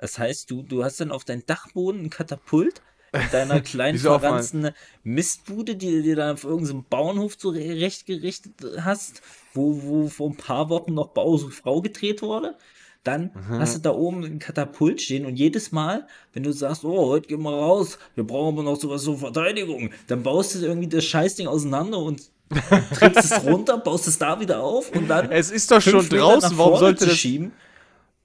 Das 0.00 0.18
heißt, 0.18 0.50
du, 0.50 0.62
du 0.62 0.82
hast 0.84 1.00
dann 1.00 1.10
auf 1.12 1.24
deinem 1.24 1.44
Dachboden 1.46 2.02
ein 2.04 2.10
Katapult 2.10 2.82
mit 3.12 3.32
deiner 3.32 3.60
kleinen 3.60 3.98
verranzten 3.98 4.70
Mistbude, 5.02 5.76
die 5.76 5.90
du 5.90 6.02
dir 6.02 6.16
dann 6.16 6.34
auf 6.34 6.44
irgendeinem 6.44 6.84
Bauernhof 6.88 7.36
zurechtgerichtet 7.38 8.52
hast, 8.82 9.22
wo, 9.54 9.82
wo 9.82 10.08
vor 10.08 10.30
ein 10.30 10.36
paar 10.36 10.68
Wochen 10.68 10.94
noch 10.94 11.12
Frau 11.50 11.80
gedreht 11.82 12.22
wurde. 12.22 12.56
Dann 13.02 13.30
Mhm. 13.34 13.58
hast 13.58 13.76
du 13.76 13.80
da 13.80 13.92
oben 13.92 14.24
ein 14.24 14.38
Katapult 14.38 15.00
stehen 15.00 15.24
und 15.24 15.36
jedes 15.36 15.72
Mal, 15.72 16.06
wenn 16.34 16.42
du 16.42 16.52
sagst, 16.52 16.84
oh, 16.84 17.08
heute 17.08 17.28
gehen 17.28 17.42
wir 17.42 17.50
raus, 17.50 17.98
wir 18.14 18.24
brauchen 18.24 18.58
aber 18.58 18.62
noch 18.62 18.78
sowas 18.78 19.02
zur 19.04 19.16
Verteidigung, 19.16 19.90
dann 20.06 20.22
baust 20.22 20.54
du 20.54 20.58
irgendwie 20.58 20.88
das 20.88 21.04
Scheißding 21.04 21.46
auseinander 21.46 21.98
und 21.98 22.30
trägst 22.94 23.24
es 23.24 23.44
runter, 23.44 23.78
baust 23.78 24.06
es 24.06 24.18
da 24.18 24.38
wieder 24.38 24.62
auf 24.62 24.90
und 24.94 25.08
dann. 25.08 25.30
Es 25.30 25.50
ist 25.50 25.70
doch 25.70 25.80
schon 25.80 26.06
draußen, 26.08 26.58
warum 26.58 26.78
sollte 26.78 27.06
das 27.06 27.16
schieben. 27.16 27.52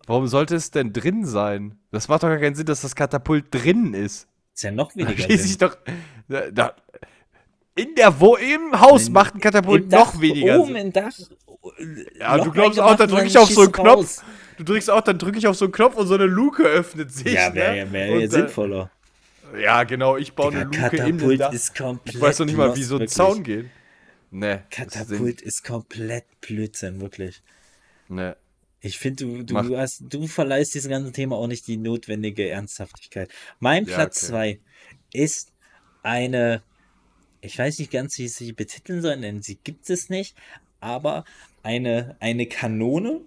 Warum 0.07 0.27
sollte 0.27 0.55
es 0.55 0.71
denn 0.71 0.93
drin 0.93 1.25
sein? 1.25 1.77
Das 1.91 2.07
macht 2.07 2.23
doch 2.23 2.27
gar 2.29 2.37
keinen 2.37 2.55
Sinn, 2.55 2.65
dass 2.65 2.81
das 2.81 2.95
Katapult 2.95 3.45
drin 3.51 3.93
ist. 3.93 4.27
Ist 4.53 4.63
ja 4.63 4.71
noch 4.71 4.91
Da 4.93 4.99
weniger. 4.99 5.23
schließe 5.23 5.43
Sinn. 5.43 5.51
ich 5.51 5.57
doch. 5.57 5.77
Da, 6.27 6.51
da, 6.51 6.75
in 7.75 7.93
der 7.95 8.19
wo 8.19 8.35
im 8.35 8.79
Haus 8.79 9.09
macht 9.09 9.35
ein 9.35 9.41
Katapult 9.41 9.83
Im 9.83 9.89
noch 9.89 10.13
Dach, 10.13 10.21
weniger 10.21 10.59
Oben 10.59 10.73
Sinn. 10.73 10.85
im 10.87 10.93
Dach. 10.93 11.11
Ja, 12.19 12.37
du 12.37 12.51
glaubst 12.51 12.79
auch, 12.79 12.95
dann 12.95 13.09
drücke 13.09 13.25
ich 13.25 13.37
auf 13.37 13.49
so 13.49 13.61
einen 13.61 13.71
Knopf. 13.71 13.87
raus. 13.97 14.23
Du 14.57 14.63
drückst 14.63 14.89
auch, 14.91 15.01
dann 15.01 15.17
drücke 15.17 15.37
ich 15.39 15.47
auf 15.47 15.57
so 15.57 15.65
einen 15.65 15.71
Knopf 15.73 15.95
und 15.95 16.07
so 16.07 16.13
eine 16.13 16.25
Luke 16.25 16.63
öffnet 16.63 17.11
sich. 17.11 17.33
Ja, 17.33 17.49
ne? 17.49 17.55
wäre 17.55 17.91
wär, 17.91 18.11
Und 18.13 18.19
wär 18.19 18.21
dann- 18.21 18.29
sinnvoller. 18.29 18.91
Ja, 19.59 19.83
genau, 19.83 20.17
ich 20.17 20.33
baue 20.33 20.51
Digga, 20.51 20.61
eine 20.61 20.65
Luke 20.71 20.95
in 20.97 21.17
Katapult 21.17 21.39
Dach. 21.39 21.53
ist 21.53 21.75
komplett 21.75 22.15
Ich 22.15 22.21
weiß 22.21 22.39
noch 22.39 22.45
nicht 22.45 22.57
mal, 22.57 22.75
wie 22.75 22.83
so 22.83 22.95
ein 22.95 22.99
wirklich. 23.01 23.15
Zaun 23.15 23.43
geht. 23.43 23.65
Ne. 24.31 24.63
Katapult 24.69 25.41
ist 25.41 25.63
komplett 25.63 26.25
Blödsinn, 26.41 26.99
wirklich. 27.01 27.41
Ne. 28.09 28.35
Ich 28.85 28.99
finde, 28.99 29.25
du, 29.25 29.43
du, 29.43 29.53
Mach- 29.55 29.77
hast, 29.79 30.03
du 30.09 30.27
verleihst 30.27 30.75
diesem 30.75 30.91
ganzen 30.91 31.11
Thema 31.11 31.37
auch 31.37 31.47
nicht 31.47 31.65
die 31.65 31.77
notwendige 31.77 32.47
Ernsthaftigkeit. 32.47 33.31
Mein 33.59 33.85
Ja, 33.85 33.95
Platz 33.95 34.17
okay. 34.17 34.27
2 34.27 34.59
ist 35.11 35.51
eine, 36.03 36.61
ich 37.41 37.57
weiß 37.57 37.79
nicht 37.79 37.89
ganz, 37.91 38.15
wie 38.19 38.25
ich 38.25 38.33
sie 38.33 38.53
betiteln 38.53 39.01
soll, 39.01 39.19
denn 39.19 39.41
sie 39.41 39.55
gibt 39.55 39.89
es 39.89 40.09
nicht, 40.09 40.35
aber 40.81 41.25
eine, 41.63 42.15
eine 42.19 42.45
Kanone, 42.45 43.21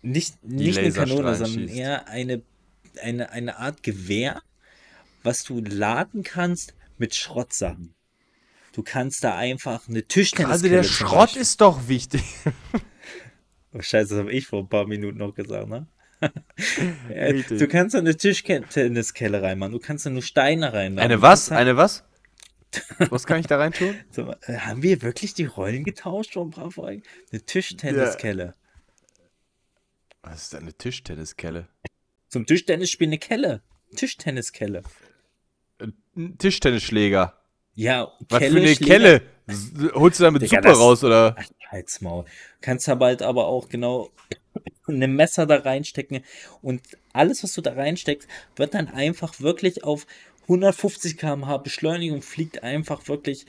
nicht, 0.00 0.42
nicht 0.44 0.78
eine 0.78 0.92
Kanone, 0.92 1.34
sondern 1.34 1.68
schießt. 1.68 1.76
eher 1.76 2.08
eine, 2.08 2.42
eine, 3.02 3.30
eine 3.30 3.58
Art 3.58 3.82
Gewehr, 3.82 4.40
was 5.24 5.44
du 5.44 5.60
laden 5.60 6.22
kannst 6.22 6.74
mit 6.96 7.14
Schrottsachen. 7.14 7.92
Du 8.72 8.82
kannst 8.82 9.24
da 9.24 9.36
einfach 9.36 9.88
eine 9.88 10.04
Tischtenniskelle 10.04 10.52
Also 10.52 10.68
der 10.68 10.82
Schrott 10.84 11.36
ist 11.36 11.60
doch 11.60 11.88
wichtig. 11.88 12.22
Oh, 13.76 13.82
Scheiße, 13.82 14.10
das 14.14 14.18
habe 14.20 14.32
ich 14.32 14.46
vor 14.46 14.60
ein 14.62 14.68
paar 14.68 14.86
Minuten 14.86 15.18
noch 15.18 15.34
gesagt, 15.34 15.68
ne? 15.68 15.86
Ja, 16.20 16.28
Richtig. 17.14 17.58
du 17.58 17.68
kannst 17.68 17.94
da 17.94 17.98
eine 17.98 18.16
Tischtenniskelle 18.16 19.42
reinmachen, 19.42 19.72
du 19.72 19.78
kannst 19.78 20.06
da 20.06 20.10
nur 20.10 20.22
Steine 20.22 20.72
reinmachen. 20.72 21.04
Eine 21.04 21.20
was? 21.22 21.50
Eine 21.52 21.76
was? 21.76 22.04
Was 23.10 23.26
kann 23.26 23.38
ich 23.40 23.46
da 23.46 23.56
rein 23.58 23.72
tun? 23.72 23.94
Mal, 24.16 24.36
äh, 24.42 24.58
haben 24.58 24.82
wir 24.82 25.00
wirklich 25.00 25.32
die 25.34 25.44
Rollen 25.46 25.82
getauscht 25.84 26.34
vor 26.34 26.44
ein 26.44 26.50
paar 26.50 26.70
Folgen? 26.70 27.02
Eine 27.32 27.40
Tischtenniskelle. 27.40 28.54
Was 30.22 30.42
ist 30.42 30.52
denn 30.52 30.62
eine 30.62 30.74
Tischtenniskelle? 30.74 31.68
Zum 32.28 32.44
Tischtennis 32.44 32.90
spielen 32.90 33.10
eine 33.10 33.18
Kelle. 33.18 33.62
Tischtenniskelle. 33.94 34.82
Ein 35.80 36.36
Tischtennisschläger. 36.38 37.40
Ja, 37.74 38.10
Was 38.28 38.40
Kelle, 38.40 38.52
für 38.52 38.58
eine 38.58 38.74
Schläger- 38.74 38.86
Kelle? 38.86 39.22
Holst 39.94 40.18
du 40.18 40.24
damit 40.24 40.42
Digga, 40.42 40.56
Suppe 40.56 40.68
das- 40.68 40.78
raus 40.78 41.04
oder? 41.04 41.36
Halt's 41.68 42.00
Maul. 42.00 42.24
Kannst 42.60 42.88
aber 42.88 43.06
halt 43.06 43.22
aber 43.22 43.46
auch 43.46 43.68
genau 43.68 44.10
ein 44.86 44.98
Messer 45.16 45.46
da 45.46 45.56
reinstecken 45.56 46.20
und 46.62 46.82
alles, 47.12 47.42
was 47.42 47.52
du 47.54 47.60
da 47.60 47.72
reinsteckst, 47.72 48.28
wird 48.56 48.74
dann 48.74 48.88
einfach 48.88 49.40
wirklich 49.40 49.84
auf 49.84 50.06
150 50.42 51.16
km/h 51.18 51.58
Beschleunigung 51.58 52.22
fliegt 52.22 52.62
einfach 52.62 53.08
wirklich 53.08 53.46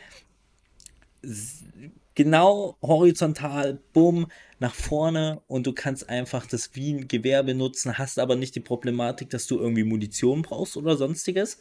genau 2.16 2.78
horizontal, 2.82 3.80
bumm, 3.94 4.32
nach 4.60 4.74
vorne 4.74 5.42
und 5.48 5.68
du 5.68 5.74
kannst 5.74 6.10
einfach 6.10 6.48
das 6.48 6.74
wie 6.74 6.94
ein 6.94 7.08
Gewehr 7.08 7.44
benutzen, 7.44 8.00
hast 8.00 8.18
aber 8.18 8.36
nicht 8.36 8.56
die 8.56 8.60
Problematik, 8.60 9.30
dass 9.30 9.46
du 9.46 9.60
irgendwie 9.60 9.84
Munition 9.84 10.42
brauchst 10.42 10.78
oder 10.78 10.98
sonstiges. 10.98 11.60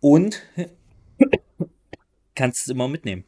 Und 0.00 0.42
kannst 2.36 2.62
es 2.62 2.68
immer 2.68 2.86
mitnehmen. 2.86 3.24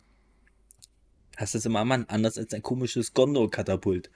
Hast 1.39 1.55
es 1.55 1.65
immer 1.65 1.85
Mann, 1.85 2.05
anders 2.09 2.37
als 2.37 2.53
ein 2.53 2.63
komisches 2.63 3.15
Gondor-Katapult. 3.15 4.11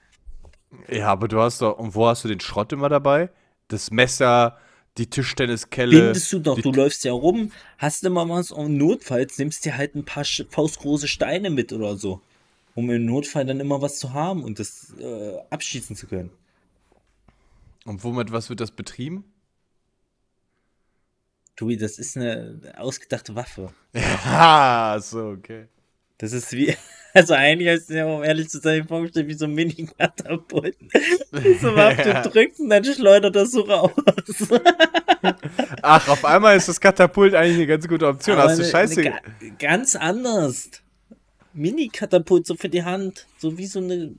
Ja, 0.88 1.08
aber 1.08 1.28
du 1.28 1.40
hast 1.40 1.62
doch. 1.62 1.78
Und 1.78 1.94
wo 1.94 2.06
hast 2.06 2.24
du 2.24 2.28
den 2.28 2.40
Schrott 2.40 2.72
immer 2.72 2.88
dabei? 2.88 3.30
das 3.72 3.90
Messer, 3.90 4.58
die 4.98 5.08
Tischtenniskelle. 5.08 6.00
Bindest 6.00 6.32
du 6.32 6.38
doch, 6.38 6.60
du 6.60 6.72
läufst 6.72 7.04
ja 7.04 7.12
rum, 7.12 7.52
hast 7.78 8.04
immer 8.04 8.28
was 8.28 8.50
und 8.50 8.76
notfalls 8.76 9.38
nimmst 9.38 9.64
dir 9.64 9.76
halt 9.76 9.94
ein 9.94 10.04
paar 10.04 10.24
faustgroße 10.24 11.08
Steine 11.08 11.50
mit 11.50 11.72
oder 11.72 11.96
so. 11.96 12.20
Um 12.74 12.88
im 12.90 13.04
Notfall 13.04 13.44
dann 13.44 13.60
immer 13.60 13.82
was 13.82 13.98
zu 13.98 14.14
haben 14.14 14.44
und 14.44 14.58
das 14.58 14.94
äh, 14.98 15.36
abschießen 15.50 15.94
zu 15.94 16.06
können. 16.06 16.30
Und 17.84 18.02
womit, 18.04 18.32
was 18.32 18.48
wird 18.48 18.60
das 18.60 18.70
betrieben? 18.70 19.24
Tobi, 21.56 21.76
das 21.76 21.98
ist 21.98 22.16
eine 22.16 22.72
ausgedachte 22.76 23.34
Waffe. 23.34 23.72
Ja, 23.94 24.96
so, 25.00 25.28
okay. 25.30 25.66
Das 26.16 26.32
ist 26.32 26.52
wie, 26.52 26.74
also 27.14 27.34
eigentlich 27.34 27.68
ist 27.68 27.90
es 27.90 27.96
ja, 27.96 28.06
um 28.06 28.22
ehrlich 28.24 28.48
zu 28.48 28.58
sein, 28.60 28.86
vorgestellt 28.86 29.28
wie 29.28 29.34
so 29.34 29.44
ein 29.46 29.54
Mini-Katapult. 29.54 30.76
Waffe 31.32 32.08
Ja. 32.08 32.22
du 32.22 32.30
drückst 32.30 32.60
und 32.60 32.70
dann 32.70 32.84
schleudert 32.84 33.34
das 33.36 33.52
so 33.52 33.62
raus. 33.62 33.90
Ach, 35.82 36.08
auf 36.08 36.24
einmal 36.24 36.56
ist 36.56 36.68
das 36.68 36.80
Katapult 36.80 37.34
eigentlich 37.34 37.56
eine 37.56 37.66
ganz 37.66 37.86
gute 37.88 38.06
Option. 38.06 38.38
Aber 38.38 38.50
Hast 38.50 38.58
du 38.58 38.62
eine- 38.62 38.70
Scheiße. 38.70 39.00
eine 39.00 39.10
ga- 39.10 39.20
ganz 39.58 39.96
anders. 39.96 40.70
Mini-Katapult, 41.54 42.46
so 42.46 42.54
für 42.56 42.68
die 42.68 42.82
Hand. 42.82 43.26
So 43.38 43.58
wie 43.58 43.66
so 43.66 43.78
eine. 43.80 44.14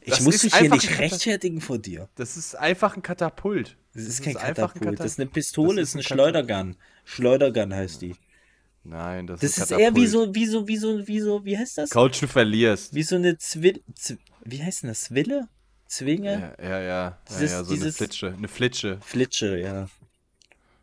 Ich 0.00 0.10
Das 0.10 0.20
muss 0.20 0.36
ist 0.36 0.44
mich 0.44 0.54
hier 0.56 0.70
nicht 0.70 0.88
ein 0.90 0.96
rechtfertigen 0.98 1.60
vor 1.60 1.78
dir. 1.78 2.08
Das 2.14 2.36
ist 2.36 2.54
einfach 2.54 2.96
ein 2.96 3.02
Katapult. 3.02 3.76
Das 3.92 4.04
ist 4.04 4.22
kein 4.22 4.36
einfach 4.36 4.46
ein 4.74 4.80
Katapult, 4.80 4.84
Kata- 4.84 5.02
das 5.02 5.12
ist 5.12 5.20
eine 5.20 5.28
Pistole, 5.30 5.80
das 5.80 5.88
ist 5.88 5.88
ist 5.88 5.94
eine 5.94 6.02
ein 6.02 6.04
Kata- 6.04 6.14
Schleudergun. 6.44 6.76
Schleudergun 7.04 7.74
heißt 7.74 8.02
die. 8.02 8.14
Nein, 8.88 9.26
das, 9.26 9.40
Das 9.40 9.50
ist 9.58 9.58
ist 9.58 9.70
eher 9.72 9.94
wie 9.96 10.06
so, 10.06 10.32
wie 10.34 10.46
so, 10.46 10.68
wie 10.68 10.76
so, 10.76 11.06
wie 11.08 11.18
so, 11.20 11.44
wie 11.44 11.58
heißt 11.58 11.78
das? 11.78 11.90
Couch, 11.90 12.22
du 12.22 12.28
verlierst. 12.28 12.94
Wie 12.94 13.02
so 13.02 13.16
eine 13.16 13.36
Zwill. 13.38 13.82
Zw 13.94 14.16
wie 14.44 14.62
heißt 14.62 14.82
denn 14.84 14.88
das? 14.90 15.00
Zwille? 15.02 15.48
Zwinge? 15.88 16.54
Ja, 16.58 16.64
ja, 16.68 16.80
ja. 16.80 16.86
ja, 16.86 17.18
Dieses- 17.28 17.50
ja 17.50 17.64
so 17.64 17.74
eine 17.74 17.92
Flitsche. 17.92 18.34
Eine 18.36 18.48
Flitsche. 18.48 18.98
Flitsche, 19.00 19.58
ja. 19.58 19.88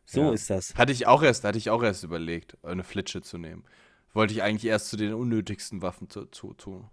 So 0.05 0.21
Ja. 0.21 0.33
ist 0.33 0.49
das. 0.49 0.75
Hatte 0.75 0.91
ich 0.91 1.07
auch 1.07 1.23
erst, 1.23 1.43
hatte 1.45 1.57
ich 1.57 1.69
auch 1.69 1.81
erst 1.81 2.03
überlegt, 2.03 2.57
eine 2.63 2.83
Flitsche 2.83 3.21
zu 3.21 3.37
nehmen. 3.37 3.63
Wollte 4.13 4.33
ich 4.33 4.43
eigentlich 4.43 4.69
erst 4.69 4.89
zu 4.89 4.97
den 4.97 5.13
unnötigsten 5.13 5.81
Waffen 5.81 6.09
zu, 6.09 6.25
zu 6.25 6.53
tun. 6.53 6.89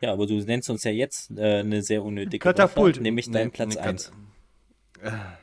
Ja, 0.00 0.12
aber 0.12 0.26
du 0.26 0.34
nennst 0.34 0.70
uns 0.70 0.84
ja 0.84 0.90
jetzt 0.92 1.30
äh, 1.36 1.60
eine 1.60 1.82
sehr 1.82 2.02
unnötige 2.04 2.38
Katapult. 2.38 2.96
Waffe, 2.96 3.02
nämlich 3.02 3.26
Nee, 3.26 3.32
deinen 3.34 3.50
Platz 3.50 3.74
nee, 3.74 3.80
1. 3.80 4.12
Kat- 5.00 5.38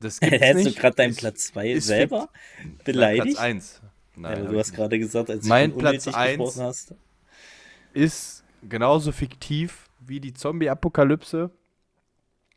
Das 0.00 0.18
gibt's 0.20 0.40
Hättest 0.40 0.64
nicht. 0.64 0.76
du 0.76 0.80
gerade 0.80 0.96
deinen 0.96 1.14
Platz 1.16 1.46
2 1.48 1.70
ist 1.72 1.86
selber 1.86 2.28
Platz 2.56 2.84
beleidigt? 2.84 3.38
1. 3.38 3.80
Ja, 3.82 3.90
Nein, 4.16 4.32
aber 4.34 4.44
hab 4.46 4.52
du 4.52 4.58
hast 4.58 4.72
gerade 4.74 4.98
gesagt, 4.98 5.30
als 5.30 5.46
Mein 5.46 5.76
Platz 5.76 6.06
unnötig 6.06 6.14
eins- 6.14 6.38
gesprochen 6.38 6.62
hast. 6.62 6.94
ist 7.92 8.44
genauso 8.68 9.12
fiktiv 9.12 9.88
wie 10.00 10.20
die 10.20 10.32
Zombie-Apokalypse 10.34 11.50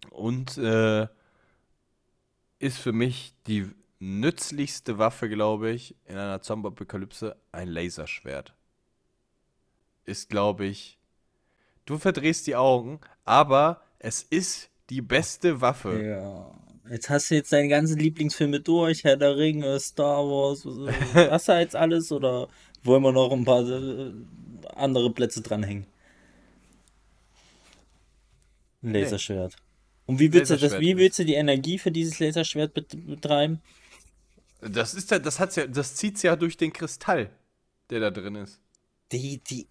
und 0.10 0.58
äh, 0.58 1.08
ist 2.60 2.78
für 2.80 2.94
mich 2.94 3.34
die 3.48 3.70
nützlichste 4.00 4.98
Waffe, 4.98 5.30
glaube 5.30 5.72
ich, 5.72 5.96
in 6.06 6.18
einer 6.18 6.42
Zombie-Apokalypse 6.42 7.36
ein 7.52 7.68
Laserschwert. 7.70 8.54
Ist, 10.06 10.30
glaube 10.30 10.66
ich, 10.66 10.98
du 11.86 11.98
verdrehst 11.98 12.48
die 12.48 12.56
Augen, 12.58 13.00
aber 13.24 13.82
es 14.00 14.22
ist 14.24 14.70
die 14.90 15.02
beste 15.02 15.62
Waffe. 15.62 16.04
Ja. 16.04 16.52
Jetzt 16.90 17.10
hast 17.10 17.32
du 17.32 17.36
jetzt 17.36 17.54
deine 17.54 17.70
ganzen 17.70 17.98
Lieblingsfilme 17.98 18.60
durch, 18.60 19.04
Herr 19.04 19.16
der 19.16 19.38
Ringe, 19.38 19.80
Star 19.80 20.24
Wars, 20.26 20.66
hast 21.16 21.48
du 21.48 21.60
jetzt 21.60 21.76
alles 21.76 22.12
oder 22.12 22.50
wollen 22.84 23.04
wir 23.04 23.14
noch 23.14 23.32
ein 23.32 23.46
paar 23.46 23.66
äh, 23.68 24.12
andere 24.76 25.12
Plätze 25.12 25.42
dranhängen? 25.42 25.86
Ein 28.82 28.94
Laserschwert. 28.94 29.56
Und 30.06 30.20
wie 30.20 30.34
willst 30.34 30.52
du 30.52 30.58
das, 30.58 30.80
wie 30.80 30.98
willst 30.98 31.20
du 31.20 31.26
die 31.26 31.36
Energie 31.36 31.80
für 31.80 31.92
dieses 31.92 32.20
Laserschwert 32.20 32.74
bet 32.74 32.90
betreiben? 33.08 33.62
Das 34.60 34.94
ist 34.94 35.12
ja, 35.12 35.20
das 35.20 35.40
hat's 35.40 35.56
ja, 35.56 35.68
das 35.68 35.96
zieht's 35.96 36.22
ja 36.22 36.36
durch 36.36 36.58
den 36.58 36.74
Kristall, 36.74 37.30
der 37.90 38.02
da 38.02 38.12
drin 38.12 38.36
ist. 38.36 38.60
Die, 39.14 39.40
die, 39.40 39.68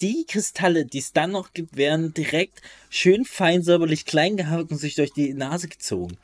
die 0.00 0.24
Kristalle, 0.26 0.86
die 0.86 0.98
es 0.98 1.12
dann 1.12 1.32
noch 1.32 1.52
gibt, 1.52 1.76
werden 1.76 2.14
direkt 2.14 2.62
schön 2.88 3.24
fein 3.24 3.62
säuberlich 3.62 4.04
klein 4.04 4.36
gehackt 4.36 4.70
und 4.70 4.78
sich 4.78 4.94
durch 4.94 5.12
die 5.12 5.34
Nase 5.34 5.68
gezogen. 5.68 6.16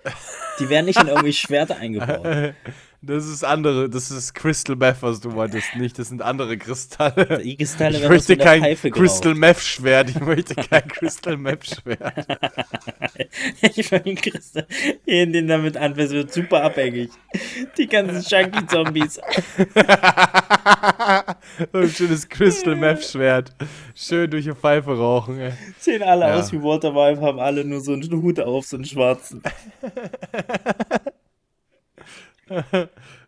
Die 0.59 0.69
werden 0.69 0.87
nicht 0.87 1.01
in 1.01 1.09
irgendwelche 1.09 1.47
Schwerter 1.47 1.77
eingebaut. 1.77 2.55
Das 3.03 3.27
ist 3.27 3.45
andere, 3.45 3.89
das 3.89 4.11
ist 4.11 4.35
Crystal 4.35 4.75
Meth, 4.75 4.97
was 5.01 5.21
du 5.21 5.29
meintest, 5.31 5.77
nicht. 5.77 5.99
Das 5.99 6.09
sind 6.09 6.23
andere 6.23 6.57
Kristalle. 6.59 7.39
Die 7.45 7.57
Kristalle 7.57 7.99
Ich 7.99 8.09
möchte 8.09 8.37
kein 8.37 8.63
Pfeife 8.63 8.91
Crystal. 8.91 9.35
Meth 9.35 9.61
Schwert. 9.61 10.11
Ich 10.11 10.21
möchte 10.21 10.55
kein 10.57 10.89
Crystal 10.89 11.37
Meth 11.37 11.67
Schwert. 11.67 12.27
Ich 13.63 13.89
fange 13.89 14.15
Christa 14.15 14.63
in 15.07 15.33
den 15.33 15.49
damit 15.49 15.77
an, 15.77 15.97
wir 15.97 16.07
sind 16.07 16.33
super 16.33 16.63
abhängig. 16.63 17.11
Die 17.77 17.87
ganzen 17.87 18.23
Junkie-Zombies. 18.23 19.21
So 21.73 21.79
ein 21.79 21.89
schönes 21.91 22.29
Crystal 22.29 22.77
Meth 22.77 23.05
Schwert. 23.05 23.53
Schön 23.95 24.31
durch 24.31 24.45
die 24.45 24.53
Pfeife 24.55 24.97
rauchen. 24.97 25.39
Ey. 25.39 25.53
Sehen 25.79 26.03
alle 26.03 26.27
Ja. 26.27 26.35
aus 26.37 26.53
wie 26.53 26.63
Waterwife, 26.63 27.21
haben 27.23 27.39
alle 27.41 27.65
nur 27.65 27.81
so 27.81 27.93
einen 27.93 28.11
Hut 28.23 28.41
auf, 28.41 28.67
so 28.67 28.77
einen 28.77 28.85
schwarzen. 28.85 29.43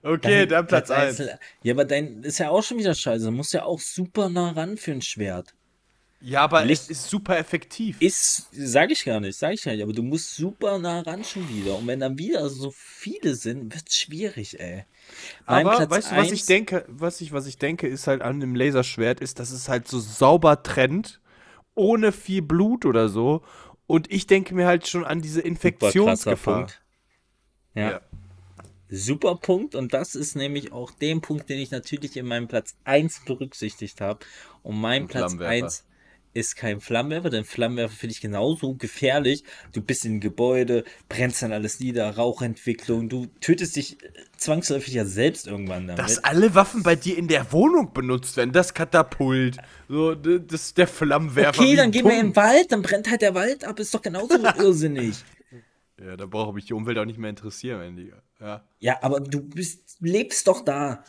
Okay, 0.02 0.46
dann 0.46 0.66
Platz 0.66 0.90
eins. 0.90 1.20
1. 1.20 1.30
Ja, 1.62 1.74
aber 1.74 1.84
dein 1.84 2.22
ist 2.22 2.38
ja 2.38 2.50
auch 2.50 2.62
schon 2.62 2.78
wieder 2.78 2.94
scheiße. 2.94 3.24
Du 3.26 3.30
musst 3.32 3.52
ja 3.52 3.64
auch 3.64 3.80
super 3.80 4.28
nah 4.28 4.50
ran 4.50 4.76
für 4.76 4.92
ein 4.92 5.02
Schwert. 5.02 5.54
Ja, 6.20 6.42
aber 6.42 6.64
Licht- 6.64 6.82
es 6.82 6.90
ist 6.90 7.10
super 7.10 7.38
effektiv. 7.38 8.00
Ist, 8.00 8.48
sag 8.52 8.90
ich 8.90 9.04
gar 9.04 9.20
nicht, 9.20 9.38
sag 9.38 9.52
ich 9.54 9.62
gar 9.62 9.72
nicht, 9.72 9.82
aber 9.82 9.92
du 9.92 10.02
musst 10.02 10.34
super 10.34 10.78
nah 10.78 11.00
ran 11.00 11.22
schon 11.22 11.48
wieder. 11.48 11.76
Und 11.76 11.86
wenn 11.86 12.00
dann 12.00 12.18
wieder 12.18 12.48
so 12.48 12.72
viele 12.74 13.34
sind, 13.36 13.72
wird's 13.72 13.96
schwierig, 14.00 14.58
ey. 14.58 14.84
Mein 15.46 15.66
Aber 15.66 15.76
Platz 15.76 15.90
weißt 15.90 16.10
du, 16.12 16.16
was 16.16 16.32
ich 16.32 16.46
denke, 16.46 16.84
was 16.88 17.20
ich, 17.20 17.32
was 17.32 17.46
ich 17.46 17.58
denke, 17.58 17.86
ist 17.86 18.08
halt 18.08 18.22
an 18.22 18.40
dem 18.40 18.56
Laserschwert, 18.56 19.20
ist, 19.20 19.38
dass 19.38 19.52
es 19.52 19.68
halt 19.68 19.86
so 19.86 20.00
sauber 20.00 20.62
trennt, 20.64 21.20
ohne 21.76 22.10
viel 22.10 22.42
Blut 22.42 22.84
oder 22.84 23.08
so. 23.08 23.42
Und 23.86 24.10
ich 24.12 24.26
denke 24.26 24.54
mir 24.56 24.66
halt 24.66 24.88
schon 24.88 25.04
an 25.04 25.22
diese 25.22 25.40
Infektionsgefahr. 25.40 26.66
Ja. 27.74 27.90
Ja. 27.90 28.00
Super 28.90 29.36
Punkt. 29.36 29.74
Und 29.74 29.94
das 29.94 30.14
ist 30.14 30.36
nämlich 30.36 30.72
auch 30.72 30.90
der 30.90 31.16
Punkt, 31.16 31.48
den 31.48 31.58
ich 31.58 31.70
natürlich 31.70 32.16
in 32.16 32.26
meinem 32.26 32.48
Platz 32.48 32.76
1 32.84 33.24
berücksichtigt 33.26 34.00
habe. 34.00 34.20
Und 34.62 34.80
mein 34.80 35.02
Ein 35.02 35.08
Platz 35.08 35.32
Flammenwerfer. 35.32 35.64
1 35.64 35.84
ist 36.34 36.56
kein 36.56 36.80
Flammenwerfer, 36.80 37.30
denn 37.30 37.44
Flammenwerfer 37.44 37.94
finde 37.94 38.12
ich 38.12 38.20
genauso 38.20 38.74
gefährlich. 38.74 39.44
Du 39.72 39.80
bist 39.80 40.04
in 40.04 40.20
Gebäude, 40.20 40.84
brennst 41.08 41.42
dann 41.42 41.52
alles 41.52 41.80
nieder, 41.80 42.08
Rauchentwicklung, 42.16 43.08
du 43.08 43.26
tötest 43.40 43.76
dich 43.76 44.02
äh, 44.02 44.08
zwangsläufig 44.36 44.94
ja 44.94 45.04
selbst 45.04 45.46
irgendwann 45.46 45.88
damit. 45.88 45.98
Dass 45.98 46.22
alle 46.22 46.54
Waffen 46.54 46.82
bei 46.82 46.96
dir 46.96 47.18
in 47.18 47.28
der 47.28 47.52
Wohnung 47.52 47.92
benutzt 47.92 48.36
werden, 48.36 48.52
das 48.52 48.74
Katapult, 48.74 49.56
so, 49.88 50.14
das 50.14 50.74
der 50.74 50.86
Flammenwerfer. 50.86 51.60
okay, 51.60 51.76
dann 51.76 51.86
ein 51.86 51.92
gehen 51.92 52.04
wir 52.04 52.18
in 52.18 52.28
den 52.28 52.36
Wald, 52.36 52.72
dann 52.72 52.82
brennt 52.82 53.10
halt 53.10 53.22
der 53.22 53.34
Wald 53.34 53.64
ab, 53.64 53.78
ist 53.80 53.94
doch 53.94 54.02
genauso 54.02 54.36
irrsinnig. 54.58 55.24
Ja, 56.00 56.16
da 56.16 56.26
brauche 56.26 56.52
mich 56.52 56.66
die 56.66 56.74
Umwelt 56.74 56.98
auch 56.98 57.04
nicht 57.04 57.18
mehr 57.18 57.30
interessieren, 57.30 57.78
mein 57.78 57.96
Lieber. 57.96 58.22
Ja. 58.40 58.64
Ja, 58.78 58.98
aber 59.02 59.20
du 59.20 59.40
bist, 59.42 59.96
lebst 60.00 60.46
doch 60.46 60.64
da. 60.64 61.04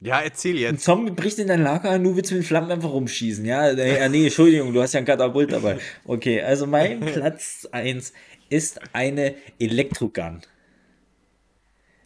ja, 0.00 0.20
erzähl 0.20 0.54
Ein 0.56 0.74
jetzt. 0.74 0.84
Zombie 0.84 1.10
bricht 1.10 1.38
in 1.38 1.48
dein 1.48 1.62
Lager 1.62 1.90
ein, 1.90 2.04
du 2.04 2.14
willst 2.14 2.30
mit 2.32 2.44
Flammen 2.44 2.70
einfach 2.70 2.90
rumschießen. 2.90 3.44
Ja, 3.44 3.68
äh, 3.70 4.04
äh, 4.04 4.08
nee, 4.08 4.24
Entschuldigung, 4.24 4.72
du 4.72 4.80
hast 4.80 4.92
ja 4.94 5.00
ein 5.00 5.06
Katapult 5.06 5.50
dabei. 5.52 5.78
Okay, 6.04 6.40
also 6.40 6.66
mein 6.66 7.00
Platz 7.12 7.66
1 7.72 8.12
ist 8.48 8.80
eine 8.94 9.34
Elektrogun. 9.58 10.42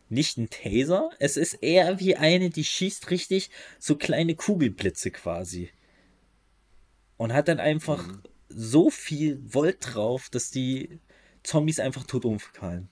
Nicht 0.09 0.38
ein 0.38 0.48
Taser, 0.51 1.11
es 1.18 1.36
ist 1.36 1.55
eher 1.55 2.01
wie 2.01 2.16
eine, 2.16 2.51
die 2.51 2.64
schießt 2.64 3.11
richtig 3.11 3.51
so 3.78 3.96
kleine 3.96 4.34
Kugelblitze 4.34 5.11
quasi. 5.11 5.70
Und 7.16 7.32
hat 7.34 7.48
dann 7.48 7.61
einfach 7.61 8.09
so 8.48 8.90
viel 8.90 9.40
Volt 9.44 9.76
drauf, 9.80 10.28
dass 10.30 10.51
die 10.51 10.98
Zombies 11.43 11.80
einfach 11.80 12.05
tot 12.05 12.24
umfallen. 12.24 12.88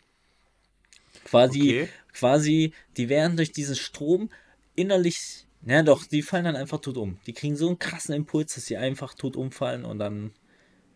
Quasi, 1.25 1.61
Okay. 1.61 1.89
quasi, 2.13 2.73
die 2.97 3.09
werden 3.09 3.37
durch 3.37 3.53
diesen 3.53 3.77
Strom 3.77 4.31
innerlich, 4.75 5.47
ja 5.65 5.83
doch, 5.83 6.05
die 6.07 6.23
fallen 6.23 6.45
dann 6.45 6.57
einfach 6.57 6.81
tot 6.81 6.97
um. 6.97 7.19
Die 7.27 7.33
kriegen 7.33 7.57
so 7.57 7.69
einen 7.69 7.79
krassen 7.79 8.15
Impuls, 8.15 8.55
dass 8.55 8.67
sie 8.67 8.77
einfach 8.77 9.15
tot 9.15 9.37
umfallen 9.37 9.85
und 9.85 9.99
dann, 9.99 10.33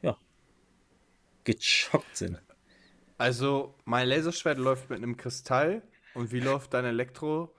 ja, 0.03 0.17
geschockt 1.45 2.17
sind. 2.17 2.41
Also, 3.19 3.75
mein 3.85 4.09
Laserschwert 4.09 4.59
läuft 4.59 4.91
mit 4.91 4.99
einem 4.99 5.17
Kristall. 5.17 5.83
Und 6.15 6.33
wie 6.33 6.41
läuft 6.41 6.75
dein 6.75 6.85
Elektro. 6.85 7.55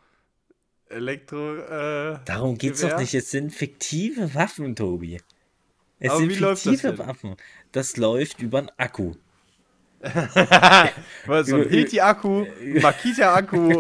Elektro. 0.90 1.56
Äh, 1.58 2.20
Darum 2.26 2.58
geht's 2.58 2.82
Gewehr? 2.82 2.96
doch 2.96 3.00
nicht. 3.00 3.14
Es 3.14 3.32
sind 3.32 3.52
fiktive 3.52 4.34
Waffen, 4.36 4.76
Tobi. 4.76 5.20
Es 6.00 6.12
Aber 6.12 6.20
sind 6.20 6.30
wie 6.30 6.36
läuft 6.36 6.66
das 6.66 6.82
fiktive? 6.82 6.98
Waffen. 6.98 7.36
Das 7.72 7.98
läuft 7.98 8.42
über 8.42 8.60
einen 8.60 8.72
Akku. 8.78 9.16
So 11.46 11.56
ein 11.56 11.70
Hilti-Akku, 11.70 12.46
Makita-Akku, 12.82 13.72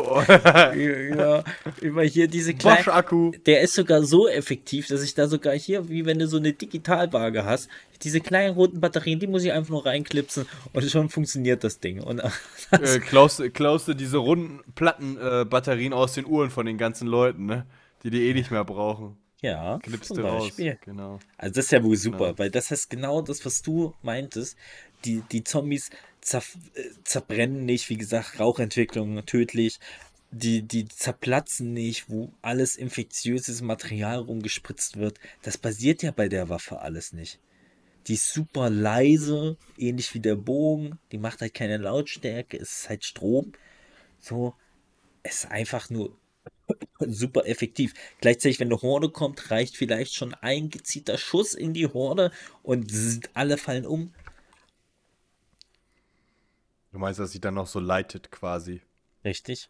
über, 0.73 1.43
über 1.81 2.03
hier 2.05 2.27
diese 2.27 2.53
kleinen. 2.53 2.77
Bosch-Akku. 2.85 3.31
Der 3.45 3.61
ist 3.61 3.73
sogar 3.73 4.03
so 4.03 4.27
effektiv, 4.29 4.87
dass 4.87 5.03
ich 5.03 5.13
da 5.13 5.27
sogar 5.27 5.53
hier, 5.53 5.89
wie 5.89 6.05
wenn 6.05 6.19
du 6.19 6.27
so 6.27 6.37
eine 6.37 6.53
Digitalwaage 6.53 7.43
hast, 7.43 7.69
diese 8.03 8.21
kleinen 8.21 8.53
roten 8.55 8.79
Batterien, 8.79 9.19
die 9.19 9.27
muss 9.27 9.43
ich 9.43 9.51
einfach 9.51 9.71
nur 9.71 9.85
reinklipsen 9.85 10.45
und 10.71 10.89
schon 10.89 11.09
funktioniert 11.09 11.63
das 11.63 11.79
Ding. 11.79 12.01
Und 12.01 12.21
Äh, 12.71 12.99
klaust, 12.99 13.41
klaust 13.53 13.87
du 13.87 13.93
diese 13.93 14.17
runden 14.17 14.61
Plattenbatterien 14.73 15.93
aus 15.93 16.13
den 16.13 16.25
Uhren 16.25 16.49
von 16.49 16.65
den 16.65 16.77
ganzen 16.79 17.07
Leuten, 17.07 17.45
ne? 17.45 17.65
Die 18.03 18.09
die 18.09 18.29
eh 18.29 18.33
nicht 18.33 18.49
mehr 18.49 18.63
brauchen. 18.65 19.15
ja, 19.41 19.77
Klippst 19.83 20.07
zum 20.07 20.17
du 20.17 20.23
raus. 20.23 20.45
Beispiel. 20.45 20.77
Genau. 20.83 21.19
Also 21.37 21.53
das 21.55 21.65
ist 21.65 21.71
ja 21.71 21.83
wohl 21.83 21.95
super, 21.97 22.17
Genau. 22.27 22.39
weil 22.39 22.49
das 22.49 22.71
ist 22.71 22.89
genau 22.89 23.21
das, 23.21 23.45
was 23.45 23.61
du 23.61 23.93
meintest. 24.01 24.57
Die, 25.05 25.21
die 25.31 25.43
Zombies 25.43 25.89
zerf 26.23 26.57
äh, 26.75 26.89
zerbrennen 27.03 27.65
nicht, 27.65 27.89
wie 27.89 27.97
gesagt, 27.97 28.39
Rauchentwicklung 28.39 29.25
tödlich. 29.25 29.79
Die, 30.31 30.63
die 30.63 30.87
zerplatzen 30.87 31.73
nicht, 31.73 32.09
wo 32.09 32.33
alles 32.41 32.75
infektiöses 32.75 33.61
Material 33.61 34.19
rumgespritzt 34.19 34.97
wird. 34.97 35.19
Das 35.43 35.59
passiert 35.59 36.01
ja 36.01 36.11
bei 36.11 36.27
der 36.27 36.49
Waffe 36.49 36.79
alles 36.79 37.13
nicht. 37.13 37.39
Die 38.07 38.15
ist 38.15 38.33
super 38.33 38.69
leise, 38.69 39.57
ähnlich 39.77 40.13
wie 40.13 40.19
der 40.19 40.35
Bogen. 40.35 40.99
Die 41.11 41.19
macht 41.19 41.41
halt 41.41 41.53
keine 41.53 41.77
Lautstärke, 41.77 42.57
es 42.57 42.79
ist 42.79 42.89
halt 42.89 43.05
Strom. 43.05 43.53
So, 44.19 44.55
es 45.21 45.43
ist 45.43 45.51
einfach 45.51 45.89
nur 45.89 46.17
super 46.99 47.45
effektiv. 47.45 47.93
Gleichzeitig, 48.19 48.59
wenn 48.59 48.67
eine 48.67 48.81
Horde 48.81 49.09
kommt, 49.09 49.51
reicht 49.51 49.77
vielleicht 49.77 50.15
schon 50.15 50.33
ein 50.33 50.69
gezielter 50.69 51.17
Schuss 51.17 51.53
in 51.53 51.73
die 51.73 51.87
Horde 51.87 52.31
und 52.61 52.91
alle 53.33 53.57
fallen 53.57 53.85
um. 53.85 54.13
Du 56.93 56.99
meinst, 56.99 57.19
dass 57.19 57.31
sich 57.31 57.41
dann 57.41 57.55
noch 57.55 57.65
so 57.65 57.79
leitet 57.79 58.31
quasi. 58.31 58.81
Richtig? 59.25 59.67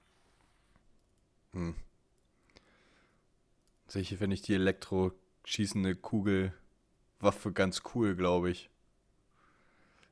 Sicher 3.88 4.17
finde 4.17 4.34
ich 4.34 4.41
die 4.41 4.55
elektroschießende 4.55 5.95
Kugelwaffe 5.95 7.53
ganz 7.53 7.82
cool, 7.95 8.15
glaube 8.15 8.51
ich. 8.51 8.69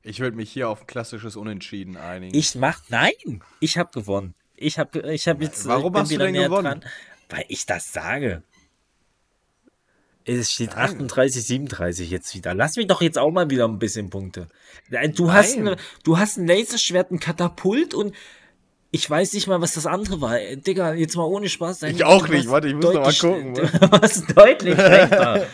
Ich 0.03 0.21
würde 0.21 0.37
mich 0.37 0.51
hier 0.51 0.69
auf 0.69 0.81
ein 0.81 0.87
klassisches 0.87 1.35
Unentschieden 1.35 1.97
einigen. 1.97 2.35
Ich 2.35 2.55
mach. 2.55 2.81
Nein! 2.87 3.43
Ich 3.59 3.77
habe 3.77 3.91
gewonnen. 3.91 4.33
Ich 4.55 4.79
habe 4.79 5.11
ich 5.11 5.27
hab 5.27 5.41
jetzt. 5.41 5.67
Warum 5.67 5.87
ich 5.87 5.91
bin 5.91 6.01
hast 6.01 6.11
du 6.11 6.17
denn 6.17 6.33
gewonnen? 6.33 6.85
Weil 7.29 7.45
ich 7.49 7.65
das 7.65 7.91
sage. 7.91 8.41
Es 10.25 10.51
steht 10.51 10.71
Nein. 10.71 10.79
38, 10.91 11.43
37 11.43 12.09
jetzt 12.11 12.35
wieder. 12.35 12.53
Lass 12.53 12.75
mich 12.75 12.87
doch 12.87 13.01
jetzt 13.01 13.17
auch 13.17 13.31
mal 13.31 13.49
wieder 13.49 13.65
ein 13.67 13.79
bisschen 13.79 14.09
Punkte. 14.09 14.47
Nein, 14.89 15.13
Du 15.13 15.31
hast, 15.31 15.57
Nein. 15.57 15.69
eine, 15.69 15.77
du 16.03 16.17
hast 16.19 16.37
ein 16.37 16.47
Laserschwert, 16.47 17.11
ein 17.11 17.19
Katapult 17.19 17.93
und 17.93 18.13
ich 18.91 19.09
weiß 19.09 19.33
nicht 19.33 19.47
mal, 19.47 19.61
was 19.61 19.73
das 19.73 19.85
andere 19.87 20.21
war. 20.21 20.39
Äh, 20.39 20.57
Digga, 20.57 20.93
jetzt 20.93 21.15
mal 21.15 21.23
ohne 21.23 21.49
Spaß. 21.49 21.79
dein- 21.79 21.95
Ich 21.95 22.03
auch 22.03 22.27
nicht. 22.27 22.49
Warte, 22.49 22.67
ich 22.67 22.75
muss 22.75 22.93
noch 22.93 23.01
mal 23.01 23.13
gucken, 23.13 23.53
Du 23.55 23.91
warst 23.91 24.25
deutlich 24.37 24.73
schlechter. 24.79 25.47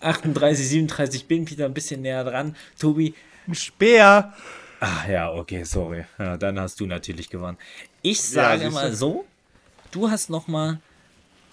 38, 0.00 0.68
37, 0.68 1.26
bin 1.26 1.48
wieder 1.48 1.64
ein 1.66 1.74
bisschen 1.74 2.02
näher 2.02 2.24
dran. 2.24 2.56
Tobi, 2.78 3.14
ein 3.48 3.54
Speer! 3.54 4.32
Ach 4.80 5.06
ja, 5.08 5.32
okay, 5.32 5.62
sorry. 5.64 6.04
Ja, 6.18 6.36
dann 6.36 6.58
hast 6.60 6.80
du 6.80 6.86
natürlich 6.86 7.30
gewonnen. 7.30 7.56
Ich 8.02 8.18
Ja, 8.32 8.42
sage 8.56 8.64
du. 8.64 8.70
mal 8.72 8.92
so, 8.92 9.24
du 9.92 10.10
hast 10.10 10.28
noch 10.28 10.48
mal 10.48 10.80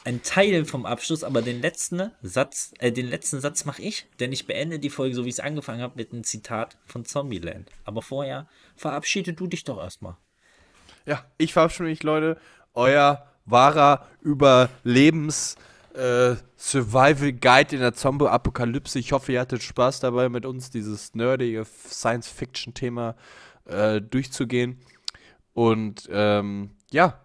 einen 0.05 0.23
Teil 0.23 0.65
vom 0.65 0.85
Abschluss, 0.85 1.23
aber 1.23 1.41
den 1.41 1.61
letzten 1.61 2.11
Satz, 2.21 2.73
äh, 2.79 2.91
den 2.91 3.07
letzten 3.07 3.41
Satz 3.41 3.65
mache 3.65 3.81
ich, 3.81 4.07
denn 4.19 4.31
ich 4.31 4.47
beende 4.47 4.79
die 4.79 4.89
Folge, 4.89 5.15
so 5.15 5.25
wie 5.25 5.29
ich 5.29 5.35
es 5.35 5.39
angefangen 5.39 5.81
habe, 5.81 5.95
mit 5.95 6.11
einem 6.11 6.23
Zitat 6.23 6.77
von 6.85 7.05
Zombieland. 7.05 7.69
Aber 7.83 8.01
vorher 8.01 8.47
verabschiede 8.75 9.33
du 9.33 9.47
dich 9.47 9.63
doch 9.63 9.77
erstmal. 9.77 10.17
Ja, 11.05 11.25
ich 11.37 11.53
verabschiede 11.53 11.89
mich, 11.89 12.03
Leute. 12.03 12.37
Euer 12.73 13.27
wahrer 13.45 14.07
Überlebens- 14.23 15.55
äh, 15.93 16.35
Survival 16.55 17.33
Guide 17.33 17.75
in 17.75 17.81
der 17.81 17.93
Zombie-Apokalypse. 17.93 18.99
Ich 18.99 19.11
hoffe, 19.11 19.33
ihr 19.33 19.41
hattet 19.41 19.63
Spaß 19.63 19.99
dabei, 19.99 20.29
mit 20.29 20.45
uns 20.45 20.69
dieses 20.69 21.15
nerdige 21.15 21.65
Science-Fiction-Thema 21.65 23.15
äh, 23.65 24.01
durchzugehen. 24.01 24.79
Und 25.53 26.07
ähm, 26.11 26.71
ja, 26.91 27.19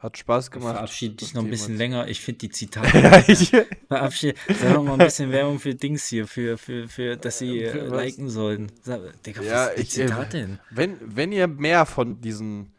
hat 0.00 0.16
Spaß 0.16 0.50
gemacht. 0.50 0.74
Verabschiede 0.74 1.14
dich 1.16 1.34
noch 1.34 1.44
ein 1.44 1.50
bisschen 1.50 1.76
länger. 1.76 2.08
Ich 2.08 2.20
finde 2.20 2.38
die 2.38 2.50
Zitate. 2.50 3.24
ich, 3.28 3.52
Verabschiede. 3.86 4.34
Sag 4.48 4.74
doch 4.74 4.82
mal 4.82 4.92
ein 4.92 4.98
bisschen 4.98 5.30
Werbung 5.30 5.58
für 5.58 5.74
Dings 5.74 6.06
hier, 6.06 6.26
für, 6.26 6.56
für, 6.58 6.88
für 6.88 7.16
dass 7.16 7.38
sie 7.38 7.62
äh, 7.64 7.90
was? 7.90 8.02
liken 8.04 8.28
sollen. 8.30 8.72
Sag, 8.82 9.00
Digga, 9.22 9.42
ja, 9.42 9.66
was 9.66 9.74
ist 9.74 9.80
ich, 9.82 9.90
Zitat 9.90 10.34
äh, 10.34 10.38
denn? 10.40 10.58
wenn, 10.70 10.96
wenn 11.04 11.32
ihr 11.32 11.46
mehr 11.46 11.84
von 11.86 12.20
diesen 12.20 12.72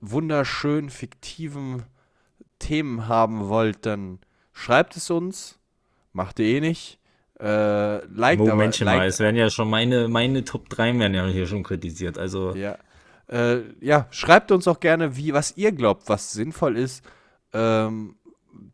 wunderschönen, 0.00 0.90
fiktiven 0.90 1.84
Themen 2.58 3.06
haben 3.06 3.48
wollt, 3.48 3.86
dann 3.86 4.18
schreibt 4.52 4.96
es 4.96 5.10
uns. 5.10 5.58
Macht 6.12 6.40
ihr 6.40 6.46
eh 6.46 6.60
nicht. 6.60 6.98
Äh, 7.38 8.04
liked 8.06 8.40
aber, 8.40 8.50
Momentchen 8.50 8.84
mal, 8.86 8.96
liked, 8.96 9.08
es 9.14 9.20
werden 9.20 9.36
ja 9.36 9.48
schon 9.50 9.70
meine, 9.70 10.08
meine 10.08 10.44
Top 10.44 10.68
3 10.68 10.98
werden 10.98 11.14
ja 11.14 11.26
hier 11.28 11.46
schon 11.46 11.62
kritisiert. 11.62 12.18
Also, 12.18 12.54
Ja. 12.54 12.76
Äh, 13.30 13.62
ja, 13.80 14.08
schreibt 14.10 14.50
uns 14.50 14.66
auch 14.66 14.80
gerne, 14.80 15.16
wie, 15.16 15.32
was 15.32 15.56
ihr 15.56 15.70
glaubt, 15.70 16.08
was 16.08 16.32
sinnvoll 16.32 16.76
ist, 16.76 17.04
ähm, 17.52 18.16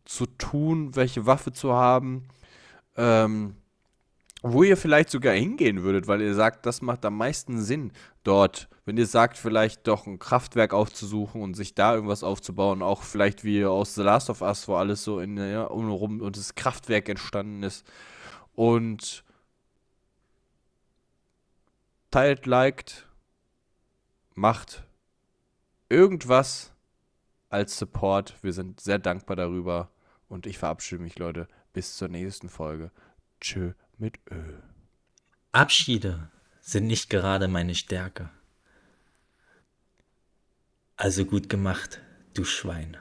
zu 0.03 0.25
tun, 0.25 0.95
welche 0.95 1.27
Waffe 1.27 1.51
zu 1.51 1.73
haben, 1.73 2.27
ähm, 2.95 3.55
wo 4.41 4.63
ihr 4.63 4.77
vielleicht 4.77 5.11
sogar 5.11 5.33
hingehen 5.33 5.83
würdet, 5.83 6.07
weil 6.07 6.21
ihr 6.21 6.33
sagt, 6.33 6.65
das 6.65 6.81
macht 6.81 7.05
am 7.05 7.17
meisten 7.17 7.61
Sinn 7.61 7.91
dort. 8.23 8.67
Wenn 8.85 8.97
ihr 8.97 9.05
sagt, 9.05 9.37
vielleicht 9.37 9.87
doch 9.87 10.07
ein 10.07 10.17
Kraftwerk 10.17 10.73
aufzusuchen 10.73 11.41
und 11.41 11.55
sich 11.55 11.75
da 11.75 11.93
irgendwas 11.93 12.23
aufzubauen, 12.23 12.81
auch 12.81 13.03
vielleicht 13.03 13.43
wie 13.43 13.65
aus 13.65 13.95
The 13.95 14.03
Last 14.03 14.29
of 14.29 14.41
Us, 14.41 14.67
wo 14.67 14.75
alles 14.75 15.03
so 15.03 15.19
in 15.19 15.37
ja, 15.37 15.65
um 15.65 15.89
rum 15.89 16.21
und 16.21 16.37
das 16.37 16.55
Kraftwerk 16.55 17.09
entstanden 17.09 17.63
ist. 17.63 17.85
Und 18.55 19.23
teilt, 22.09 22.45
liked, 22.45 23.06
macht 24.37 24.83
irgendwas 25.89 26.71
als 27.49 27.77
Support. 27.77 28.35
Wir 28.43 28.53
sind 28.53 28.79
sehr 28.79 28.99
dankbar 28.99 29.35
darüber. 29.35 29.91
Und 30.29 30.45
ich 30.45 30.57
verabschiede 30.57 31.01
mich, 31.01 31.17
Leute. 31.17 31.47
Bis 31.73 31.97
zur 31.97 32.07
nächsten 32.07 32.49
Folge. 32.49 32.91
Tschö 33.41 33.73
mit 33.97 34.19
Ö. 34.29 34.59
Abschiede 35.51 36.29
sind 36.61 36.87
nicht 36.87 37.09
gerade 37.09 37.47
meine 37.47 37.73
Stärke. 37.73 38.29
Also 40.97 41.25
gut 41.25 41.49
gemacht, 41.49 42.01
du 42.33 42.43
Schwein. 42.43 42.97